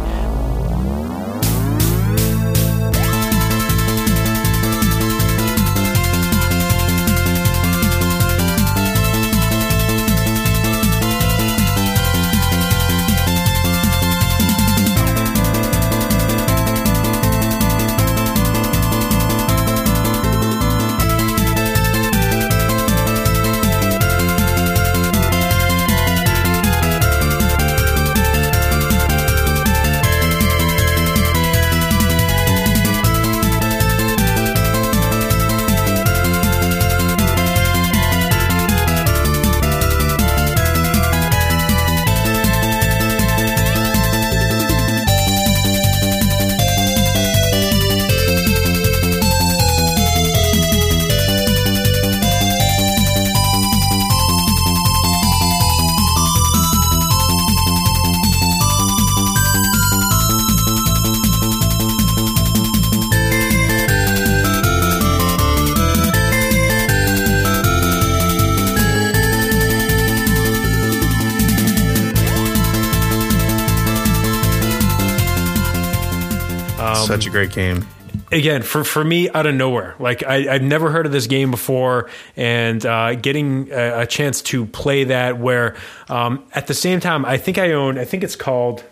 [77.53, 77.87] Great game.
[78.31, 81.51] again for for me out of nowhere like I, i've never heard of this game
[81.51, 85.75] before and uh, getting a, a chance to play that where
[86.09, 88.83] um, at the same time i think i own i think it's called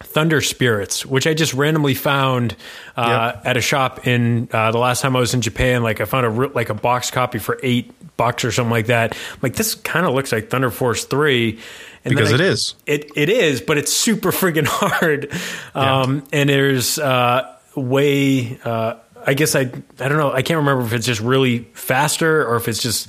[0.00, 2.56] thunder spirits which i just randomly found
[2.96, 3.46] uh, Yep.
[3.46, 6.26] at a shop in uh, the last time i was in japan like i found
[6.26, 9.74] a like a box copy for eight bucks or something like that I'm like this
[9.74, 11.58] kind of looks like thunder force 3
[12.04, 12.74] and Because I- it is.
[12.86, 15.32] it it is, but it's super friggin' hard.
[15.74, 18.58] Um, and there's uh, way.
[18.64, 18.94] Uh,
[19.26, 20.30] I guess I I don't know.
[20.30, 23.08] I can't remember if it's just really faster or if it's just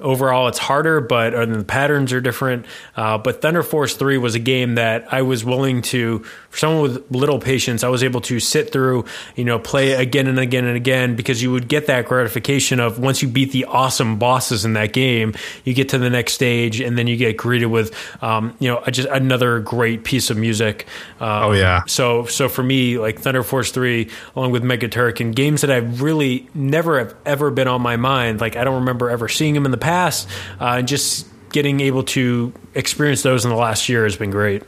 [0.00, 2.66] overall it's harder, but or the patterns are different.
[2.96, 6.20] Uh, but Thunder Force Three was a game that I was willing to,
[6.50, 9.04] for someone with little patience, I was able to sit through,
[9.34, 12.98] you know, play again and again and again because you would get that gratification of
[12.98, 16.80] once you beat the awesome bosses in that game, you get to the next stage
[16.80, 20.86] and then you get greeted with, um, you know, just another great piece of music.
[21.20, 21.82] Um, Oh, yeah.
[21.86, 26.02] So so for me, like Thunder Force Three, along with Mega Turrican, games that I've
[26.02, 28.40] really never have ever been on my mind.
[28.40, 30.28] Like I don't remember ever seeing them in the past,
[30.60, 34.64] uh, and just getting able to experience those in the last year has been great.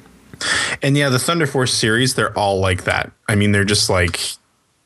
[0.80, 3.10] And yeah, the Thunder Force series, they're all like that.
[3.28, 4.20] I mean, they're just like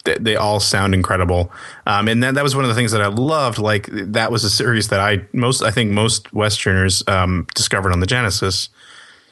[0.04, 1.52] they, they all sound incredible.
[1.86, 3.58] Um, and that, that was one of the things that I loved.
[3.58, 8.00] Like that was a series that I most I think most Westerners um, discovered on
[8.00, 8.70] the Genesis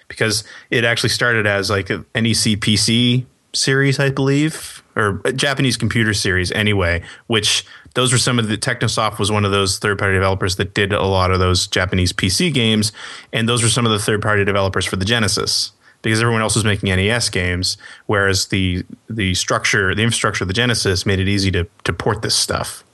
[0.09, 3.25] because it actually started as like a NEC PC
[3.55, 7.65] series, I believe, or Japanese computer series anyway, which
[7.95, 10.93] those were some of the Technosoft was one of those third party developers that did
[10.93, 12.93] a lot of those Japanese PC games.
[13.33, 15.73] And those were some of the third party developers for the Genesis
[16.03, 17.77] because everyone else was making NES games,
[18.07, 22.23] whereas the the structure, the infrastructure of the Genesis made it easy to to port
[22.23, 22.85] this stuff.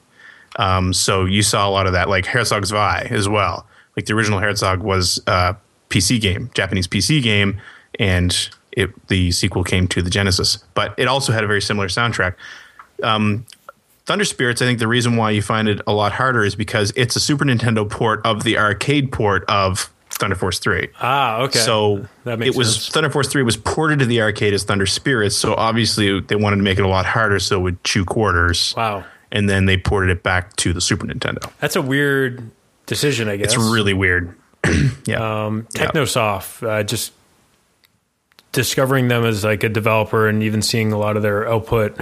[0.58, 3.66] Um, so you saw a lot of that, like Herzog's Zwei as well.
[3.96, 5.56] Like the original Herzog was a
[5.90, 7.60] PC game, Japanese PC game,
[7.98, 10.58] and it, the sequel came to the Genesis.
[10.74, 12.34] But it also had a very similar soundtrack.
[13.02, 13.46] Um,
[14.06, 16.92] Thunder Spirits, I think the reason why you find it a lot harder is because
[16.96, 20.88] it's a Super Nintendo port of the arcade port of Thunder Force 3.
[21.00, 21.58] Ah, okay.
[21.58, 22.88] So that makes it was sense.
[22.90, 25.36] Thunder Force 3 was ported to the arcade as Thunder Spirits.
[25.36, 28.74] So obviously they wanted to make it a lot harder so it would chew quarters.
[28.76, 31.50] Wow, And then they ported it back to the Super Nintendo.
[31.58, 32.48] that's a weird
[32.86, 33.28] decision.
[33.28, 34.34] I guess It's really weird.
[35.04, 35.44] yeah.
[35.46, 36.66] um, Technosoft.
[36.66, 37.12] Uh, just
[38.52, 42.00] discovering them as like a developer and even seeing a lot of their output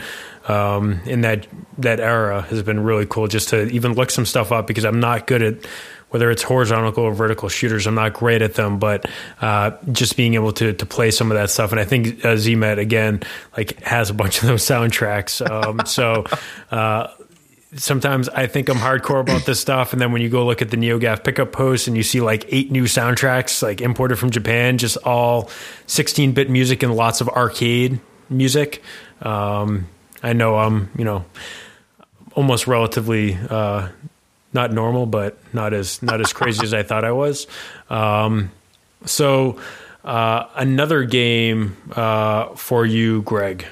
[0.49, 1.47] um, in that
[1.79, 3.29] that era has been really cool.
[3.29, 5.67] Just to even look some stuff up because I'm not good at
[6.11, 7.89] whether it's horizontal or vertical shooters.
[7.89, 9.11] I'm not great at them, but
[9.41, 11.73] uh, just being able to to play some of that stuff.
[11.73, 13.23] And I think uh, ZMet again
[13.57, 15.45] like has a bunch of those soundtracks.
[15.49, 16.25] Um, so.
[16.71, 17.09] Uh,
[17.77, 20.71] sometimes I think I'm hardcore about this stuff, and then when you go look at
[20.71, 24.79] the NeoGaf pickup post and you see like eight new soundtracks like imported from Japan,
[24.79, 25.47] just all
[25.89, 27.99] 16-bit music and lots of arcade
[28.31, 28.81] music.
[29.23, 29.89] Um,
[30.25, 31.25] I know I'm you know
[32.33, 33.89] almost relatively uh,
[34.53, 37.47] not normal, but not as not as crazy as I thought I was.
[37.91, 38.51] Um,
[39.05, 39.61] so
[40.05, 43.67] uh, another game uh, for you, Greg.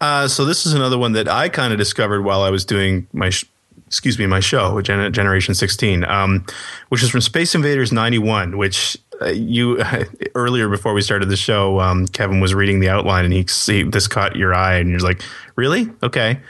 [0.00, 3.06] Uh, so this is another one that I kind of discovered while I was doing
[3.14, 3.46] my, sh-
[3.86, 6.44] excuse me, my show, Gen- Generation 16, um,
[6.90, 9.82] which is from Space Invaders 91, which you
[10.34, 13.82] earlier before we started the show, um, Kevin was reading the outline and he, he
[13.82, 15.22] this caught your eye and you're like,
[15.56, 15.88] really?
[16.02, 16.40] Okay.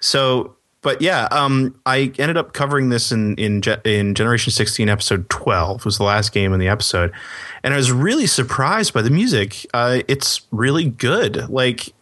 [0.00, 5.28] So, but yeah, um, I ended up covering this in in in Generation 16 episode
[5.30, 7.12] 12 was the last game in the episode,
[7.64, 9.66] and I was really surprised by the music.
[9.74, 11.48] Uh, it's really good.
[11.48, 11.92] Like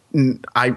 [0.55, 0.75] I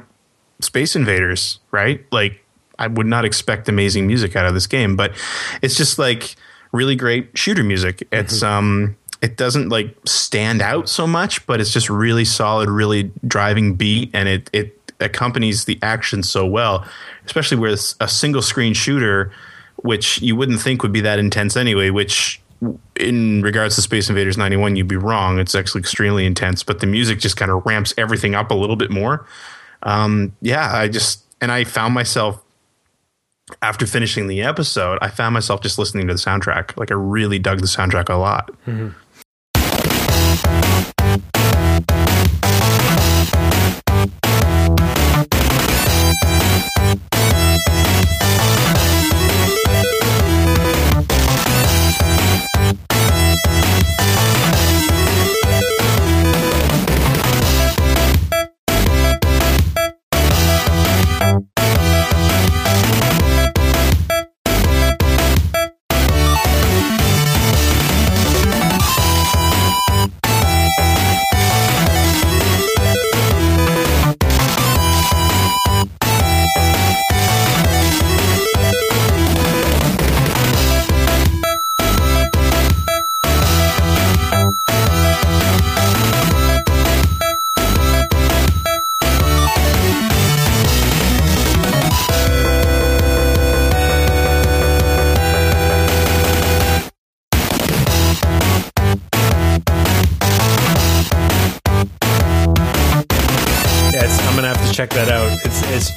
[0.61, 2.05] Space Invaders, right?
[2.11, 2.43] Like
[2.79, 5.13] I would not expect amazing music out of this game, but
[5.61, 6.37] it's just like
[6.73, 8.07] really great shooter music.
[8.13, 8.47] It's mm-hmm.
[8.47, 13.75] um it doesn't like stand out so much, but it's just really solid, really driving
[13.75, 16.85] beat and it it accompanies the action so well,
[17.25, 19.33] especially with a single screen shooter
[19.83, 22.41] which you wouldn't think would be that intense anyway, which
[22.97, 25.39] in regards to Space Invaders 91, you'd be wrong.
[25.39, 28.75] It's actually extremely intense, but the music just kind of ramps everything up a little
[28.75, 29.25] bit more
[29.83, 32.43] um, yeah, I just and I found myself
[33.63, 36.77] after finishing the episode, I found myself just listening to the soundtrack.
[36.77, 38.51] Like I really dug the soundtrack a lot.
[38.67, 38.89] Mm-hmm.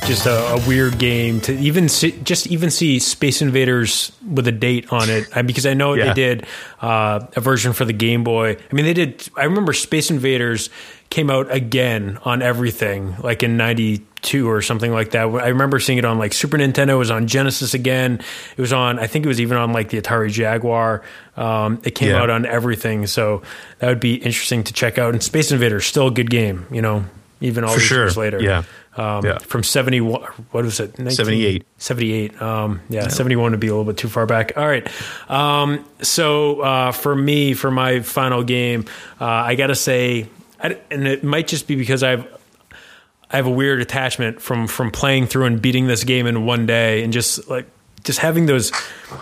[0.05, 4.51] Just a, a weird game to even see, just even see Space Invaders with a
[4.51, 6.07] date on it because I know yeah.
[6.07, 6.45] they did
[6.81, 8.51] uh, a version for the Game Boy.
[8.51, 9.27] I mean, they did.
[9.37, 10.69] I remember Space Invaders
[11.09, 15.27] came out again on everything, like in '92 or something like that.
[15.27, 16.89] I remember seeing it on like Super Nintendo.
[16.89, 18.21] It was on Genesis again.
[18.57, 18.99] It was on.
[18.99, 21.03] I think it was even on like the Atari Jaguar.
[21.37, 22.21] Um, it came yeah.
[22.21, 23.41] out on everything, so
[23.79, 25.13] that would be interesting to check out.
[25.13, 27.05] And Space Invaders still a good game, you know
[27.41, 27.97] even all For these sure.
[28.03, 28.41] years later.
[28.41, 28.63] Yeah.
[28.97, 29.37] Um, yeah.
[29.37, 30.97] From 71, what was it?
[30.99, 31.65] 19, 78.
[31.77, 32.41] 78.
[32.41, 34.57] Um, yeah, yeah, 71 would be a little bit too far back.
[34.57, 34.87] All right.
[35.29, 38.85] Um, so uh, for me, for my final game,
[39.19, 40.27] uh, I got to say,
[40.61, 42.27] I, and it might just be because I've,
[43.29, 46.65] I have a weird attachment from from playing through and beating this game in one
[46.65, 47.65] day, and just like
[48.03, 48.73] just having those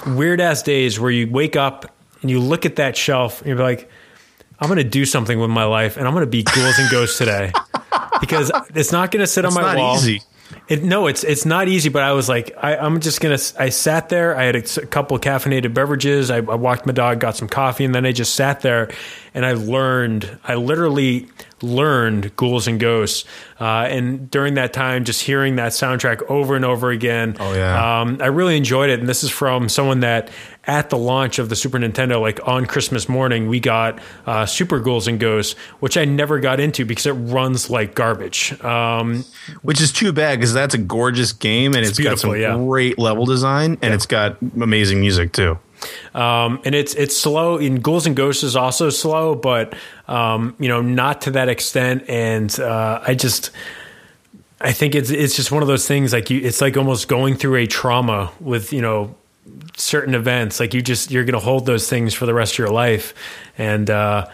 [0.08, 3.60] weird ass days where you wake up and you look at that shelf and you're
[3.60, 3.88] like,
[4.60, 6.90] I'm going to do something with my life, and I'm going to be ghouls and
[6.90, 7.52] ghosts today
[8.20, 9.96] because it's not going to sit on my wall.
[9.96, 10.22] Easy.
[10.68, 11.90] It, no, it's it's not easy.
[11.90, 13.38] But I was like, I, am just gonna.
[13.58, 14.36] I sat there.
[14.36, 16.32] I had a, couple of caffeinated beverages.
[16.32, 18.92] I, I walked my dog, got some coffee, and then I just sat there
[19.34, 20.40] and I learned.
[20.44, 21.28] I literally
[21.62, 23.26] learned Ghouls and Ghosts.
[23.60, 28.02] Uh, and during that time, just hearing that soundtrack over and over again, oh yeah,
[28.02, 29.00] um, I really enjoyed it.
[29.00, 30.30] And this is from someone that
[30.66, 34.80] at the launch of the Super Nintendo, like on Christmas morning, we got uh, Super
[34.80, 38.60] Ghouls and Ghosts, which I never got into because it runs like garbage.
[38.64, 39.26] Um,
[39.62, 42.56] which is too bad because that's a gorgeous game and it's, it's got some yeah.
[42.56, 43.94] great level design and yeah.
[43.94, 45.58] it's got amazing music too.
[46.14, 47.58] Um, and it's it's slow.
[47.58, 49.76] In Ghouls and Ghosts is also slow, but
[50.08, 52.06] um, you know not to that extent.
[52.10, 53.52] And uh, I just
[54.62, 56.42] I think it's it's just one of those things like you.
[56.42, 59.16] It's like almost going through a trauma with you know
[59.78, 60.60] certain events.
[60.60, 63.14] Like you just you're going to hold those things for the rest of your life,
[63.58, 64.28] and uh,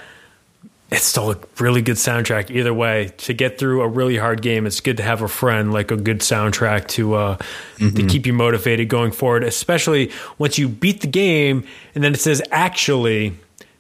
[0.92, 3.12] it's still a really good soundtrack either way.
[3.18, 5.98] To get through a really hard game, it's good to have a friend like a
[5.98, 7.38] good soundtrack to uh,
[7.78, 7.96] mm-hmm.
[7.96, 9.44] to keep you motivated going forward.
[9.44, 13.34] Especially once you beat the game, and then it says actually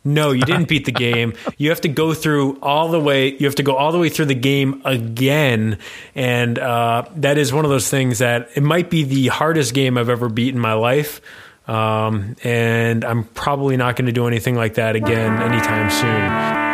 [0.07, 1.33] no, you didn't beat the game.
[1.57, 3.29] You have to go through all the way.
[3.29, 5.79] You have to go all the way through the game again,
[6.13, 9.97] and uh, that is one of those things that it might be the hardest game
[9.97, 11.21] I've ever beat in my life.
[11.67, 16.64] Um, and I'm probably not going to do anything like that again anytime soon.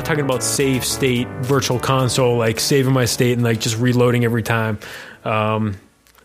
[0.00, 4.24] Not talking about save state virtual console, like saving my state and like just reloading
[4.24, 4.78] every time.
[5.26, 5.76] Um,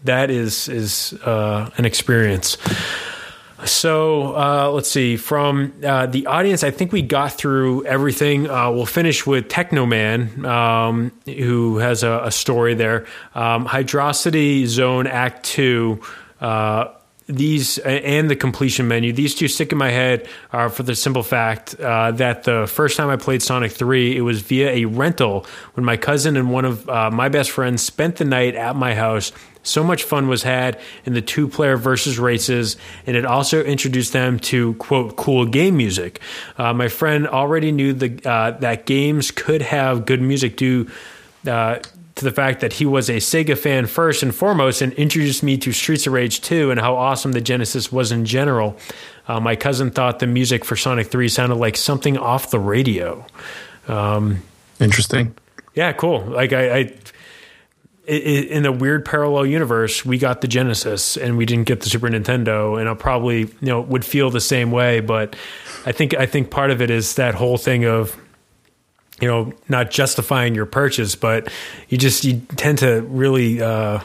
[0.06, 2.58] that is is uh, an experience.
[3.66, 5.18] So uh, let's see.
[5.18, 8.50] From uh, the audience, I think we got through everything.
[8.50, 13.06] Uh, we'll finish with Technoman, um, who has a, a story there.
[13.34, 16.00] Um, Hydrocity Zone Act Two
[16.40, 16.94] uh,
[17.28, 19.12] these and the completion menu.
[19.12, 22.98] These two stick in my head uh, for the simple fact uh, that the first
[22.98, 26.66] time i played sonic 3 it was via a rental when my cousin and one
[26.66, 29.32] of uh, my best friends spent the night at my house.
[29.64, 32.78] So much fun was had in the two player versus races
[33.08, 36.20] and it also introduced them to quote cool game music.
[36.60, 40.88] Uh, my friend already knew the, uh, that games could have good music due
[42.16, 45.58] to the fact that he was a Sega fan first and foremost and introduced me
[45.58, 48.78] to Streets of Rage 2 and how awesome the Genesis was in general.
[49.28, 53.26] Uh, my cousin thought the music for Sonic 3 sounded like something off the radio.
[53.88, 54.42] Um,
[54.80, 55.36] Interesting.
[55.74, 56.22] Yeah, cool.
[56.22, 56.94] Like I, I
[58.08, 61.90] it, in the weird parallel universe, we got the Genesis and we didn't get the
[61.90, 65.00] Super Nintendo, and I probably you know would feel the same way.
[65.00, 65.36] But
[65.86, 68.16] I think I think part of it is that whole thing of
[69.22, 71.52] you know, not justifying your purchase, but
[71.90, 74.00] you just you tend to really uh,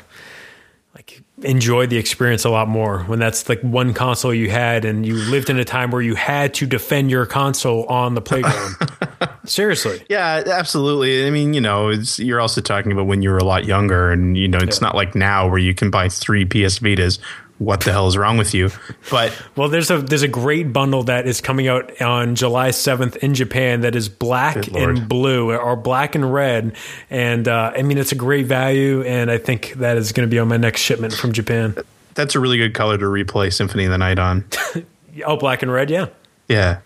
[0.95, 5.05] like enjoy the experience a lot more when that's like one console you had and
[5.05, 8.77] you lived in a time where you had to defend your console on the playground.
[9.45, 10.05] Seriously.
[10.09, 11.27] Yeah, absolutely.
[11.27, 14.37] I mean, you know, you're also talking about when you were a lot younger and
[14.37, 14.87] you know, it's yeah.
[14.87, 17.19] not like now where you can buy 3 PS Vitas
[17.61, 18.71] what the hell is wrong with you?
[19.11, 23.17] But well, there's a there's a great bundle that is coming out on July 7th
[23.17, 26.75] in Japan that is black and blue or black and red,
[27.11, 30.31] and uh, I mean it's a great value, and I think that is going to
[30.31, 31.77] be on my next shipment from Japan.
[32.15, 34.45] That's a really good color to replay Symphony of the Night on.
[35.25, 36.07] oh, black and red, yeah.
[36.51, 36.81] Yeah.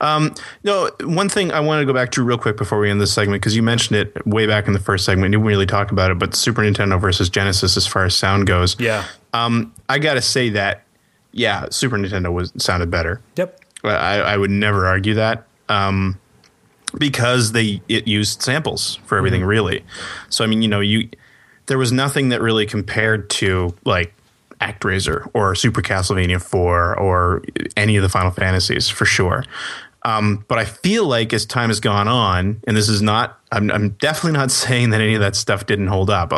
[0.00, 0.32] Um,
[0.62, 3.12] no, one thing I want to go back to real quick before we end this
[3.12, 5.32] segment, because you mentioned it way back in the first segment.
[5.32, 8.46] You didn't really talk about it, but Super Nintendo versus Genesis as far as sound
[8.46, 8.78] goes.
[8.78, 9.04] Yeah.
[9.34, 10.84] Um, I got to say that,
[11.32, 13.20] yeah, Super Nintendo was sounded better.
[13.36, 13.60] Yep.
[13.82, 15.46] I, I would never argue that.
[15.68, 16.20] Um,
[16.96, 19.50] because they it used samples for everything mm-hmm.
[19.50, 19.84] really.
[20.30, 21.08] So I mean, you know, you
[21.66, 24.14] there was nothing that really compared to like
[24.60, 27.42] ActRaiser or Super Castlevania 4 or
[27.76, 29.44] any of the Final Fantasies for sure.
[30.04, 33.70] Um, but I feel like as time has gone on, and this is not, I'm,
[33.70, 36.32] I'm, definitely not saying that any of that stuff didn't hold up.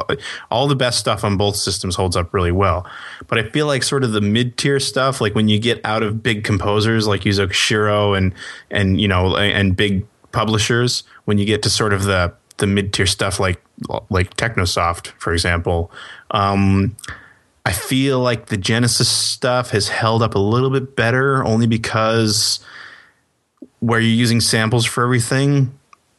[0.50, 2.86] All the best stuff on both systems holds up really well.
[3.28, 6.02] But I feel like sort of the mid tier stuff, like when you get out
[6.02, 8.34] of big composers like Yuzo Koshiro and,
[8.70, 12.92] and, you know, and big publishers, when you get to sort of the, the mid
[12.92, 13.62] tier stuff like,
[14.08, 15.92] like Technosoft, for example,
[16.30, 16.96] um,
[17.70, 22.58] I feel like the Genesis stuff has held up a little bit better only because
[23.78, 25.78] where you're using samples for everything,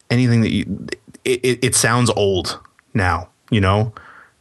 [0.10, 0.88] anything that you,
[1.26, 2.58] it, it sounds old
[2.94, 3.94] now, you know?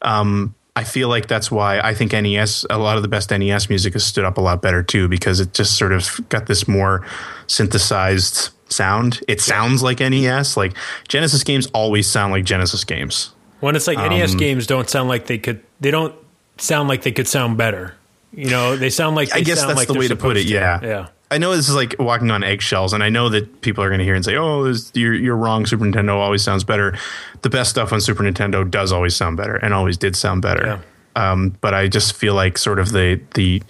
[0.03, 3.69] Um, I feel like that's why I think NES, a lot of the best NES
[3.69, 6.69] music has stood up a lot better too, because it just sort of got this
[6.69, 7.05] more
[7.49, 9.21] synthesized sound.
[9.27, 10.57] It sounds like NES.
[10.57, 10.75] Like
[11.09, 13.35] Genesis games always sound like Genesis games.
[13.59, 16.15] When it's like NES games don't sound like they could, they don't
[16.63, 17.95] sound like they could sound better.
[18.33, 20.37] You know, they sound like they I guess sound that's like the way to put
[20.37, 20.47] it.
[20.47, 21.09] supposed Yeah, yeah.
[21.33, 24.01] I know this is like walking on eggshells, and I know that people are going
[24.01, 25.67] to hear and say, "Oh, you're you're wrong.
[25.67, 26.97] Super Nintendo always sounds better."
[27.43, 30.83] The best stuff on Super Nintendo does always sound better, and always did sound better.
[31.17, 33.63] Um, but I just feel like sort of the the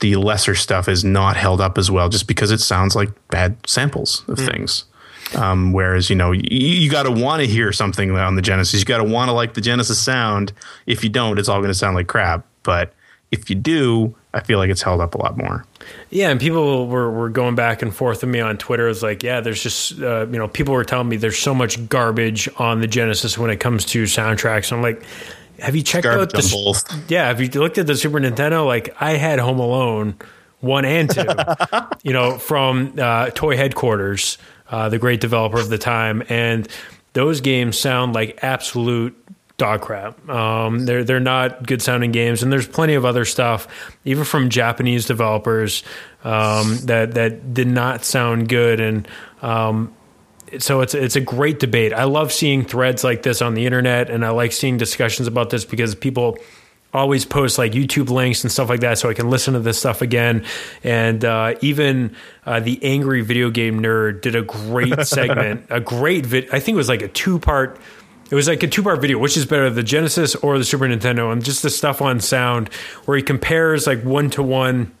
[0.00, 3.56] the lesser stuff is not held up as well, just because it sounds like bad
[3.66, 4.84] samples of things.
[5.36, 8.80] Um, whereas you know you, you got to want to hear something on the Genesis.
[8.80, 10.52] You got to want to like the Genesis sound.
[10.86, 12.44] If you don't, it's all going to sound like crap.
[12.62, 12.92] But
[13.30, 15.64] if you do, I feel like it's held up a lot more.
[16.10, 18.88] Yeah, and people were, were going back and forth with me on Twitter.
[18.88, 21.88] It's like, yeah, there's just, uh, you know, people were telling me there's so much
[21.88, 24.72] garbage on the Genesis when it comes to soundtracks.
[24.72, 25.02] I'm like,
[25.58, 26.50] have you checked Garbage out the?
[26.52, 27.10] both.
[27.10, 28.66] Yeah, have you looked at the Super Nintendo?
[28.66, 30.16] Like, I had Home Alone
[30.60, 31.24] one and two,
[32.02, 34.38] you know, from uh, Toy Headquarters,
[34.70, 36.68] uh, the great developer of the time, and
[37.12, 39.16] those games sound like absolute
[39.56, 40.28] dog crap.
[40.28, 43.68] Um, they're they're not good sounding games, and there's plenty of other stuff,
[44.04, 45.82] even from Japanese developers,
[46.24, 49.06] um, that that did not sound good, and
[49.42, 49.94] um,
[50.58, 51.92] so it's it's a great debate.
[51.92, 55.50] I love seeing threads like this on the internet, and I like seeing discussions about
[55.50, 56.38] this because people
[56.92, 59.78] always post like YouTube links and stuff like that, so I can listen to this
[59.78, 60.44] stuff again.
[60.82, 66.26] And uh, even uh, the angry video game nerd did a great segment, a great
[66.26, 66.48] vid.
[66.52, 67.78] I think it was like a two part.
[68.30, 70.86] It was like a two part video, which is better, the Genesis or the Super
[70.86, 72.72] Nintendo, and just the stuff on sound
[73.04, 74.92] where he compares like one to one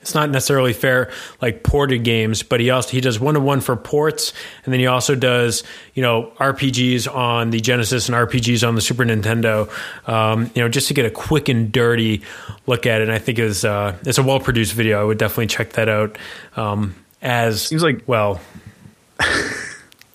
[0.00, 1.10] it's not necessarily fair
[1.42, 4.32] like ported games but he also he does one to one for ports
[4.64, 5.62] and then he also does
[5.94, 9.68] you know rpgs on the genesis and rpgs on the super nintendo
[10.08, 12.22] um, you know just to get a quick and dirty
[12.66, 13.04] look at it.
[13.08, 15.00] And i think it's uh, it's a well produced video.
[15.00, 16.16] I would definitely check that out
[16.56, 18.40] um, as Seems like- well.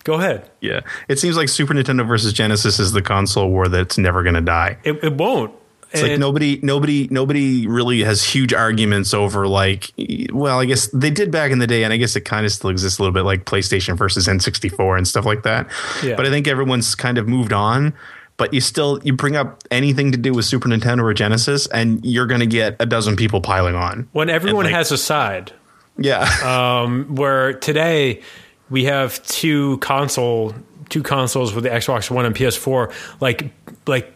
[0.04, 0.48] Go ahead.
[0.60, 4.36] Yeah, it seems like Super Nintendo versus Genesis is the console war that's never going
[4.36, 4.78] to die.
[4.84, 5.52] it, it won't
[5.92, 9.92] It's like nobody, nobody, nobody really has huge arguments over like.
[10.32, 12.52] Well, I guess they did back in the day, and I guess it kind of
[12.52, 15.68] still exists a little bit, like PlayStation versus N64 and stuff like that.
[16.02, 16.16] Yeah.
[16.16, 17.94] But I think everyone's kind of moved on.
[18.38, 22.04] But you still you bring up anything to do with Super Nintendo or Genesis, and
[22.04, 24.08] you're going to get a dozen people piling on.
[24.12, 25.52] when everyone like- has a side
[25.96, 26.28] Yeah,
[26.84, 28.20] um, where today
[28.68, 30.54] we have two console
[30.90, 33.50] two consoles with the Xbox One and PS4 like
[33.86, 34.12] like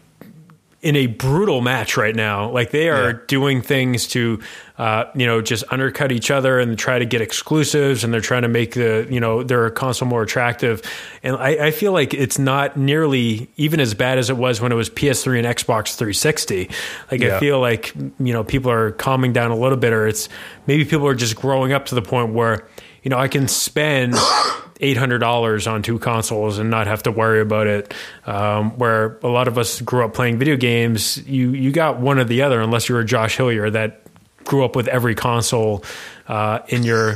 [0.82, 2.48] in a brutal match right now.
[2.50, 3.18] Like they are Yeah.
[3.26, 4.40] doing things to
[4.78, 8.42] uh, you know just undercut each other and try to get exclusives and they're trying
[8.42, 10.80] to make the you know their console more attractive.
[11.22, 14.72] And I, I feel like it's not nearly even as bad as it was when
[14.72, 16.70] it was PS3 and Xbox 360
[17.10, 20.30] like I feel like you know people are calming down a little bit or it's
[20.66, 22.66] maybe people are just growing up to the point where
[23.02, 24.14] you know I can spend
[24.80, 27.94] eight hundred dollars on two consoles and not have to worry about it.
[28.26, 32.18] Um, where a lot of us grew up playing video games, you you got one
[32.18, 34.02] or the other, unless you were Josh Hillier that
[34.44, 35.84] grew up with every console
[36.26, 37.14] uh, in your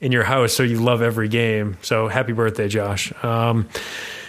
[0.00, 1.76] in your house, so you love every game.
[1.82, 3.12] So happy birthday, Josh.
[3.24, 3.68] Um,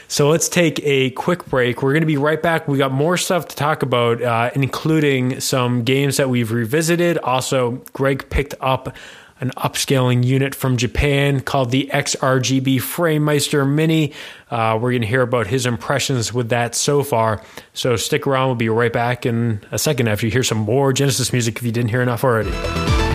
[0.07, 1.83] so let's take a quick break.
[1.83, 2.67] We're going to be right back.
[2.67, 7.19] We got more stuff to talk about, uh, including some games that we've revisited.
[7.19, 8.95] Also, Greg picked up
[9.39, 14.13] an upscaling unit from Japan called the XRGB FrameMeister Mini.
[14.51, 17.41] Uh, we're going to hear about his impressions with that so far.
[17.73, 18.47] So stick around.
[18.47, 21.63] We'll be right back in a second after you hear some more Genesis music if
[21.63, 23.08] you didn't hear enough already.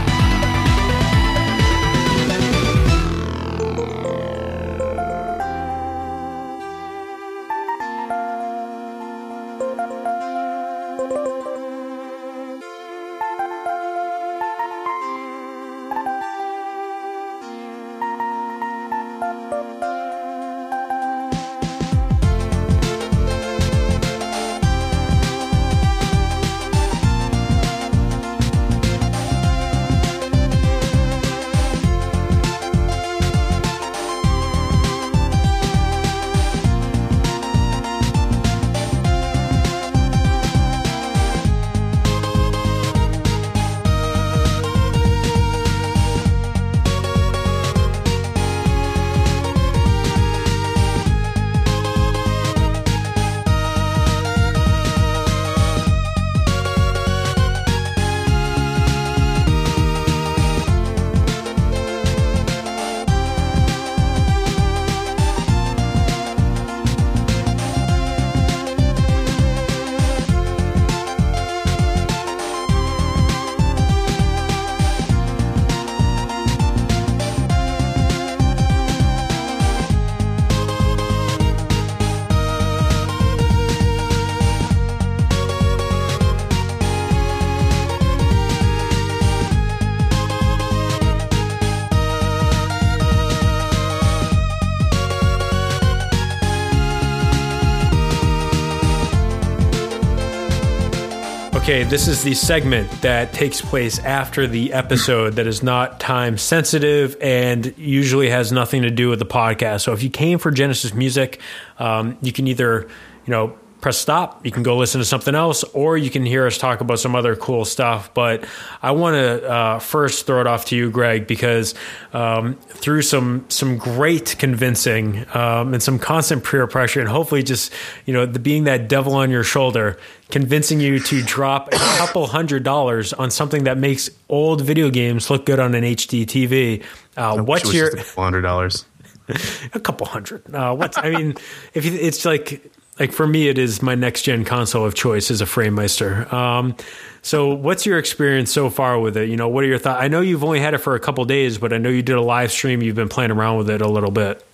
[101.95, 107.17] This is the segment that takes place after the episode that is not time sensitive
[107.21, 109.83] and usually has nothing to do with the podcast.
[109.83, 111.41] So if you came for Genesis music,
[111.79, 112.89] um, you can either,
[113.27, 114.43] you know, press stop.
[114.47, 117.15] You can go listen to something else, or you can hear us talk about some
[117.15, 118.15] other cool stuff.
[118.15, 118.47] But
[118.81, 121.75] I want to uh, first throw it off to you, Greg, because
[122.15, 127.75] um, through some some great convincing um, and some constant peer pressure, and hopefully just
[128.07, 129.99] you know the being that devil on your shoulder,
[130.31, 135.29] convincing you to drop a couple hundred dollars on something that makes old video games
[135.29, 136.83] look good on an HD TV.
[137.19, 138.87] Uh, what's your just a couple hundred dollars?
[139.75, 140.55] a couple hundred.
[140.55, 141.35] Uh, what's I mean,
[141.75, 145.31] if you, it's like like for me, it is my next gen console of choice
[145.31, 146.33] is a FrameMeister.
[146.33, 146.77] Um,
[147.23, 149.29] so, what's your experience so far with it?
[149.29, 150.01] You know, what are your thoughts?
[150.01, 152.17] I know you've only had it for a couple days, but I know you did
[152.17, 152.83] a live stream.
[152.83, 154.45] You've been playing around with it a little bit.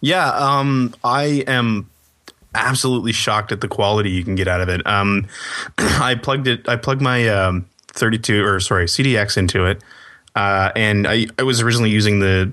[0.00, 1.88] Yeah, um, I am
[2.54, 4.84] absolutely shocked at the quality you can get out of it.
[4.86, 5.26] Um,
[5.78, 6.68] I plugged it.
[6.68, 9.82] I plugged my um, 32 or sorry CDX into it,
[10.34, 12.50] uh, and I, I was originally using the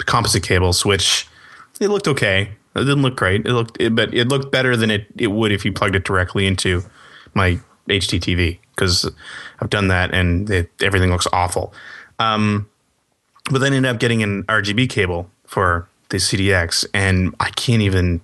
[0.00, 1.26] composite cables, which
[1.80, 2.50] it looked okay.
[2.76, 3.46] It didn't look great.
[3.46, 6.04] It looked, it, but it looked better than it, it would if you plugged it
[6.04, 6.82] directly into
[7.34, 9.10] my HDTV because
[9.60, 11.72] I've done that and it, everything looks awful.
[12.18, 12.68] Um,
[13.50, 18.20] but then ended up getting an RGB cable for the CDX, and I can't even.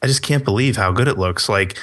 [0.00, 1.48] I just can't believe how good it looks.
[1.48, 1.76] Like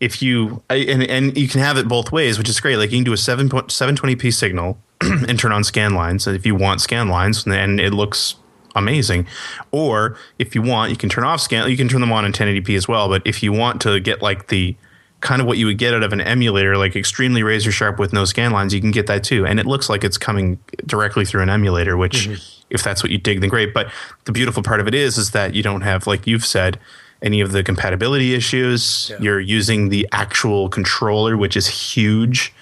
[0.00, 2.76] if you and and you can have it both ways, which is great.
[2.76, 6.26] Like you can do a seven seven twenty p signal and turn on scan lines
[6.26, 8.36] if you want scan lines, and it looks
[8.74, 9.26] amazing.
[9.70, 11.68] Or if you want, you can turn off scan.
[11.70, 13.08] You can turn them on in 1080p as well.
[13.08, 14.76] But if you want to get like the
[15.20, 18.12] kind of what you would get out of an emulator, like extremely razor sharp with
[18.12, 19.44] no scan lines, you can get that too.
[19.46, 22.28] And it looks like it's coming directly through an emulator, which
[22.70, 23.74] if that's what you dig, then great.
[23.74, 23.90] But
[24.24, 26.78] the beautiful part of it is, is that you don't have, like you've said,
[27.20, 29.10] any of the compatibility issues.
[29.10, 29.16] Yeah.
[29.20, 32.52] You're using the actual controller, which is huge.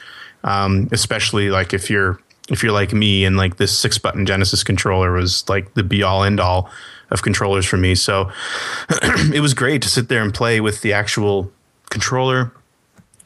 [0.45, 2.21] Um, especially like if you're
[2.51, 6.03] if you're like me and like this six button Genesis controller was like the be
[6.03, 6.71] all end all
[7.11, 7.95] of controllers for me.
[7.95, 8.31] So
[9.33, 11.51] it was great to sit there and play with the actual
[11.91, 12.53] controller,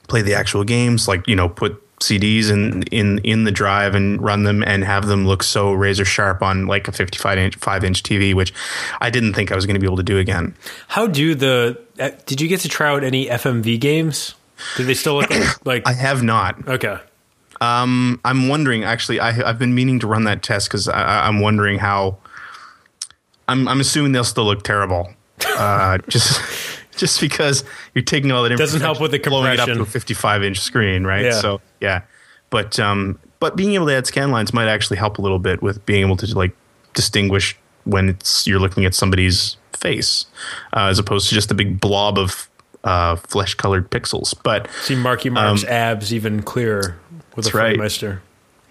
[0.09, 4.21] play the actual games, like you know, put CDs in in in the drive and
[4.23, 7.85] run them and have them look so razor sharp on like a 55 inch five
[7.85, 8.53] inch TV, which
[9.01, 10.55] I didn't think I was going to be able to do again.
[10.89, 11.79] How do the?
[11.99, 14.35] Uh, did you get to try out any FMV games?
[14.77, 15.31] Do they still look
[15.65, 15.87] like?
[15.87, 16.67] I have not.
[16.67, 16.99] okay.
[17.61, 18.85] I'm wondering.
[18.85, 22.19] Actually, I, I've been meaning to run that test because I'm wondering how.
[23.49, 25.13] I'm I'm assuming they'll still look terrible,
[25.45, 26.41] uh, just
[26.97, 27.65] just because
[27.95, 30.61] you're taking all that Doesn't help with the blowing it up to a 55 inch
[30.61, 31.25] screen, right?
[31.25, 31.41] Yeah.
[31.41, 32.03] So yeah,
[32.51, 35.63] but um, but being able to add scan lines might actually help a little bit
[35.63, 36.55] with being able to like
[36.95, 40.27] distinguish when it's you're looking at somebody's face
[40.75, 42.49] uh, as opposed to just a big blob of
[42.85, 44.35] uh, flesh colored pixels.
[44.43, 46.99] But See Marky Mark's abs even clearer
[47.45, 47.77] with a That's right.
[47.77, 48.21] FrameMeister.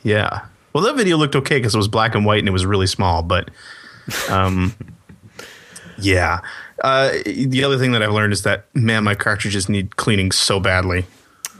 [0.03, 0.45] Yeah.
[0.73, 2.87] Well, that video looked okay because it was black and white and it was really
[2.87, 3.23] small.
[3.23, 3.49] But,
[4.29, 4.75] um,
[5.97, 6.41] yeah.
[6.81, 10.59] Uh, the other thing that I've learned is that man, my cartridges need cleaning so
[10.59, 11.05] badly.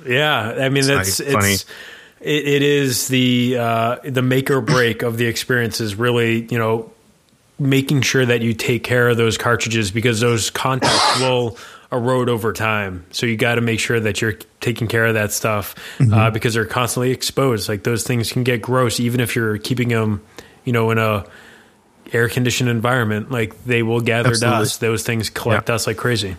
[0.08, 1.54] Yeah, I mean that's not funny.
[1.54, 1.66] it's
[2.22, 6.58] it, it is the uh, the make or break of the experience is really you
[6.58, 6.92] know
[7.60, 11.58] making sure that you take care of those cartridges because those contacts will
[11.92, 13.06] erode over time.
[13.12, 16.14] So you got to make sure that you're taking care of that stuff Mm-hmm.
[16.14, 17.68] uh, because they're constantly exposed.
[17.68, 20.22] Like those things can get gross even if you're keeping them,
[20.66, 21.26] you know, in a
[22.14, 23.32] air conditioned environment.
[23.32, 24.60] Like they will gather Absolutely.
[24.60, 24.80] dust.
[24.82, 25.74] Those things collect Yeah.
[25.74, 26.36] dust like crazy.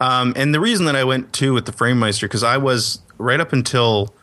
[0.00, 3.40] Um, and the reason that I went to with the FrameMeister because I was right
[3.40, 4.14] up until,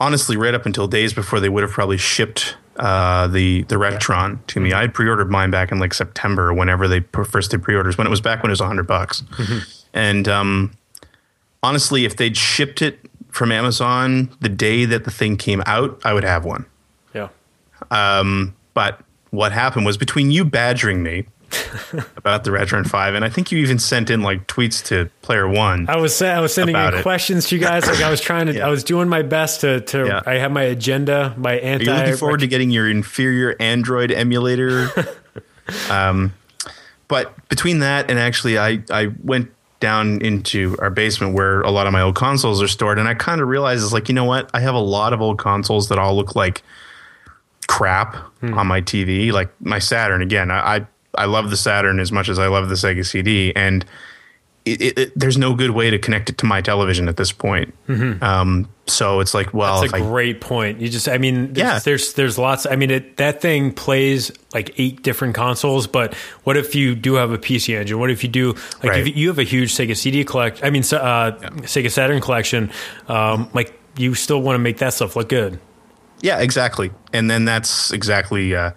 [0.00, 4.38] honestly, right up until days before they would have probably shipped uh, the the Retron
[4.48, 4.72] to me.
[4.72, 8.10] I had pre-ordered mine back in like September, whenever they first did pre-orders, when it
[8.10, 9.22] was back when it was hundred bucks.
[9.92, 10.72] And um,
[11.62, 12.98] honestly, if they'd shipped it
[13.30, 16.66] from Amazon the day that the thing came out, I would have one.
[17.14, 17.28] Yeah.
[17.90, 21.26] Um, But what happened was between you badgering me
[22.16, 25.48] about the Retron Five, and I think you even sent in like tweets to Player
[25.48, 25.86] One.
[25.88, 27.02] I was I was sending in it.
[27.02, 27.86] questions to you guys.
[27.86, 28.66] Like I was trying to, Yeah.
[28.66, 29.80] I was doing my best to.
[29.80, 30.22] to Yeah.
[30.26, 31.86] I have my agenda, my anti.
[31.86, 34.90] Are you looking forward to getting your inferior Android emulator?
[35.90, 36.32] um,
[37.08, 39.50] but between that and actually, I, I went
[39.80, 43.14] down into our basement where a lot of my old consoles are stored, and I
[43.14, 44.50] kind of realized it's like, you know what?
[44.54, 46.62] I have a lot of old consoles that all look like
[47.66, 49.32] crap on my TV.
[49.32, 50.86] Like my Saturn, again, I, I
[51.18, 53.84] I love the Saturn as much as I love the Sega CD, and
[54.64, 57.32] it, it, it, there's no good way to connect it to my television at this
[57.32, 57.74] point.
[58.22, 60.80] Um, so it's like, well, That's a I, great point.
[60.80, 61.78] You just, I mean, there's, Yeah.
[61.80, 62.64] there's, there's lots.
[62.66, 65.86] I mean, it, that thing plays like eight different consoles.
[65.86, 66.14] But
[66.44, 67.98] what if you do have a PC engine?
[67.98, 69.06] What if you do like Right.
[69.06, 70.64] if you have a huge Sega CD collect?
[70.64, 71.32] I mean, uh,
[71.62, 72.70] Sega Saturn collection.
[73.06, 75.60] Um, like you still want to make that stuff look good.
[76.22, 76.90] Yeah, exactly.
[77.12, 78.70] And then that's exactly uh,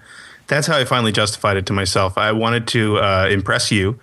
[0.47, 2.17] that's how I finally justified it to myself.
[2.17, 3.99] I wanted to uh, impress you,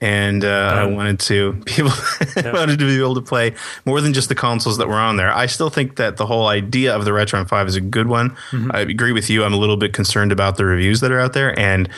[0.00, 1.92] and uh, I wanted to be able
[2.36, 5.16] I wanted to be able to play more than just the consoles that were on
[5.16, 5.32] there.
[5.32, 8.36] I still think that the whole idea of the Retron Five is a good one.
[8.72, 9.44] I agree with you.
[9.44, 11.88] I'm a little bit concerned about the reviews that are out there, and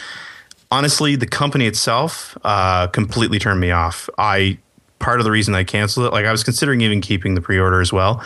[0.71, 4.09] honestly, the company itself uh, completely turned me off.
[4.19, 4.59] I
[4.99, 7.81] part of the reason I canceled it, like I was considering even keeping the pre-order
[7.81, 8.25] as well,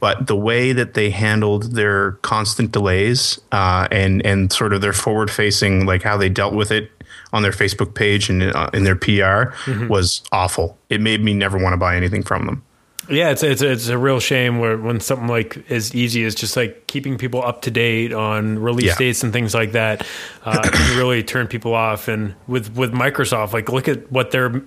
[0.00, 4.92] but the way that they handled their constant delays uh, and and sort of their
[4.92, 6.90] forward-facing, like how they dealt with it
[7.32, 9.54] on their Facebook page and uh, in their PR
[9.88, 10.78] was awful.
[10.90, 12.62] It made me never want to buy anything from them.
[13.08, 16.56] Yeah, it's it's it's a real shame where when something like as easy as just
[16.56, 18.96] like keeping people up to date on release Yeah.
[18.98, 20.06] dates and things like that
[20.44, 22.06] uh, can really turn people off.
[22.06, 24.62] And with with Microsoft, like look at what their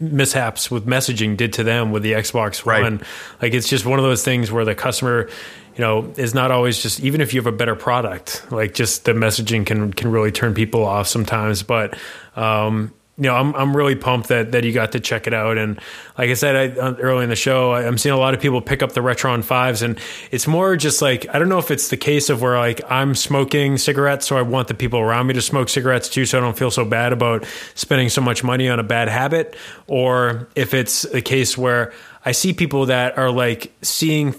[0.00, 2.82] mishaps with messaging did to them with the Xbox Right.
[2.82, 3.00] One.
[3.40, 5.28] Like it's just one of those things where the customer,
[5.76, 9.06] you know, is not always just even if you have a better product, like just
[9.06, 11.62] the messaging can can really turn people off sometimes.
[11.62, 11.96] But
[12.36, 15.58] um, you know, I'm I'm really pumped that that you got to check it out.
[15.58, 15.80] And
[16.16, 18.40] like I said I, uh, early in the show, I- I'm seeing a lot of
[18.40, 19.98] people pick up the Retron fives, and
[20.30, 23.16] it's more just like I don't know if it's the case of where like I'm
[23.16, 26.40] smoking cigarettes, so I want the people around me to smoke cigarettes too, so I
[26.40, 29.56] don't feel so bad about spending so much money on a bad habit,
[29.88, 31.92] or if it's a case where
[32.24, 34.34] I see people that are like seeing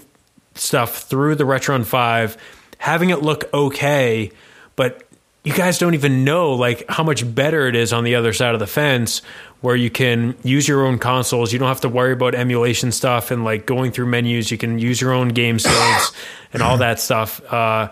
[0.54, 2.36] stuff through the Retron 5,
[2.78, 4.32] having it look okay,
[4.74, 5.02] but
[5.42, 8.54] you guys don't even know like how much better it is on the other side
[8.54, 9.22] of the fence
[9.62, 11.52] where you can use your own consoles.
[11.52, 14.50] You don't have to worry about emulation stuff and like going through menus.
[14.50, 16.12] You can use your own game saves
[16.52, 17.40] and all that stuff.
[17.52, 17.90] Uh,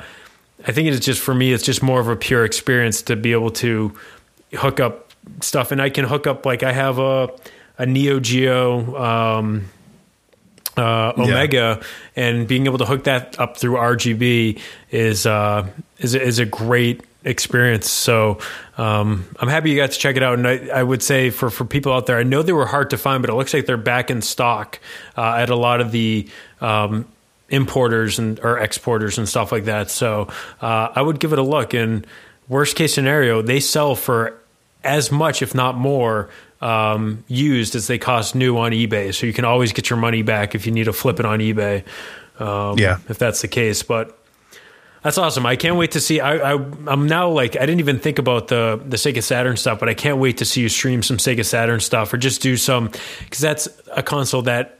[0.66, 3.32] I think it's just for me, it's just more of a pure experience to be
[3.32, 3.94] able to
[4.52, 7.30] hook up stuff, and I can hook up like I have a
[7.78, 9.66] a Neo Geo um,
[10.76, 11.80] uh, Omega,
[12.16, 14.60] and being able to hook that up through RGB
[14.90, 15.68] is uh,
[15.98, 17.90] is is a great experience.
[17.90, 18.38] So
[18.76, 20.38] um, I'm happy you got to check it out.
[20.38, 22.90] And I, I would say for for people out there, I know they were hard
[22.90, 24.78] to find, but it looks like they're back in stock
[25.16, 26.28] uh, at a lot of the.
[26.60, 27.06] Um,
[27.50, 30.28] importers and or exporters and stuff like that so
[30.60, 32.06] uh, i would give it a look and
[32.46, 34.38] worst case scenario they sell for
[34.84, 36.28] as much if not more
[36.60, 40.20] um, used as they cost new on ebay so you can always get your money
[40.20, 41.84] back if you need to flip it on ebay
[42.38, 42.98] um, Yeah.
[43.08, 44.17] if that's the case but
[45.02, 45.46] that's awesome.
[45.46, 46.20] I can't wait to see.
[46.20, 49.78] I, I I'm now like I didn't even think about the the Sega Saturn stuff,
[49.78, 52.56] but I can't wait to see you stream some Sega Saturn stuff or just do
[52.56, 54.78] some because that's a console that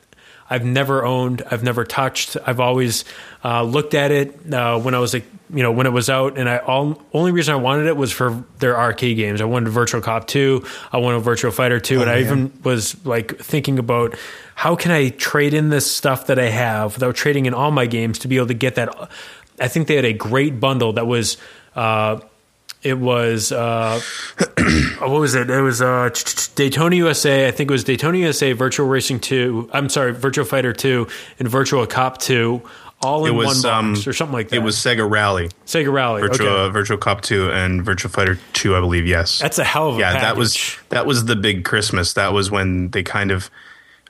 [0.51, 2.37] I've never owned, I've never touched.
[2.47, 3.05] I've always
[3.45, 6.39] uh, looked at it uh, when I was like you know when it was out,
[6.39, 9.41] and I all only reason I wanted it was for their arcade games.
[9.41, 13.39] I wanted Virtual Cop two, I wanted Virtual Fighter two, and I even was like
[13.39, 14.17] thinking about
[14.55, 17.87] how can I trade in this stuff that I have without trading in all my
[17.87, 19.11] games to be able to get that.
[19.61, 21.37] I think they had a great bundle that was.
[21.75, 22.21] Uh,
[22.81, 24.01] it was uh,
[24.99, 25.51] what was it?
[25.51, 26.11] It was uh,
[26.55, 27.49] Daytona USA.
[27.49, 29.69] I think it was Daytona USA Virtual Racing Two.
[29.73, 31.09] I'm sorry, Virtual Fighter Two
[31.41, 32.63] and Virtual Cop Two,
[33.01, 34.57] all in was one box um, or something like that.
[34.57, 36.23] It was Sega Rally, Sega Rally.
[36.23, 36.73] Virtual okay.
[36.73, 39.07] Virtual Cop two, and Virtual Fighter two, I believe.
[39.07, 40.13] Yes, That's a hell of a yeah.
[40.13, 40.23] package.
[40.23, 42.15] That was that was the big Christmas.
[42.15, 43.51] That was when they kind of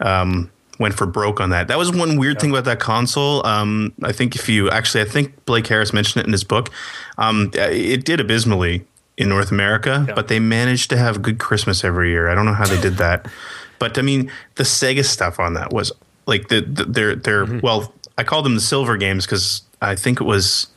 [0.01, 1.69] um, went for broke on that.
[1.69, 3.45] That was one weird thing about that console.
[3.47, 6.71] Um, I think if you actually, I think Blake Harris mentioned it in his book.
[7.19, 8.85] Um, it did abysmally
[9.17, 10.15] in North America, Yeah.
[10.15, 12.29] but they managed to have good Christmas every year.
[12.29, 13.27] I don't know how they did that,
[13.81, 15.91] but I mean, the Sega stuff on that was
[16.27, 17.61] like the, the their their Mm-hmm.
[17.61, 20.69] well, I call them the silver games because I think it was.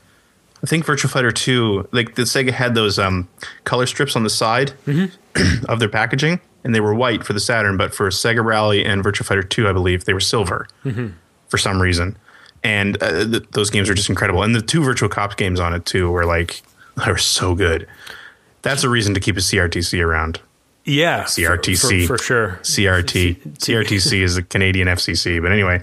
[0.63, 3.27] I think Virtual Fighter 2, like the Sega had those um,
[3.63, 5.65] color strips on the side Mm-hmm.
[5.69, 9.03] of their packaging, and they were white for the Saturn, but for Sega Rally and
[9.03, 11.07] Virtua Fighter 2, I believe they were silver Mm-hmm.
[11.49, 12.17] for some reason.
[12.63, 14.43] And uh, th- those games are just incredible.
[14.43, 16.61] And the two Virtual Cops games on it too were like
[17.05, 17.87] they were so good.
[18.61, 20.39] That's a reason to keep a CRTC around.
[20.85, 22.59] yeah, for- CRTC for, for sure.
[22.61, 25.81] CRT CRTC is the Canadian FCC, but anyway,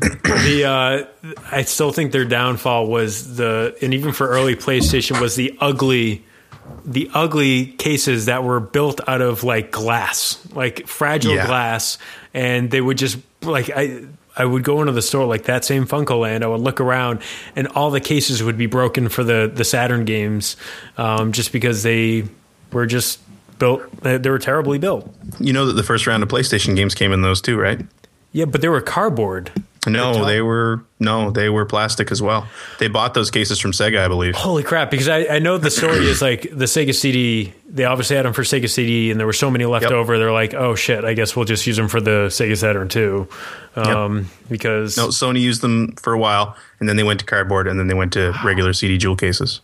[0.00, 0.64] the
[1.24, 5.56] uh, I still think their downfall was the and even for early PlayStation was the
[5.60, 6.24] ugly
[6.84, 11.46] the ugly cases that were built out of like glass, like fragile Yeah.
[11.46, 11.98] glass,
[12.34, 14.02] and they would just like I.
[14.34, 16.42] I would go into the store like that same FuncoLand.
[16.42, 17.20] I would look around,
[17.54, 20.56] and all the cases would be broken for the the Saturn games,
[20.96, 22.24] um, just because they
[22.72, 23.20] were just
[23.58, 23.82] built.
[24.00, 25.06] They they were terribly built.
[25.38, 27.78] You know that the first round of PlayStation games came in those too, right?
[28.32, 29.50] Yeah, but they were cardboard.
[29.86, 32.46] No, they were no, they were plastic as well.
[32.78, 34.36] They bought those cases from Sega, I believe.
[34.36, 34.90] Holy crap!
[34.92, 37.52] Because I, I know the story is like the Sega CD.
[37.68, 39.92] They obviously had them for Sega CD, and there were so many left Yep.
[39.92, 40.18] over.
[40.18, 41.04] They're like, oh shit!
[41.04, 43.26] I guess we'll just use them for the Sega Saturn too,
[43.74, 47.66] um, because No, Sony used them for a while, and then they went to cardboard,
[47.66, 49.60] and then they went to regular CD jewel cases.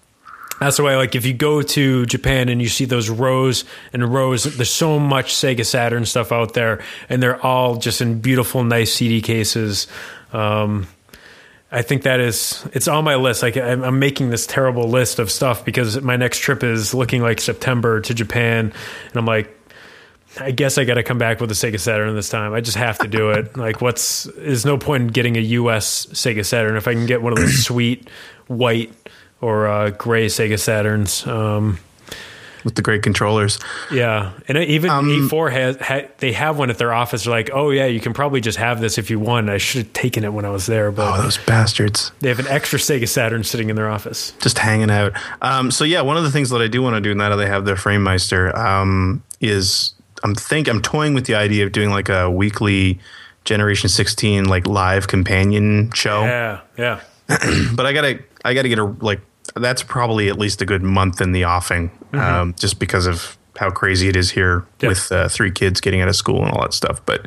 [0.61, 4.12] That's the way, like, if you go to Japan and you see those rows and
[4.12, 8.65] rows, there's so much Sega Saturn stuff out there, and they're all just in beautiful,
[8.65, 9.87] nice CD cases.
[10.33, 10.89] Um,
[11.70, 13.43] I think that is, it's on my list.
[13.43, 17.23] Like, I'm, I'm making this terrible list of stuff because my next trip is looking
[17.23, 18.73] like September to Japan,
[19.09, 19.55] and I'm like,
[20.41, 22.53] I guess I got to come back with a Sega Saturn this time.
[22.53, 23.57] I just have to do it.
[23.57, 27.23] like, what's, there's no point in getting a US Sega Saturn if I can get
[27.23, 28.09] one of those sweet
[28.47, 28.98] white
[29.41, 31.26] or uh, gray Sega Saturns.
[31.26, 31.78] Um,
[32.65, 33.58] with the great controllers.
[33.91, 37.23] yeah, and even Um, E4 has ha, they have one at their office.
[37.25, 39.49] They're like, oh yeah, you can probably just have this if you want.
[39.49, 42.10] I should have taken it when I was there, but Oh, those bastards.
[42.18, 44.33] they have an extra Sega Saturn sitting in their office.
[44.41, 45.12] just hanging out.
[45.41, 47.36] Um, so yeah, one of the things that I do want to do now that
[47.36, 49.94] they have their FrameMeister um, is
[50.25, 52.99] I'm think I'm toying with the idea of doing like a weekly
[53.44, 56.23] Generation 16 like live companion show.
[56.25, 57.00] Yeah, yeah.
[57.75, 59.20] But I gotta I gotta get a like
[59.57, 63.70] that's probably at least a good month in the offing, um, just because of how
[63.70, 64.91] crazy it is here Yeah.
[64.91, 67.01] with uh, three kids getting out of school and all that stuff.
[67.07, 67.27] But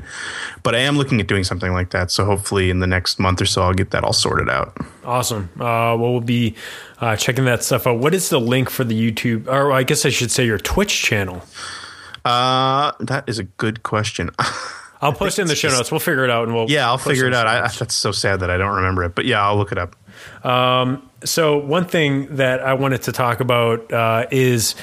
[0.63, 2.09] but I am looking at doing something like that.
[2.09, 4.77] So hopefully in the next month or so I'll get that all sorted out.
[5.03, 5.49] Awesome.
[5.59, 6.55] Uh, well, we'll be
[7.01, 7.99] uh, checking that stuff out.
[7.99, 11.01] What is the link for the YouTube, or I guess I should say your Twitch
[11.03, 11.41] channel?
[12.23, 14.29] Uh, that is a good question.
[15.01, 15.91] I'll post it in the show notes.
[15.91, 17.47] We'll figure it out, and we'll Yeah, I'll figure it out.
[17.47, 19.95] I, that's so sad that I don't remember it, but yeah, I'll look it up.
[21.23, 24.75] So one thing that I wanted to talk about uh, is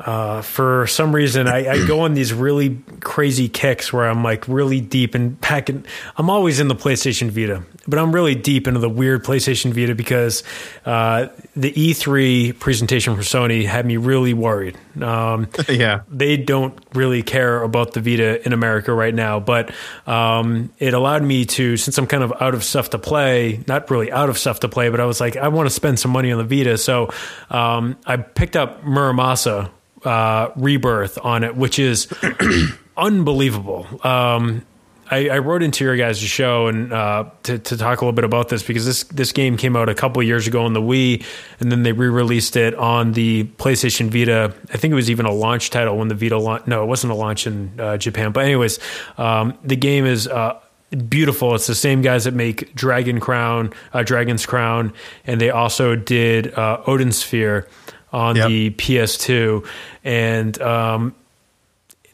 [0.00, 4.46] uh, for some reason I, I go on these really crazy kicks where I'm like
[4.46, 5.84] really deep and packing.
[6.16, 9.94] I'm always in the PlayStation Vita, but I'm really deep into the weird PlayStation Vita
[9.94, 10.42] because
[10.84, 14.76] uh, the E3 presentation for Sony had me really worried.
[15.00, 19.72] Um, yeah, they don't really care about the Vita in America right now, but
[20.06, 23.90] um, it allowed me to, since I'm kind of out of stuff to play, not
[23.90, 26.10] really out of stuff to play, but I was like, I want to spend some
[26.10, 26.76] money on the Vita.
[26.76, 27.10] So
[27.50, 29.70] um, I picked up Muramasa
[30.04, 32.08] uh, Rebirth on it, which is
[32.96, 33.86] unbelievable.
[34.06, 34.64] Um,
[35.10, 38.24] I, I wrote into your guys' show and uh, to, to talk a little bit
[38.24, 41.24] about this because this this game came out a couple years ago on the Wii,
[41.60, 44.52] and then they re-released it on the PlayStation Vita.
[44.72, 46.66] I think it was even a launch title when the Vita launched.
[46.66, 48.32] No, it wasn't a launch in uh, Japan.
[48.32, 48.78] But anyways,
[49.18, 50.26] um, the game is.
[50.26, 50.60] Uh,
[51.08, 51.56] Beautiful.
[51.56, 54.92] It's the same guys that make Dragon Crown, uh, Dragon's Crown,
[55.26, 57.66] and they also did uh, Odin Sphere
[58.12, 58.48] on Yep.
[58.48, 59.66] the PS2.
[60.04, 61.14] And um,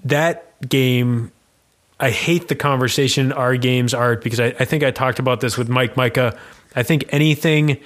[0.04, 1.32] that game
[2.00, 5.56] I hate the conversation our games are because I, I think I talked about this
[5.56, 6.36] with Mike Micah.
[6.74, 7.78] I think anything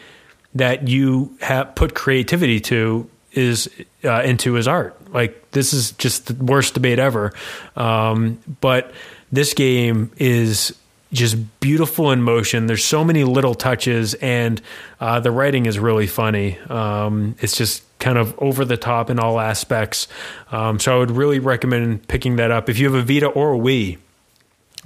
[0.55, 3.69] that you have put creativity to is
[4.05, 4.97] uh, into is art.
[5.13, 7.35] Like this is just the worst debate ever.
[7.77, 8.93] Um, but
[9.31, 10.75] this game is
[11.13, 12.67] just beautiful in motion.
[12.67, 14.63] There's so many little touches, and
[14.99, 16.59] uh, the writing is really funny.
[16.71, 20.09] Um, it's just kind of over the top in all aspects.
[20.53, 23.55] Um, so I would really recommend picking that up if you have a Vita or
[23.55, 23.99] a Wii.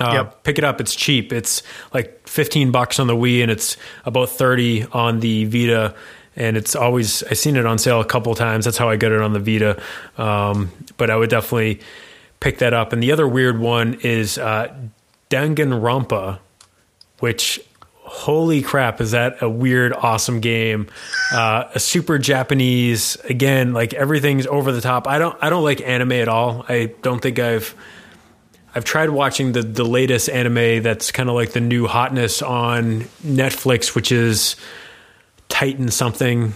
[0.00, 0.44] Uh, Yep.
[0.44, 0.80] Pick it up.
[0.80, 1.32] It's cheap.
[1.32, 5.94] It's like 15 bucks on the Wii and it's about 30 on the Vita.
[6.36, 8.64] And it's always, I've seen it on sale a couple times.
[8.64, 9.82] That's how I got it on the Vita.
[10.16, 11.80] Um, but I would definitely
[12.38, 12.92] pick that up.
[12.92, 14.72] And the other weird one is uh,
[15.28, 16.38] Danganronpa,
[17.18, 17.60] which
[18.10, 20.88] holy crap is that a weird awesome game
[21.32, 25.80] uh, a super japanese again like everything's over the top i don't i don't like
[25.80, 27.74] anime at all i don't think i've
[28.74, 33.02] I've tried watching the the latest anime that's kind of like the new hotness on
[33.24, 34.56] Netflix, which is
[35.48, 36.54] Titan something.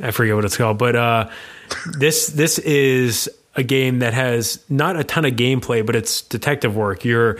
[0.00, 1.30] I forget what it's called, but uh,
[1.98, 6.76] this this is a game that has not a ton of gameplay, but it's detective
[6.76, 7.04] work.
[7.04, 7.38] You're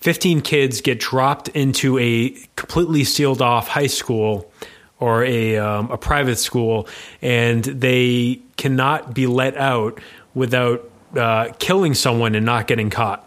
[0.00, 4.50] 15 kids get dropped into a completely sealed off high school
[4.98, 6.86] or a um, a private school,
[7.22, 10.00] and they cannot be let out
[10.34, 13.26] without uh, killing someone and not getting caught.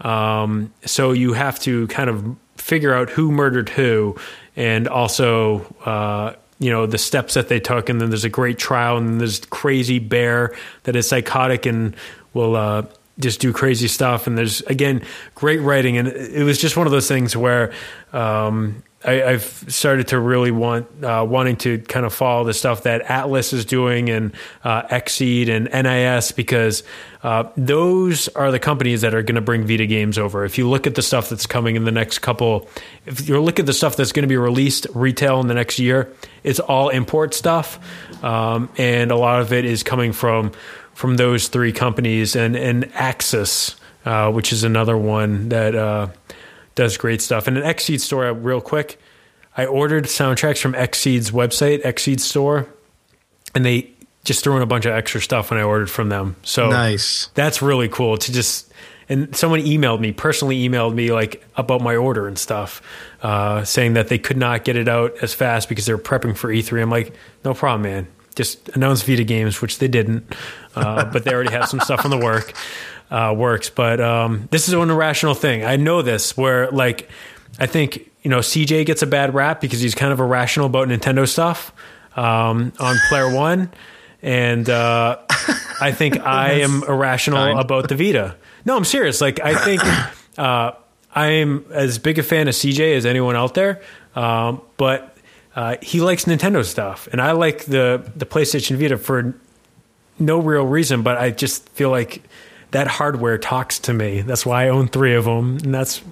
[0.00, 4.16] Um, so you have to kind of figure out who murdered who,
[4.54, 7.88] and also uh, you know the steps that they took.
[7.88, 10.54] And then there's a great trial, and then there's crazy bear
[10.84, 11.96] that is psychotic and
[12.34, 12.82] will uh,
[13.18, 14.26] just do crazy stuff.
[14.26, 15.02] And there's again
[15.34, 17.72] great writing, and it was just one of those things where.
[18.12, 22.82] Um, I, I've started to really want uh, wanting to kind of follow the stuff
[22.82, 24.32] that Atlus is doing and
[24.64, 26.82] uh, Xseed and NIS because
[27.22, 30.44] uh, those are the companies that are going to bring Vita games over.
[30.44, 32.68] If you look at the stuff that's coming in the next couple,
[33.06, 35.78] if you look at the stuff that's going to be released retail in the next
[35.78, 37.78] year, it's all import stuff,
[38.24, 40.50] um, and a lot of it is coming from
[40.98, 46.08] from those three companies and and Aksys, uh, which is another one that uh,
[46.74, 47.46] does great stuff.
[47.46, 48.98] And an Xseed store, real quick,
[49.56, 52.66] I ordered soundtracks from Xseed's website, Xseed store,
[53.54, 53.90] and they
[54.24, 56.34] just threw in a bunch of extra stuff when I ordered from them.
[56.42, 57.30] So Nice.
[57.34, 58.66] that's really cool to just.
[59.10, 62.82] And someone emailed me, personally emailed me, like about my order and stuff,
[63.22, 66.48] uh, saying that they could not get it out as fast because they're prepping for
[66.52, 66.82] E3.
[66.82, 68.06] I'm like, no problem, man.
[68.36, 70.34] Just announce Vita games, which they didn't,
[70.78, 72.54] uh, but they already have some stuff on the work
[73.10, 73.70] uh, works.
[73.70, 75.64] But um, this is an irrational thing.
[75.64, 77.08] I know this where like
[77.58, 80.88] I think you know CJ gets a bad rap because he's kind of irrational about
[80.88, 81.72] Nintendo stuff
[82.16, 83.70] um, on Player One,
[84.22, 85.18] and uh,
[85.80, 87.60] I think I am irrational kind.
[87.60, 88.36] about the Vita.
[88.64, 89.20] No, I'm serious.
[89.20, 89.82] Like I think
[90.38, 90.72] uh,
[91.14, 93.82] I'm as big a fan of CJ as anyone out there,
[94.14, 95.14] um, but.
[95.56, 99.34] Uh, he likes Nintendo stuff, and I like the the PlayStation Vita for
[100.18, 102.22] no real reason, but I just feel like
[102.70, 104.20] that hardware talks to me.
[104.22, 106.02] That's why I own three of them, and that's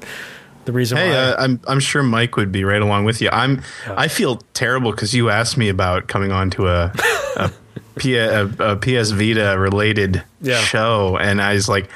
[0.65, 1.17] the reason Hey, why.
[1.17, 3.29] uh, I'm I'm sure Mike would be right along with you.
[3.33, 6.93] I'm I feel terrible because you asked me about coming on to a
[7.37, 7.53] a,
[7.97, 10.61] P, a, a PS Vita related Yeah.
[10.61, 11.89] show, and I was like,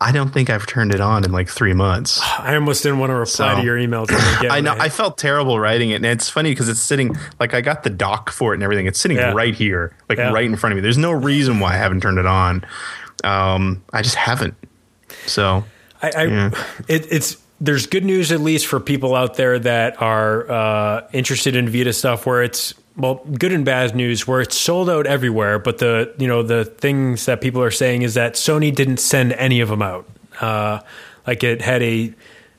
[0.00, 2.20] I don't think I've turned it on in like three months.
[2.38, 4.06] I almost didn't want to reply So- to your email.
[4.10, 4.76] I know.
[4.78, 7.90] I felt terrible writing it, and it's funny because it's sitting like I got the
[7.90, 8.86] dock for it and everything.
[8.86, 9.32] It's sitting Yeah.
[9.32, 10.32] right here, like Yeah.
[10.32, 10.82] right in front of me.
[10.82, 12.64] There's no reason why I haven't turned it on.
[13.24, 14.54] Um, I just haven't.
[15.26, 15.64] So
[16.02, 16.50] I, I Yeah.
[16.86, 21.56] it, it's there's good news at least for people out there that are uh, interested
[21.56, 22.24] in Vita stuff.
[22.24, 25.58] Where it's well, good and bad news where it's sold out everywhere.
[25.58, 29.32] But the you know the things that people are saying is that Sony didn't send
[29.34, 30.06] any of them out.
[30.40, 30.80] Uh,
[31.26, 32.12] like it had a,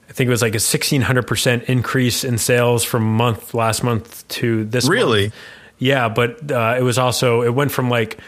[0.10, 3.84] I think it was like a sixteen hundred percent increase in sales from month last
[3.84, 4.86] month to this.
[4.86, 4.94] month.
[4.94, 5.32] Really?
[5.78, 8.20] Yeah, but uh, it was also it went from like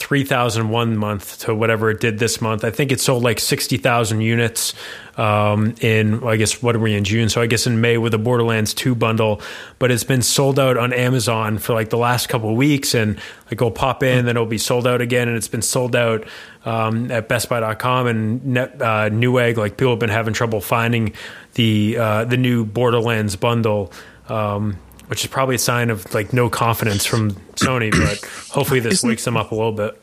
[0.00, 2.64] three thousand one month to whatever it did this month.
[2.64, 4.72] I think it sold like sixty thousand units
[5.18, 7.28] um, in well, I guess what are we in June?
[7.28, 9.42] So I guess in May with the Borderlands two bundle,
[9.78, 13.52] but it's been sold out on Amazon for like the last couple weeks, and like
[13.52, 16.26] it'll pop in, then it'll be sold out again, and it's been sold out
[16.64, 19.58] um, at BestBuy.com and Net, uh, Newegg.
[19.58, 21.12] Like people have been having trouble finding
[21.54, 23.92] the uh, the new Borderlands bundle.
[24.30, 24.78] Um,
[25.10, 29.08] which is probably a sign of like no confidence from Sony, but hopefully this Isn't-
[29.08, 30.00] wakes them up a little bit.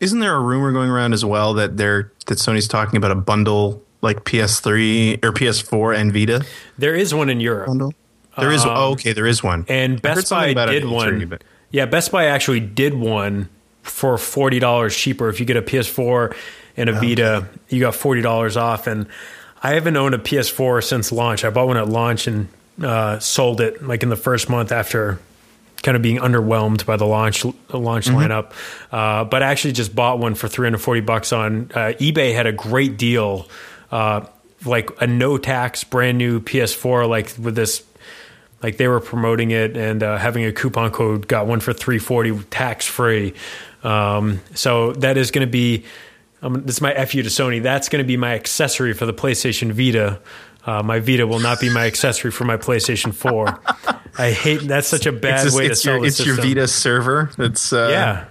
[0.00, 3.14] Isn't there a rumor going around as well that they're that Sony's talking about a
[3.14, 6.44] bundle like PS3 or PS4 and Vita
[6.78, 7.92] There is one in Europe, bundle?
[8.38, 8.64] There is.
[8.64, 9.60] oh, okay, there is one.
[9.60, 11.26] Um, and Best Buy about did one.
[11.28, 13.48] but- Yeah, Best Buy actually did one
[13.82, 15.28] for forty dollars cheaper.
[15.28, 16.34] If you get a PS4
[16.76, 18.86] and a Vita, you got forty dollars off.
[18.86, 19.06] And
[19.62, 21.44] I haven't owned a PS4 since launch.
[21.44, 22.48] I bought one at launch and
[22.82, 25.18] uh, sold it like in the first month after
[25.82, 28.16] kind of being underwhelmed by the launch launch Mm-hmm.
[28.16, 28.52] lineup.
[28.92, 32.34] Uh, but I actually just bought one for 340 bucks on uh, eBay.
[32.34, 33.48] Had a great deal,
[33.90, 34.26] uh,
[34.64, 37.82] like a no tax brand new PS4, like with this.
[38.62, 42.44] Like they were promoting it and uh, having a coupon code, got one for 340
[42.50, 43.32] tax free.
[43.82, 45.86] Um, so that is going to be
[46.42, 47.62] um, this is my fu to Sony.
[47.62, 50.20] That's going to be my accessory for the PlayStation Vita.
[50.66, 53.58] Uh, my Vita will not be my accessory for my PlayStation 4.
[54.18, 56.36] I hate that's such a bad it's, way it's to sell your the it's your.
[56.36, 57.30] Vita server.
[57.38, 58.24] It's uh, Yeah,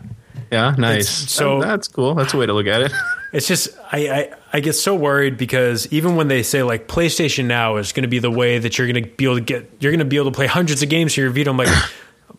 [0.51, 1.09] yeah, nice.
[1.09, 2.13] so- That- that's cool.
[2.15, 2.91] That's a way to look at it.
[3.33, 7.45] it's just I, I I get so worried because even when they say like PlayStation
[7.45, 9.71] Now is going to be the way that you're going to be able to get
[9.79, 11.69] you're going to be able to play hundreds of games to your Vita, I'm like.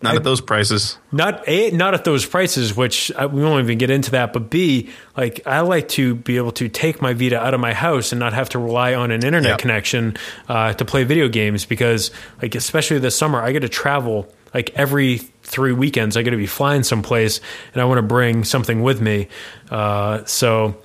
[0.02, 0.96] Not at those prices.
[1.12, 4.32] not a not at those prices, which I, we won't even get into that.
[4.32, 7.74] But b like I like to be able to take my Vita out of my
[7.74, 9.56] house and not have to rely on an internet Yeah.
[9.56, 10.16] connection
[10.48, 12.10] uh, to play video games because
[12.40, 16.36] like especially this summer I get to travel like every three weekends I got to
[16.36, 17.40] be flying someplace
[17.74, 19.28] and I want to bring something with me.
[19.70, 20.76] Uh, so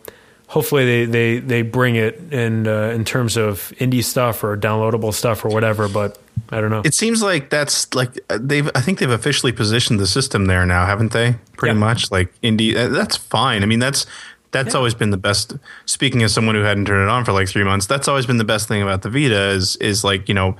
[0.47, 5.13] hopefully they, they, they bring it in uh, in terms of indie stuff or downloadable
[5.13, 5.87] stuff or whatever.
[5.87, 6.17] But
[6.49, 6.81] I don't know.
[6.85, 8.69] It seems like that's like uh, they've.
[8.75, 11.35] I think they've officially positioned the system there now, haven't they?
[11.57, 11.79] Pretty Yeah.
[11.79, 12.75] much like indie.
[12.75, 13.63] uh, That's fine.
[13.63, 14.05] I mean, that's
[14.51, 15.55] that's always been the best.
[15.85, 18.37] Speaking as someone who hadn't turned it on for like three months, that's always been
[18.37, 20.55] the best thing about the Vita is is like you know,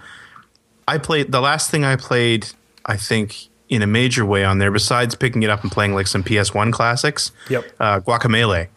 [0.87, 2.47] I played the last thing I played.
[2.85, 6.07] I think in a major way on there, besides picking it up and playing like
[6.07, 7.31] some PS1 classics.
[7.49, 7.65] Yep.
[7.79, 8.67] Uh, Guacamelee.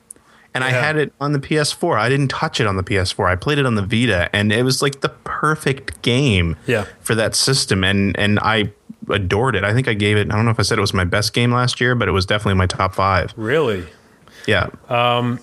[0.64, 1.98] And I had it on the PS4.
[1.98, 3.28] I didn't touch it on the PS4.
[3.30, 6.84] I played it on the Vita, and it was like the perfect game Yeah.
[7.00, 8.72] for that system, and and I
[9.10, 9.64] adored it.
[9.64, 10.30] I think I gave it.
[10.30, 12.12] I don't know if I said it was my best game last year, but it
[12.12, 13.32] was definitely my top five.
[13.36, 13.84] Really?
[14.46, 15.40] Yeah, Um,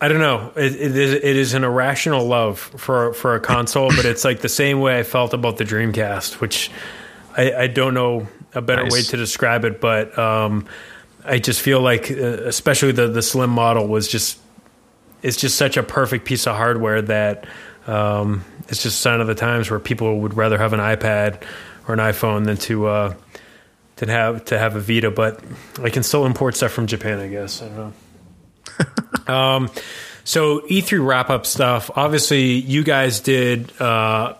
[0.00, 0.52] I don't know.
[0.56, 4.40] It, it is it is an irrational love for for a console, but it's like
[4.40, 6.70] the same way I felt about the Dreamcast, which
[7.36, 8.92] I, I don't know a better Nice.
[8.92, 10.66] way to describe it, but um,
[11.26, 14.38] I just feel like, uh, especially the the slim model was just
[15.22, 17.46] it's just such a perfect piece of hardware that
[17.86, 21.42] um, it's just a sign of the times where people would rather have an iPad
[21.88, 23.14] or an iPhone than to uh,
[23.96, 25.10] to have to have a Vita.
[25.10, 25.40] But
[25.82, 27.62] I can still import stuff from Japan, I guess.
[27.62, 27.92] I don't know.
[29.32, 29.70] Um,
[30.22, 31.90] So E3 wrap up stuff.
[31.94, 34.34] Obviously, you guys did uh,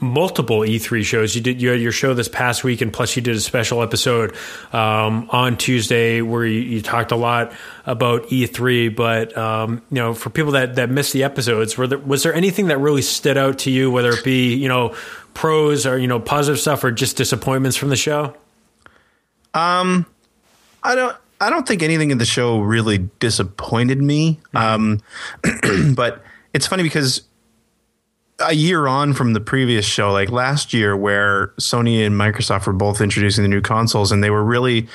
[0.00, 1.34] multiple E3 shows.
[1.34, 3.82] You did you had your show this past week, and plus you did a special
[3.82, 4.34] episode
[4.72, 7.52] um, on Tuesday where you, you talked a lot
[7.86, 8.94] about E3.
[8.94, 12.34] But um, you know, for people that that missed the episodes, were there, was there
[12.34, 14.94] anything that really stood out to you, whether it be you know
[15.34, 18.34] pros or you know positive stuff, or just disappointments from the show?
[19.54, 20.06] Um,
[20.82, 21.16] I don't.
[21.42, 24.40] I don't think anything in the show really disappointed me.
[24.54, 25.00] Um,
[25.94, 26.22] but
[26.52, 27.22] it's funny because
[28.40, 32.72] a year on from the previous show, like last year, where Sony and Microsoft were
[32.72, 34.88] both introducing the new consoles, and they were really,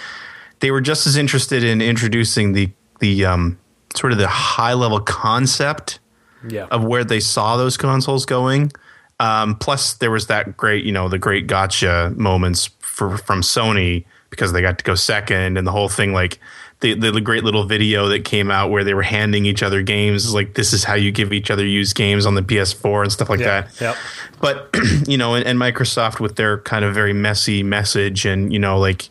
[0.59, 3.57] they were just as interested in introducing the the um,
[3.95, 5.99] sort of the high level concept
[6.47, 8.71] Yeah, of where they saw those consoles going.
[9.19, 14.05] Um, plus, there was that great, you know, the great gotcha moments for, from Sony
[14.29, 16.39] because they got to go second, and the whole thing, like
[16.81, 19.81] the, the the great little video that came out where they were handing each other
[19.81, 23.11] games, like this is how you give each other used games on the PS4 and
[23.11, 23.81] stuff like yeah, that.
[23.81, 23.95] yep.
[24.41, 24.75] But
[25.07, 28.77] you know, and, and Microsoft with their kind of very messy message, and you know,
[28.77, 29.09] like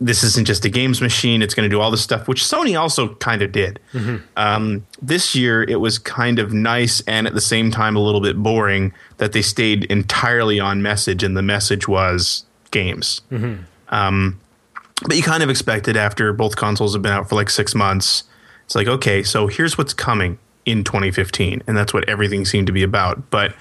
[0.00, 2.78] this isn't just a games machine; it's going to do all this stuff, which Sony
[2.78, 3.78] also kind of did.
[4.36, 8.20] Um, this year, it was kind of nice and at the same time a little
[8.20, 13.20] bit boring that they stayed entirely on message, and the message was games.
[13.90, 14.40] Um,
[15.02, 18.24] but you kind of expected after both consoles have been out for like six months.
[18.64, 22.72] It's like, okay, so here's what's coming in 2015, and that's what everything seemed to
[22.72, 23.30] be about.
[23.30, 23.54] But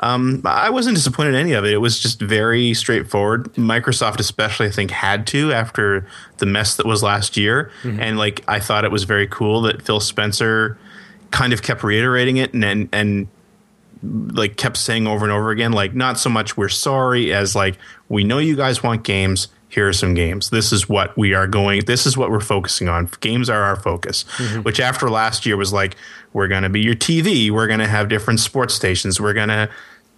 [0.00, 1.72] um, I wasn't disappointed in any of it.
[1.72, 3.52] It was just very straightforward.
[3.54, 6.06] Microsoft, especially, I think, had to after
[6.38, 7.70] the mess that was last year.
[8.00, 10.78] And like, I thought it was very cool that Phil Spencer
[11.30, 13.28] kind of kept reiterating it and and, and
[14.02, 17.78] like kept saying over and over again, like not so much we're sorry as like
[18.08, 19.48] we know you guys want games.
[19.74, 20.50] Here are some games.
[20.50, 21.84] This is what we are going.
[21.84, 23.10] This is what we're focusing on.
[23.18, 24.22] Games are our focus.
[24.62, 25.96] Which after last year was like
[26.32, 27.50] we're going to be your TV.
[27.50, 29.20] We're going to have different sports stations.
[29.20, 29.68] We're going to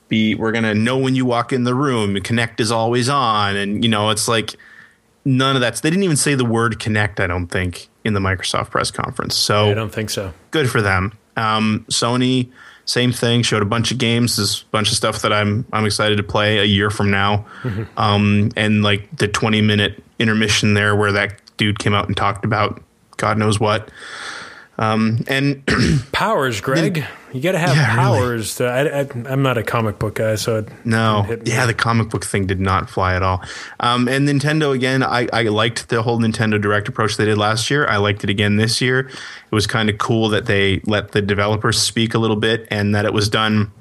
[0.09, 0.35] be.
[0.35, 2.17] We're going to know when you walk in the room.
[2.17, 4.57] Kinect is always on, and you know it's like
[5.25, 5.77] none of that.
[5.77, 7.19] They didn't even say the word Kinect.
[7.19, 9.35] I don't think in the Microsoft press conference.
[9.35, 10.35] So I don't think so.
[10.51, 11.13] good for them.
[11.37, 12.51] Um, Sony,
[12.87, 13.43] same thing.
[13.43, 14.37] Showed a bunch of games.
[14.37, 17.45] There's a bunch of stuff that I'm I'm excited to play a year from now.
[17.97, 22.45] Um, and like the 20 minute intermission there where that dude came out and talked
[22.45, 22.81] about
[23.19, 23.91] God knows what.
[24.79, 25.65] Um, and
[26.13, 27.05] Powers, Greg.
[27.33, 28.19] You got to have Yeah, really.
[28.19, 28.55] powers.
[28.57, 31.51] To, I, I'm not a comic book guy, so it No, didn't hit me.
[31.53, 33.43] yeah, the comic book thing did not fly at all.
[33.81, 37.71] Um, and Nintendo again, I, I liked the whole Nintendo Direct approach they did last
[37.71, 37.87] year.
[37.87, 39.01] I liked it again this year.
[39.01, 39.15] It
[39.55, 43.05] was kind of cool that they let the developers speak a little bit and that
[43.05, 43.73] it was done.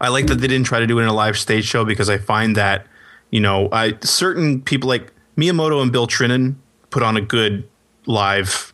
[0.00, 2.08] I like that they didn't try to do it in a live stage show because
[2.08, 2.86] I find that
[3.30, 6.54] you know I certain people like Miyamoto and Bill Trinen
[6.90, 7.68] put on a good
[8.06, 8.72] live.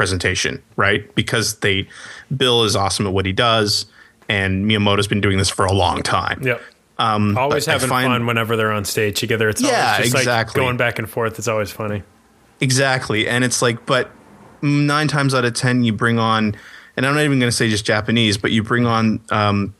[0.00, 1.14] Presentation, right?
[1.14, 1.86] Because they
[2.34, 3.84] Bill is awesome at what he does,
[4.30, 6.40] and Miyamoto's been doing this for a long time.
[6.42, 6.62] Yep.
[6.96, 9.50] Um, Always having find- fun whenever they're on stage together.
[9.50, 10.58] It's Yeah, always just exactly.
[10.62, 11.38] like going back and forth.
[11.38, 12.02] It's always funny.
[12.62, 13.28] Exactly.
[13.28, 14.10] And it's like, but
[14.62, 16.56] nine times out of 10, you bring on,
[16.96, 19.74] and I'm not even going to say just Japanese, but you bring on um,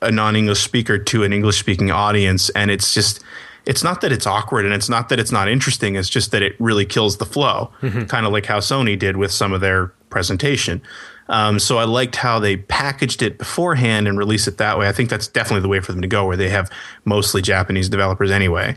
[0.00, 2.50] a non English speaker to an English speaking audience.
[2.50, 3.20] And it's just,
[3.66, 5.96] it's not that it's awkward and it's not that it's not interesting.
[5.96, 9.32] It's just that it really kills the flow, kind of like how Sony did with
[9.32, 10.80] some of their presentation.
[11.28, 14.86] Um, so I liked how they packaged it beforehand and release it that way.
[14.86, 16.70] I think that's definitely the way for them to go, where they have
[17.04, 18.76] mostly Japanese developers anyway.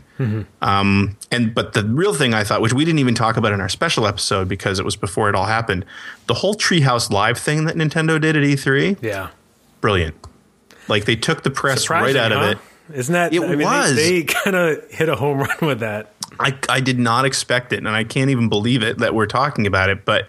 [0.60, 3.60] Um, and but the real thing I thought, which we didn't even talk about in
[3.60, 5.84] our special episode because it was before it all happened,
[6.26, 9.28] the whole Treehouse Live thing that Nintendo did at E3, Yeah.
[9.80, 10.16] brilliant.
[10.88, 12.58] Like they took the press right out of it.
[12.94, 13.32] Isn't that?
[13.32, 13.94] It I mean, was.
[13.94, 16.14] They, they kind of hit a home run with that.
[16.38, 19.66] I, I did not expect it, and I can't even believe it that we're talking
[19.66, 20.04] about it.
[20.04, 20.28] But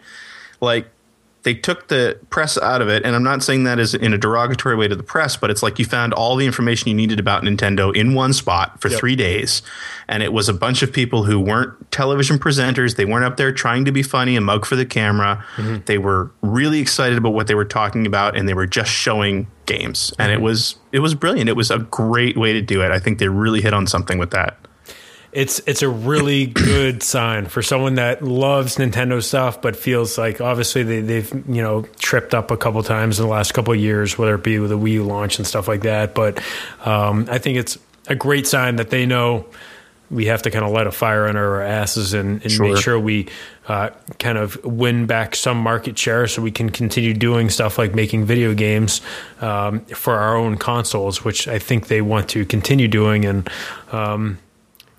[0.59, 0.87] like
[1.43, 4.17] they took the press out of it, and I'm not saying that as in a
[4.17, 7.19] derogatory way to the press, but it's like you found all the information you needed
[7.19, 8.99] about Nintendo in one spot for Yep.
[8.99, 9.63] three days,
[10.07, 12.95] and it was a bunch of people who weren't television presenters.
[12.95, 15.43] They weren't up there trying to be funny and mug for the camera.
[15.55, 15.77] Mm-hmm.
[15.85, 19.47] They were really excited about what they were talking about, and they were just showing
[19.65, 20.43] games, and it mm-hmm.
[20.43, 21.49] was it was brilliant.
[21.49, 22.91] It was a great way to do it.
[22.91, 24.57] I think they really hit on something with that.
[25.33, 30.41] It's it's a really good sign for someone that loves Nintendo stuff, but feels like
[30.41, 33.79] obviously they, they've you know tripped up a couple times in the last couple of
[33.79, 36.13] years, whether it be with the Wii U launch and stuff like that.
[36.13, 36.43] But
[36.85, 37.77] um, I think it's
[38.07, 39.45] a great sign that they know
[40.09, 42.77] we have to kind of light a fire under our asses and, and make Sure.
[42.77, 43.29] sure we
[43.69, 47.95] uh, kind of win back some market share so we can continue doing stuff like
[47.95, 48.99] making video games
[49.39, 53.23] um, for our own consoles, which I think they want to continue doing.
[53.23, 53.49] And
[53.93, 54.37] um,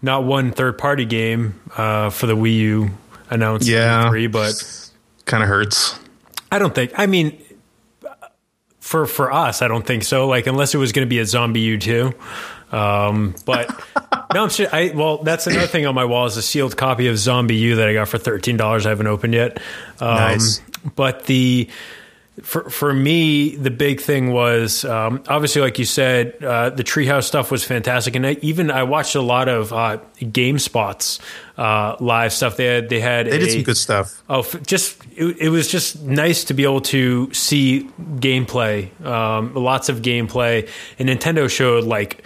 [0.02, 2.90] not one third party game uh, for the Wii U
[3.30, 4.10] announced Yeah.
[4.10, 4.88] E3, but
[5.24, 5.98] Kind of hurts.
[6.50, 6.92] I don't think.
[6.98, 7.40] I mean,
[8.80, 10.26] for for us, I don't think so.
[10.26, 12.12] Like unless it was going to be a ZombiU two.
[12.76, 13.70] Um, but
[14.34, 14.66] no, I'm sure.
[14.72, 17.88] I well, that's another thing on my wall is a sealed copy of ZombiU that
[17.88, 18.84] I got for thirteen dollars.
[18.84, 19.58] I haven't opened yet.
[20.00, 20.60] Um, Nice.
[20.96, 21.70] But the
[22.42, 27.24] for for me, the big thing was um, obviously, like you said, uh, the Treehouse
[27.24, 31.20] stuff was fantastic, and I, even I watched a lot of uh, GameSpot's
[31.56, 32.56] uh, live stuff.
[32.56, 34.22] They had they had They did a- some good stuff.
[34.28, 39.54] Oh, f- just it, it was just nice to be able to see gameplay, um,
[39.54, 42.24] lots of gameplay, and Nintendo showed like.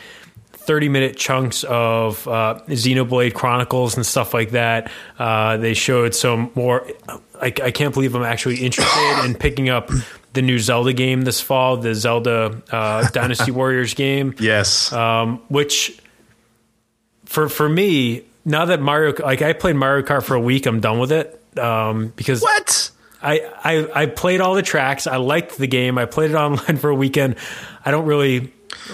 [0.66, 4.90] 30 minute chunks of uh, Xenoblade Chronicles and stuff like that.
[5.18, 6.86] Uh, they showed some more.
[7.40, 9.90] I, I can't believe I'm actually interested in picking up
[10.32, 14.92] the new Zelda game this fall, the Zelda uh, Dynasty Warriors game Yes.
[14.92, 15.98] um, which
[17.24, 20.80] for for me now that Mario like I played Mario Kart for a week, I'm
[20.80, 22.90] done with it um, because what?
[23.22, 25.06] I, I I played all the tracks.
[25.06, 25.98] I liked the game.
[25.98, 27.36] I played it online for a weekend.
[27.84, 28.52] I don't really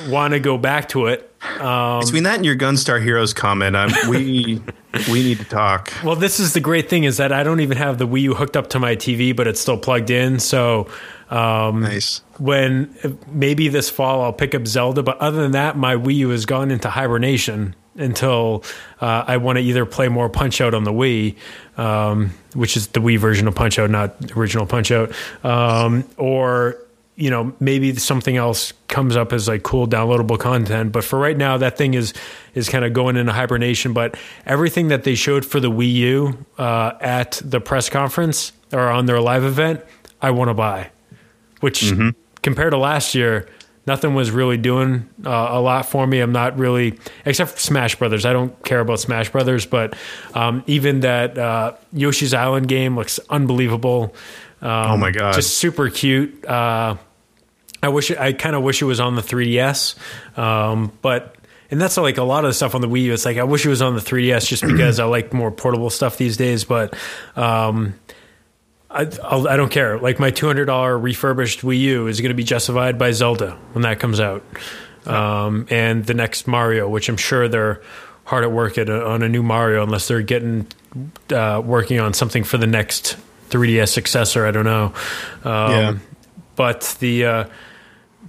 [0.09, 1.32] want to go back to it.
[1.43, 4.63] Between that and your Gunstar Heroes comment, um, we
[5.11, 5.93] we need to talk.
[6.05, 8.35] Well, this is the great thing is that I don't even have the Wii U
[8.35, 10.39] hooked up to my TV, but it's still plugged in.
[10.39, 10.89] So
[11.31, 12.23] um, Nice.
[12.39, 12.95] when
[13.27, 16.47] maybe this fall I'll pick up Zelda, but other than that, my Wii U has
[16.47, 18.65] gone into hibernation until
[19.01, 21.37] uh, I want to either play more Punch Out on the Wii,
[21.77, 25.13] um, which is the Wii version of Punch Out, not original Punch Out,
[25.45, 26.77] um, or
[27.23, 30.93] you know maybe something else comes up as like cool downloadable content.
[30.93, 32.13] But for right now, that thing is
[32.55, 33.93] is kind of going into hibernation.
[33.93, 38.89] But everything that they showed for the Wii U uh, at the press conference or
[38.89, 39.81] on their live event,
[40.21, 40.91] I want to buy
[41.61, 41.93] which
[42.43, 43.49] compared to last year,
[43.87, 46.19] nothing was really doing uh, a lot for me.
[46.19, 48.27] I'm not really, except for Smash Brothers.
[48.27, 49.95] I don't care about Smash Brothers, but
[50.35, 54.13] um, even that uh, Yoshi's Island game looks unbelievable.
[54.61, 55.35] Um, Oh my God.
[55.35, 56.45] Just super cute.
[56.45, 56.97] Uh,
[57.83, 59.97] I wish I kind of wish it was on the 3DS,
[60.39, 61.37] um, but
[61.71, 63.13] and that's like a lot of the stuff on the Wii U.
[63.13, 65.91] It's like I wish it was on the 3DS just because I like more portable
[65.91, 66.65] stuff these days.
[66.65, 66.95] But
[67.35, 67.95] um,
[68.91, 69.99] I, I'll, I don't care.
[69.99, 73.59] Like my two hundred dollar refurbished Wii U is going to be justified by Zelda
[73.73, 74.45] when that comes out,
[75.07, 77.83] um, and the next Mario, which I'm sure they're
[78.25, 80.67] hard at work at a, on a new Mario, unless they're getting
[81.35, 83.17] uh, working on something for the next
[83.51, 84.47] 3DS successor.
[84.47, 84.93] I don't know.
[85.43, 85.99] Um, Yeah.
[86.55, 87.45] But the uh,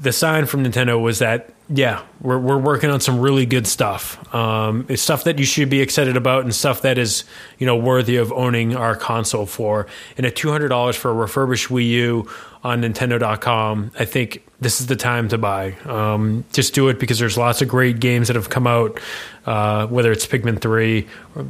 [0.01, 4.33] the sign from Nintendo was that yeah, we're we're working on some really good stuff.
[4.35, 7.23] Um, it's stuff that you should be excited about, and stuff that is
[7.57, 9.87] you know worthy of owning our console for.
[10.17, 12.29] And at two hundred dollars for a refurbished Wii U
[12.63, 15.73] on Nintendo.com, I think this is the time to buy.
[15.85, 18.99] Um, just do it because there's lots of great games that have come out.
[19.45, 21.07] Uh, whether it's Pikmin three,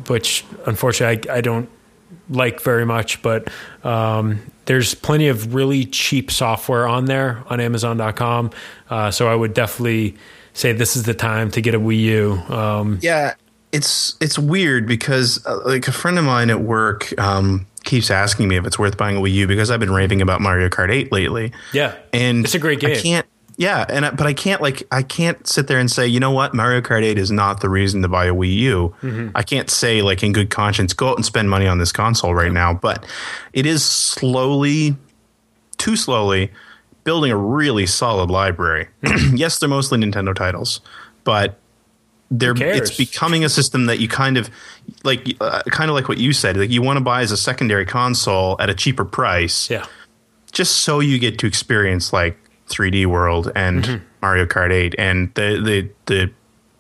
[0.07, 1.69] which unfortunately I, I don't
[2.30, 3.49] like very much, but
[3.83, 8.51] um, there's plenty of really cheap software on there on Amazon.com.
[8.90, 10.16] Uh, so I would definitely
[10.53, 12.33] say this is the time to get a Wii U.
[12.53, 13.33] Um, Yeah,
[13.72, 18.48] it's it's weird because uh, like a friend of mine at work um, keeps asking
[18.48, 20.92] me if it's worth buying a Wii U because I've been raving about Mario Kart
[20.92, 21.51] 8 lately.
[21.74, 23.01] yeah, and it's a great I game.
[23.01, 23.27] can't.
[23.57, 26.32] Yeah, and I, but I can't like I can't sit there and say you know
[26.32, 28.95] what Mario Kart 8 is not the reason to buy a Wii U.
[29.01, 29.30] Mm-hmm.
[29.35, 32.33] I can't say like in good conscience go out and spend money on this console
[32.33, 33.06] right now, but
[33.53, 34.95] it is slowly,
[35.77, 36.51] too slowly,
[37.03, 38.88] building a really solid library.
[39.33, 40.82] yes, they're mostly Nintendo titles,
[41.23, 41.59] but
[42.32, 44.49] they're it's becoming a system that you kind of
[45.03, 47.38] like uh, kind of like what you said like you want to buy as a
[47.38, 49.85] secondary console at a cheaper price yeah,
[50.51, 52.35] just so you get to experience like
[52.69, 54.03] 3D World and Mm-hmm.
[54.22, 56.32] Mario Kart 8 and the the the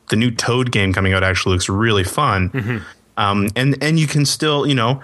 [0.09, 2.49] the new Toad game coming out actually looks really fun.
[2.49, 2.77] Mm-hmm.
[3.17, 5.01] Um, and and you can still you know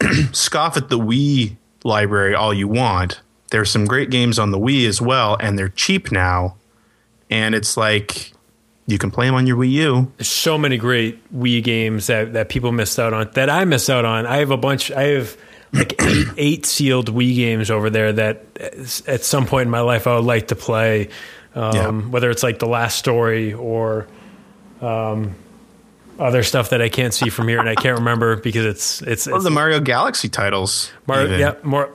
[0.32, 3.20] scoff at the Wii library all you want.
[3.50, 6.56] There's some great games on the Wii as well, and they're cheap now.
[7.30, 8.32] And it's like
[8.86, 10.12] you can play them on your Wii U.
[10.16, 13.90] There's so many great Wii games that, that people missed out on that I missed
[13.90, 14.26] out on.
[14.26, 14.90] I have a bunch.
[14.90, 15.36] I have
[15.72, 18.44] like eight, eight sealed Wii games over there that
[19.06, 21.08] at some point in my life I would like to play.
[21.54, 21.90] Um, Yeah.
[21.90, 24.06] Whether it's like the last story or
[24.80, 25.34] um,
[26.18, 29.26] other stuff that I can't see from here and I can't remember because it's it's,
[29.26, 30.90] it's the Mario Galaxy titles.
[31.06, 31.40] Mar- even.
[31.40, 31.90] yeah, more.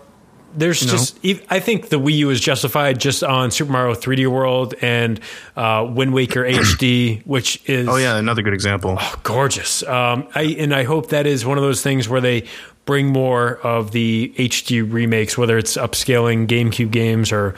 [0.55, 1.19] There's just,
[1.51, 5.19] I think the Wii U is justified just on Super Mario 3D World and
[5.55, 8.99] uh, Wind Waker HD, which is Oh yeah, another good example.
[9.21, 9.83] gorgeous.
[9.83, 12.45] Um, I and I hope that is one of those things where they
[12.87, 17.53] bring more of the HD remakes, whether it's upscaling GameCube games or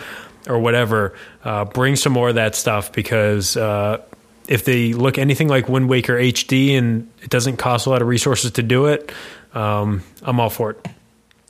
[0.50, 1.16] or whatever.
[1.46, 4.02] Uh, bring some more of that stuff because uh,
[4.50, 8.08] if they look anything like Wind Waker HD and it doesn't cost a lot of
[8.10, 9.14] resources to do it,
[9.54, 10.86] um, I'm all for it.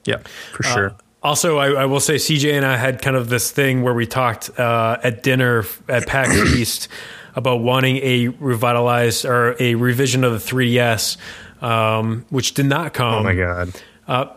[0.05, 0.17] Yeah,
[0.51, 0.95] for sure.
[1.21, 4.05] Also, I, I will say CJ and I had kind of this thing where we
[4.05, 6.87] talked uh, at dinner at PAX East
[7.35, 11.17] about wanting a revitalized or a revision of the 3DS,
[11.61, 13.13] um, which did not come.
[13.15, 13.71] oh my god.
[14.07, 14.33] Uh,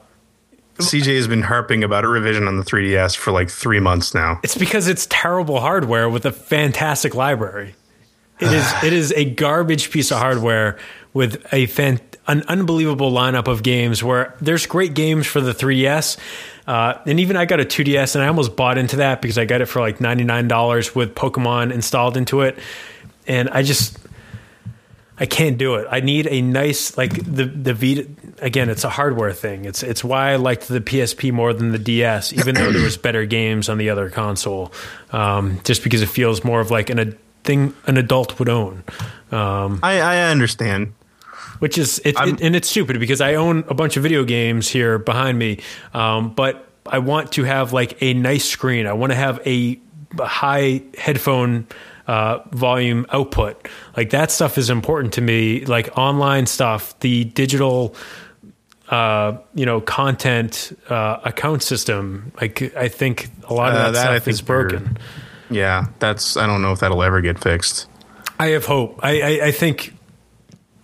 [0.78, 4.40] CJ has been harping about a revision on the 3DS for like three months now.
[4.42, 7.74] It's because it's terrible hardware with a fantastic library.
[8.40, 10.78] It is it is a garbage piece of hardware
[11.14, 16.16] with a fan, an unbelievable lineup of games where there's great games for the 3DS.
[16.66, 19.44] Uh, and even I got a 2DS and I almost bought into that because I
[19.44, 22.58] got it for like $99 with Pokemon installed into it.
[23.26, 23.98] And I just
[25.22, 25.86] I can't do it.
[25.88, 28.08] I need a nice like the the Vita
[28.40, 29.66] again, it's a hardware thing.
[29.66, 32.96] It's it's why I liked the PSP more than the DS, even though there was
[32.96, 34.72] better games on the other console.
[35.12, 37.12] Um, just because it feels more of like an a
[37.44, 38.82] thing an adult would own.
[39.30, 40.92] Um, I, I understand.
[41.60, 44.68] which is it, it, and it's stupid because I own a bunch of video games
[44.68, 45.60] here behind me,
[45.94, 48.88] um, but I want to have like a nice screen.
[48.88, 49.78] I want to have a,
[50.18, 51.68] a high headphone
[52.06, 53.68] uh, volume output.
[53.96, 55.64] Like that stuff is important to me.
[55.64, 57.94] Like online stuff, the digital.
[58.88, 62.30] Uh, you know, content uh, account system.
[62.38, 64.98] Like, I think a lot of Uh, that, that stuff is broken.
[65.48, 66.36] Yeah, that's.
[66.36, 67.86] I don't know if that'll ever get fixed.
[68.38, 69.00] I have hope.
[69.02, 69.94] I, I, I think,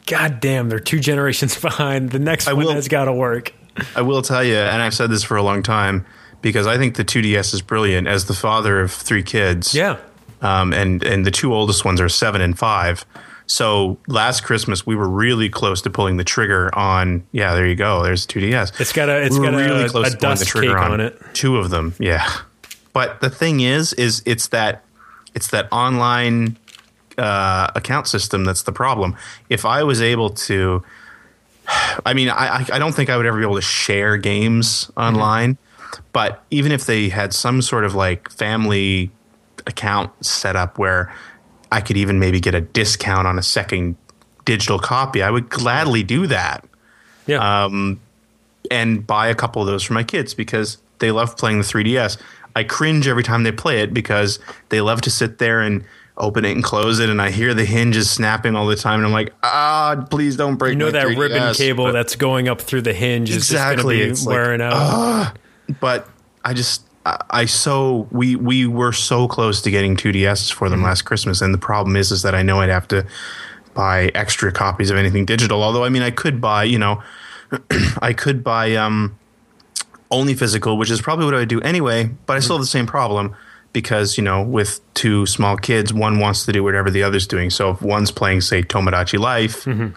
[0.06, 2.10] God damn, they're two generations behind.
[2.10, 3.52] The next I one will- has got to work.
[3.94, 6.06] I will tell you, and I've said this for a long time,
[6.40, 8.08] because I think the 2DS is brilliant.
[8.08, 9.98] As the father of three kids, Yeah.
[10.42, 13.04] Um, and and the two oldest ones are seven and five.
[13.46, 17.26] So last Christmas we were really close to pulling the trigger on.
[17.32, 18.02] Yeah, there you go.
[18.02, 18.78] There's 2DS.
[18.80, 21.20] It's got a it's we got a, a to pulling dust cake on it.
[21.32, 22.28] Two of them, yeah.
[22.92, 24.84] But the thing is, is it's that
[25.34, 26.58] it's that online
[27.16, 29.16] uh, account system that's the problem.
[29.48, 30.82] If I was able to,
[32.04, 34.90] I mean, I I- I don't think I would ever be able to share games
[34.96, 35.56] online.
[36.12, 39.10] But even if they had some sort of like family
[39.68, 41.14] account set up where
[41.70, 43.96] I could even maybe get a discount on a second
[44.44, 46.64] digital copy, I would gladly do that
[47.26, 47.64] Yeah.
[47.64, 48.00] Um,
[48.70, 52.16] and buy a couple of those for my kids because they love playing the 3DS.
[52.56, 54.38] I cringe every time they play it because
[54.70, 55.84] they love to sit there and
[56.16, 59.06] open it and close it, and I hear the hinges snapping all the time, and
[59.06, 60.70] I'm like, ah, please don't break.
[60.76, 61.18] The You know that 3DS.
[61.18, 63.98] ribbon cable But- that's going up through the hinge is Exactly.
[64.08, 65.38] just going to like, be wearing out.
[65.80, 66.08] but
[66.44, 66.82] I just
[67.30, 70.72] I, so we we were so close to getting 2DSs for Mm-hmm.
[70.72, 73.06] them last Christmas, and the problem is is that I know I'd have to
[73.74, 75.62] buy extra copies of anything digital.
[75.62, 77.02] Although I mean, I could buy you know,
[78.02, 79.16] I could buy um
[80.10, 82.10] only physical, which is probably what I would do anyway.
[82.26, 83.34] But I still have the same problem
[83.72, 87.50] because you know, with two small kids, one wants to do whatever the other's doing.
[87.50, 89.64] So if one's playing, say, Tomodachi Life.
[89.64, 89.96] Mm-hmm.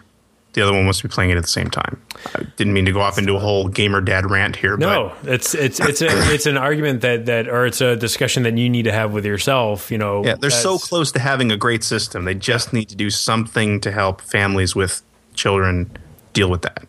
[0.53, 2.01] The other one wants to be playing it at the same time.
[2.35, 4.75] I didn't mean to go off into a whole gamer dad rant here.
[4.75, 8.43] but No, it's it's it's a, it's an argument that that or it's a discussion
[8.43, 9.89] that you need to have with yourself.
[9.89, 12.25] You know, Yeah, they're so close to having a great system.
[12.25, 15.01] They just need to do something to help families with
[15.35, 15.89] children
[16.33, 16.85] deal with that.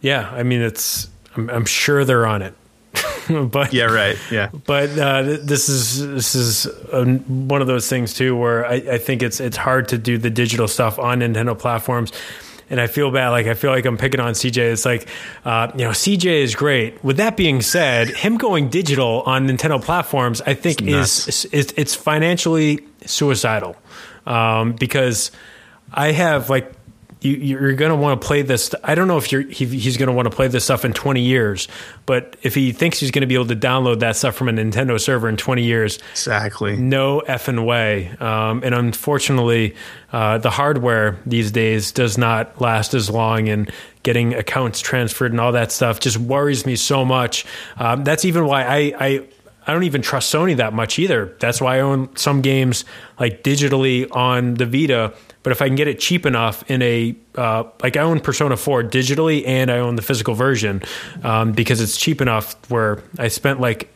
[0.00, 2.54] Yeah, I mean, it's I'm, I'm sure they're on it,
[3.50, 4.16] but Yeah, right.
[4.30, 4.50] Yeah.
[4.66, 8.74] But uh, th- this is this is um one of those things too, where I,
[8.74, 12.12] I think it's it's hard to do the digital stuff on Nintendo platforms,
[12.70, 13.30] and I feel bad.
[13.30, 14.72] Like I feel like I'm picking on CJ.
[14.72, 15.08] It's like,
[15.44, 17.02] uh, you know, CJ is great.
[17.02, 20.88] With that being said, him going digital on Nintendo platforms, I think is,
[21.26, 21.44] nuts.
[21.46, 23.76] is it's financially suicidal
[24.26, 25.30] um, because
[25.92, 26.72] I have like
[27.20, 28.74] you, you're going to want to play this.
[28.84, 30.92] I don't know if you're, he, he's going to want to play this stuff in
[30.92, 31.66] 20 years,
[32.06, 34.52] but if he thinks he's going to be able to download that stuff from a
[34.52, 36.76] Nintendo server in 20 years, Exactly.
[36.76, 38.08] no effing way.
[38.20, 39.74] Um, and unfortunately,
[40.12, 43.70] uh, the hardware these days does not last as long, and
[44.04, 47.44] getting accounts transferred and all that stuff just worries me so much.
[47.76, 49.28] Um, that's even why I, I
[49.68, 51.36] I don't even trust Sony that much either.
[51.38, 52.86] That's why I own some games
[53.20, 55.12] like digitally on the Vita.
[55.42, 58.56] But if I can get it cheap enough in a uh, like I own Persona
[58.56, 60.82] 4 digitally and I own the physical version
[61.22, 63.90] um, because it's cheap enough where I spent like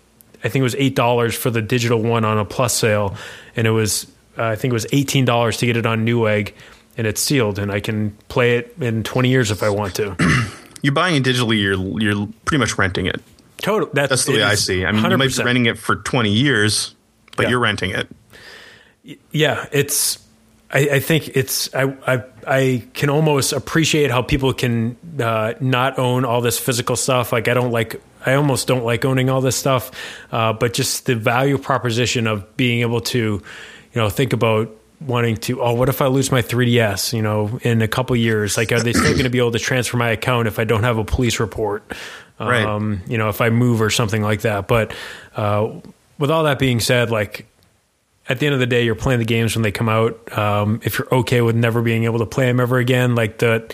[0.45, 3.17] I think it was eight dollars for the digital one on a plus sale,
[3.57, 6.53] and it was uh, I think it was eighteen dollars to get it on Newegg,
[6.97, 10.17] and it's sealed, and I can play it in twenty years if I want to.
[10.83, 11.61] You're buying it digitally.
[11.61, 13.23] You're you're pretty much renting it.
[13.63, 13.89] Total.
[13.93, 14.85] That's, That's the way I see.
[14.85, 16.95] I mean, you might be renting it for 20 years,
[17.37, 17.51] but Yeah.
[17.51, 18.09] you're renting it.
[19.31, 20.19] yeah, it's.
[20.75, 21.73] I, I think it's.
[21.75, 26.97] I, I I can almost appreciate how people can uh, not own all this physical
[26.97, 27.31] stuff.
[27.33, 28.01] Like I don't like.
[28.25, 29.91] I almost don't like owning all this stuff,
[30.33, 33.43] uh, but just the value proposition of being able to, you
[33.95, 35.61] know, think about wanting to.
[35.61, 37.13] Oh, what if I lose my 3ds?
[37.13, 39.59] You know, in a couple years, like are they still going to be able to
[39.59, 41.83] transfer my account if I don't have a police report?
[42.41, 42.65] Right.
[42.65, 44.67] Um, you know, if I move or something like that.
[44.67, 44.93] But
[45.37, 45.69] uh,
[46.19, 47.47] with all that being said, like
[48.29, 50.37] at the end of the day, you're playing the games when they come out.
[50.37, 53.73] Um, if you're okay with never being able to play them ever again, like the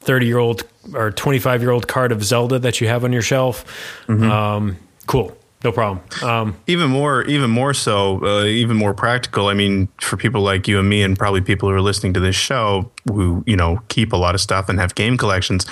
[0.00, 0.62] 30 year old
[0.94, 3.64] or 25 year old card of Zelda that you have on your shelf,
[4.08, 6.00] um, cool, no problem.
[6.22, 9.48] Um, Even more, even more so, uh, even more practical.
[9.48, 12.20] I mean, for people like you and me, and probably people who are listening to
[12.20, 15.66] this show, who you know keep a lot of stuff and have game collections.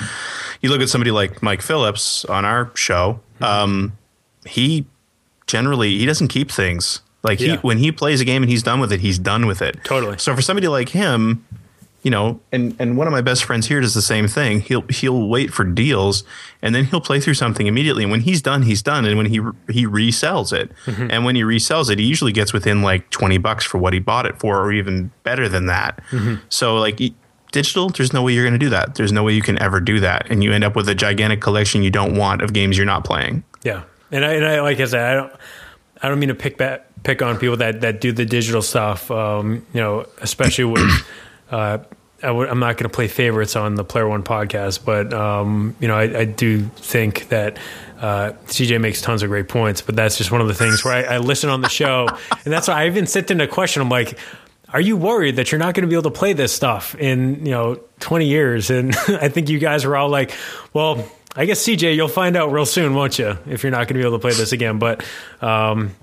[0.61, 3.21] You look at somebody like Mike Phillips on our show.
[3.35, 3.45] Mm-hmm.
[3.45, 3.99] Um,
[4.47, 4.87] he
[5.47, 7.01] generally he doesn't keep things.
[7.23, 7.57] Like he Yeah.
[7.59, 9.79] when he plays a game and he's done with it, he's done with it.
[9.85, 10.19] Totally.
[10.19, 11.45] So for somebody like him,
[12.03, 14.61] you know, and and one of my best friends here does the same thing.
[14.61, 16.23] He'll he'll wait for deals
[16.63, 18.05] and then he'll play through something immediately.
[18.05, 19.05] And when he's done, he's done.
[19.05, 21.11] And when he he resells it, mm-hmm.
[21.11, 23.99] and when he resells it, he usually gets within like twenty bucks for what he
[23.99, 26.01] bought it for, or even better than that.
[26.11, 26.37] Mm-hmm.
[26.49, 27.01] So like.
[27.53, 28.95] Digital, there's no way you're going to do that.
[28.97, 31.41] There's no way you can ever do that, and you end up with a gigantic
[31.41, 33.43] collection you don't want of games you're not playing.
[33.63, 35.33] yeah, and I, and I like I said, I don't,
[36.03, 39.11] I don't mean to pick back, pick on people that that do the digital stuff.
[39.11, 41.07] Um, you know, especially with.
[41.51, 41.79] Uh,
[42.23, 45.75] I w- I'm not going to play favorites on the Player One podcast, but um,
[45.81, 47.59] you know, I, I do think that
[48.01, 49.81] uh, CJ makes tons of great points.
[49.81, 52.07] But that's just one of the things where I, I listen on the show,
[52.45, 53.81] and that's why I even sent in a question.
[53.81, 54.19] I'm like,
[54.73, 57.45] "Are you worried that you're not going to be able to play this stuff in
[57.47, 60.33] you know 20 years?" And I think you guys were all like,
[60.73, 61.05] "Well."
[61.37, 63.39] I guess CJ, you'll find out real soon, won't you?
[63.47, 65.05] If you're not going to be able to play this again, but
[65.41, 65.95] um,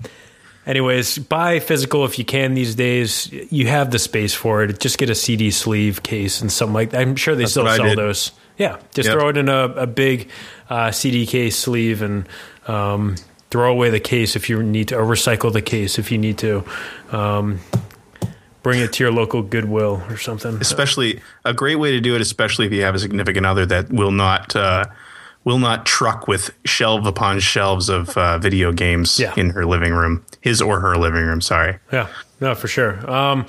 [0.66, 3.30] anyways, buy physical if you can these days.
[3.50, 4.80] You have the space for it.
[4.80, 7.02] Just get a CD sleeve case and something like that.
[7.02, 8.32] I'm sure they That's still sell those.
[8.56, 9.18] Yeah, just Yep.
[9.18, 10.30] throw it in a, a big
[10.70, 12.26] uh, CD case sleeve and
[12.66, 13.16] um,
[13.50, 16.38] throw away the case if you need to, or recycle the case if you need
[16.38, 16.64] to.
[17.12, 17.60] Um,
[18.66, 20.56] bring it to your local Goodwill or something.
[20.60, 23.92] especially a great way to do it especially if you have a significant other that
[23.92, 24.84] will not uh,
[25.44, 29.32] will not truck with shelf upon shelves of uh, video games Yeah.
[29.36, 32.08] in her living room his or her living room sorry Yeah,
[32.40, 33.08] no, for sure.
[33.08, 33.46] Um,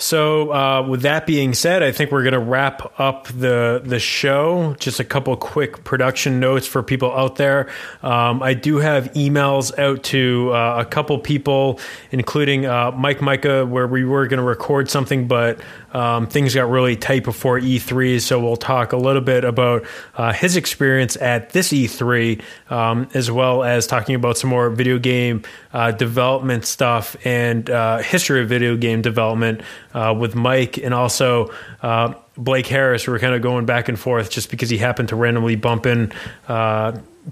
[0.00, 3.98] so, uh, with that being said, I think we're going to wrap up the the
[3.98, 4.74] show.
[4.80, 7.68] Just a couple quick production notes for people out there.
[8.02, 11.78] Um, I do have emails out to uh, a couple people,
[12.10, 15.60] including uh, Mike Mika, where we were going to record something, but
[15.92, 18.20] um, things got really tight before E3.
[18.20, 19.84] So we'll talk a little bit about
[20.16, 24.98] uh, his experience at this E3, um, as well as talking about some more video
[24.98, 29.62] game uh, development stuff and uh, history of video game development
[29.94, 31.52] uh, with Mike and also.
[31.82, 35.10] Uh, Blake Harris, we were kind of going back and forth just because he happened
[35.10, 36.10] to randomly bump in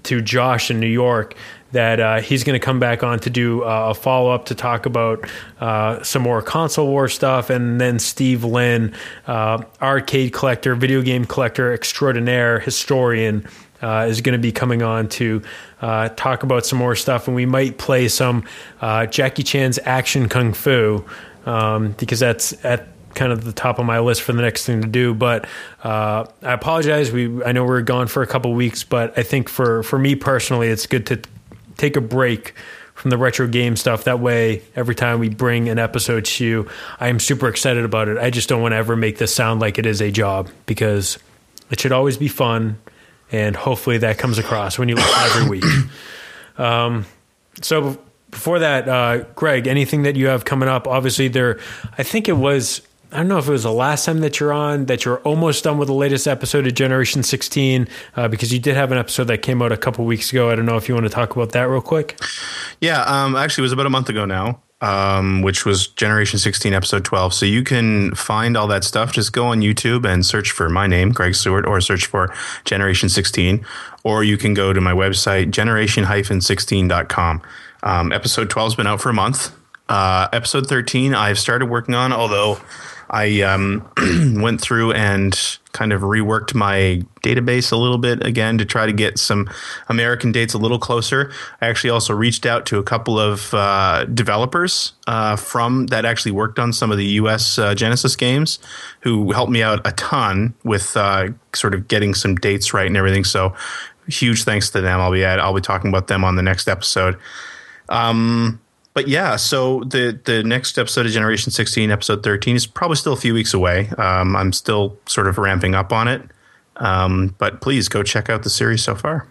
[0.03, 1.35] to Josh in New York.
[1.71, 4.55] That uh, he's going to come back on to do uh, a follow up to
[4.55, 8.95] talk about uh, some more console war stuff, and then Steve Lin,
[9.27, 13.47] uh, arcade collector, video game collector extraordinaire, historian,
[13.83, 15.43] uh, is going to be coming on to
[15.81, 18.43] uh, talk about some more stuff, and we might play some
[18.81, 21.05] Jackie Chan's Action Kung Fu
[21.45, 24.81] um, because that's at kind of the top of my list for the next thing
[24.81, 25.13] to do.
[25.13, 25.47] But
[25.83, 27.11] uh, I apologize.
[27.11, 29.99] We I know we are gone for a couple weeks, but I think for for
[29.99, 31.19] me personally, it's good to
[31.79, 32.53] take a break
[32.93, 34.03] from the retro game stuff.
[34.03, 38.09] That way, every time we bring an episode to you, I am super excited about
[38.09, 38.17] it.
[38.17, 41.17] I just don't want to ever make this sound like it is a job because
[41.71, 42.77] it should always be fun.
[43.31, 45.63] And hopefully that comes across when you listen every week.
[46.57, 47.05] Um,
[47.61, 47.97] so
[48.31, 50.87] before that, uh, Greg, anything that you have coming up?
[50.87, 51.57] Obviously, there.
[51.97, 54.53] I think it was I don't know if it was the last time that you're
[54.53, 58.59] on that you're almost done with the latest episode of Generation 16 uh, because you
[58.59, 60.51] did have an episode that came out a couple weeks ago.
[60.51, 62.19] I don't know if you want to talk about that real quick.
[62.81, 66.71] Yeah, um, actually, it was about a month ago now, um, which was Generation 16,
[66.71, 67.33] episode 12.
[67.33, 69.11] So you can find all that stuff.
[69.11, 72.31] Just go on YouTube and search for my name, Greg Sewart, or search for
[72.63, 73.65] Generation 16,
[74.03, 77.41] or you can go to my website, generation-16.com.
[77.81, 79.51] Um, episode 12 has been out for a month.
[79.87, 82.59] Uh, episode 13, I've started working on, although
[83.09, 83.89] I um,
[84.41, 85.37] went through and
[85.71, 89.49] kind of reworked my database a little bit again to try to get some
[89.87, 91.31] American dates a little closer.
[91.61, 96.31] I actually also reached out to a couple of uh, developers uh, from that actually
[96.31, 97.57] worked on some of the U.S.
[97.57, 98.59] Uh, Genesis games,
[99.01, 102.97] who helped me out a ton with uh, sort of getting some dates right and
[102.97, 103.23] everything.
[103.23, 103.53] So,
[104.07, 104.99] huge thanks to them.
[104.99, 107.17] I'll be at, I'll be talking about them on the next episode.
[107.89, 108.59] Um,
[108.99, 113.13] but yeah, so the the next episode of Generation 16, episode 13, is probably still
[113.13, 113.87] a few weeks away.
[113.97, 116.21] Um, I'm still sort of ramping up on it.
[116.75, 119.25] Um, but please go check out the series so far.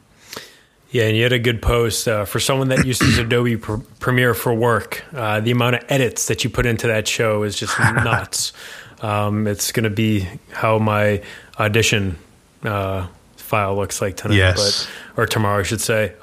[0.90, 4.32] Yeah, and you had a good post uh, for someone that uses Adobe Pr- Premiere
[4.32, 5.04] for work.
[5.12, 8.54] Uh, the amount of edits that you put into that show is just nuts.
[9.02, 11.22] um, it's going to be how my
[11.60, 12.16] audition
[12.62, 13.06] uh,
[13.36, 14.88] file looks like tonight, yes.
[15.14, 16.14] but or tomorrow, I should say.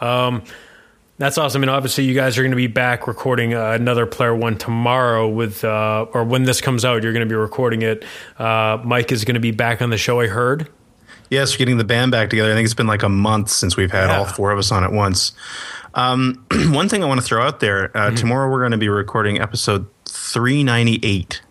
[1.18, 1.64] That's awesome.
[1.64, 5.30] And obviously, you guys are going to be back recording uh, another Player One tomorrow
[5.30, 8.04] with, uh, or when this comes out, you're going to be recording it.
[8.38, 10.70] Uh, Mike is going to be back on the show, I heard.
[11.30, 12.52] Yes, we're getting the band back together.
[12.52, 14.20] I think it's been like a month since we've had yeah.
[14.20, 15.32] all four of us on at once.
[15.94, 18.16] Um, one thing I want to throw out there uh, mm-hmm.
[18.16, 21.42] tomorrow, we're going to be recording episode 398.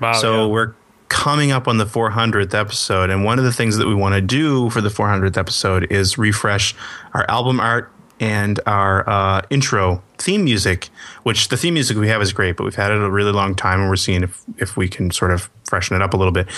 [0.00, 0.12] Wow.
[0.12, 0.46] So yeah.
[0.46, 0.74] we're
[1.08, 3.10] coming up on the 400th episode.
[3.10, 6.16] And one of the things that we want to do for the 400th episode is
[6.16, 6.74] refresh
[7.12, 7.92] our album art
[8.24, 10.88] and our uh, intro theme music,
[11.24, 13.54] which the theme music we have is great, but we've had it a really long
[13.54, 16.32] time, and we're seeing if if we can sort of freshen it up a little
[16.32, 16.48] bit.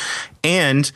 [0.45, 0.93] And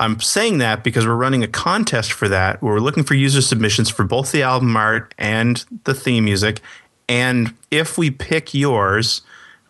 [0.00, 3.90] I'm saying that because we're running a contest for that, we're looking for user submissions
[3.90, 6.62] for both the album art and the theme music.
[7.06, 9.20] And if we pick yours,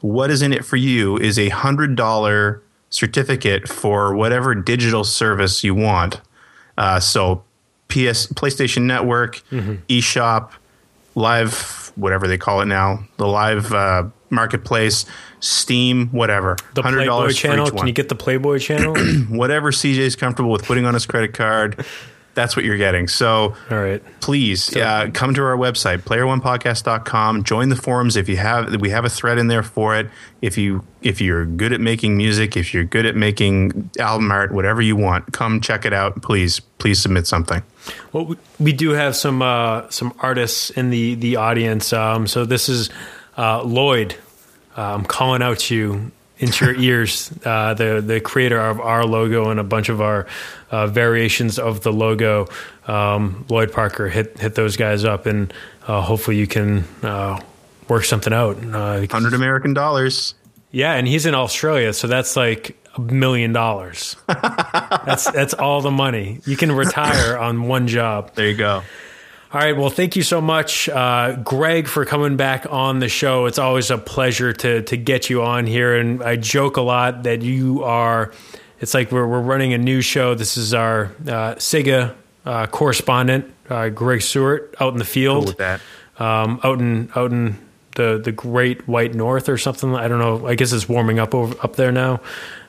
[0.02, 5.64] what is in it for you is a hundred dollar certificate for whatever digital service
[5.64, 6.20] you want.
[6.78, 7.42] Uh, so
[7.92, 9.74] PS PlayStation Network, mm-hmm.
[9.88, 10.52] eShop,
[11.14, 15.04] Live, whatever they call it now, the Live uh, Marketplace,
[15.40, 16.56] Steam, whatever.
[16.74, 17.70] The Playboy channel.
[17.70, 18.96] Can you get the Playboy channel?
[19.28, 21.84] whatever CJ is comfortable with putting on his credit card
[22.34, 23.08] that's what you're getting.
[23.08, 27.44] So, all right, please so, uh, come to our website, playeronepodcast.com.
[27.44, 28.80] Join the forums if you have.
[28.80, 30.08] We have a thread in there for it.
[30.40, 34.52] If you if you're good at making music, if you're good at making album art,
[34.52, 36.22] whatever you want, come check it out.
[36.22, 37.62] Please, please submit something.
[38.12, 41.92] Well, we do have some uh, some artists in the the audience.
[41.92, 42.90] Um, so this is
[43.36, 44.14] uh, Lloyd.
[44.76, 47.32] Uh, I'm calling out to you into your ears.
[47.44, 50.26] Uh, the the creator of our logo and a bunch of our
[50.70, 52.48] uh, variations of the logo,
[52.86, 55.52] um, Lloyd Parker, hit hit those guys up, and
[55.86, 57.40] uh, hopefully you can uh,
[57.88, 58.56] work something out.
[58.64, 60.34] Uh, Hundred American dollars.
[60.70, 64.16] Yeah, and he's in Australia, so that's like a million dollars.
[64.26, 68.34] that's that's all the money you can retire on one job.
[68.34, 68.82] There you go.
[69.52, 69.76] All right.
[69.76, 73.44] Well, thank you so much, uh, Greg, for coming back on the show.
[73.44, 75.94] It's always a pleasure to to get you on here.
[75.94, 78.32] And I joke a lot that you are.
[78.80, 80.34] It's like we're we're running a new show.
[80.34, 82.14] This is our uh, Sega
[82.46, 85.44] uh, correspondent, uh, Greg Sewart, out in the field.
[85.44, 85.80] Cool with that.
[86.18, 87.58] Um, out in out in
[87.94, 89.94] the the Great White North or something.
[89.94, 90.46] I don't know.
[90.46, 92.20] I guess it's warming up over up there now.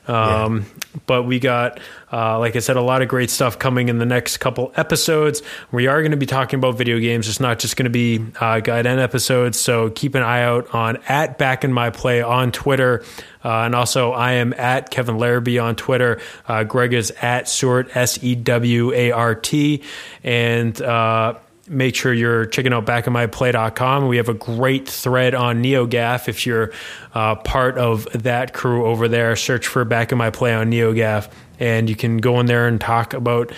[0.06, 0.64] Um, yeah.
[1.06, 1.80] But we got,
[2.12, 5.42] uh, like I said, a lot of great stuff coming in the next couple episodes.
[5.72, 7.28] We are going to be talking about video games.
[7.28, 9.58] It's not just going to be uh, guide end episodes.
[9.58, 13.02] So keep an eye out on at Back in My Play on Twitter.
[13.42, 16.20] Uh, and also, I am at Kevin Larrabee on Twitter.
[16.46, 19.82] Uh, Greg is at Sewart, S E W A R T.
[20.22, 21.34] And uh,
[21.68, 24.08] make sure you're checking out backinmyplay.com.
[24.08, 26.28] We have a great thread on NeoGAF.
[26.28, 26.72] If you're
[27.14, 31.30] uh, part of that crew over there, search for Back of My Play on NeoGAF,
[31.58, 33.52] and you can go in there and talk about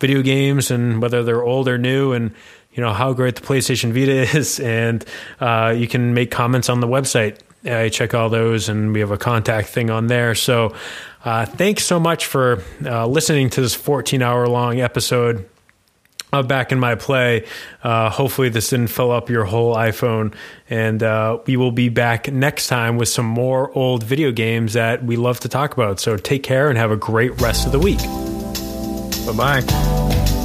[0.00, 2.32] video games and whether they're old or new and
[2.72, 5.04] you know how great the PlayStation Vita is, and
[5.40, 7.38] uh, you can make comments on the website.
[7.64, 10.34] I check all those, and we have a contact thing on there.
[10.34, 10.74] So,
[11.24, 15.48] uh, thanks so much for uh, listening to this 14 hour long episode
[16.32, 17.46] uh, back in my play.
[17.82, 20.34] Uh, hopefully, this didn't fill up your whole iPhone.
[20.70, 25.04] And uh, we will be back next time with some more old video games that
[25.04, 26.00] we love to talk about.
[26.00, 27.98] So take care and have a great rest of the week.
[29.26, 30.41] Bye bye.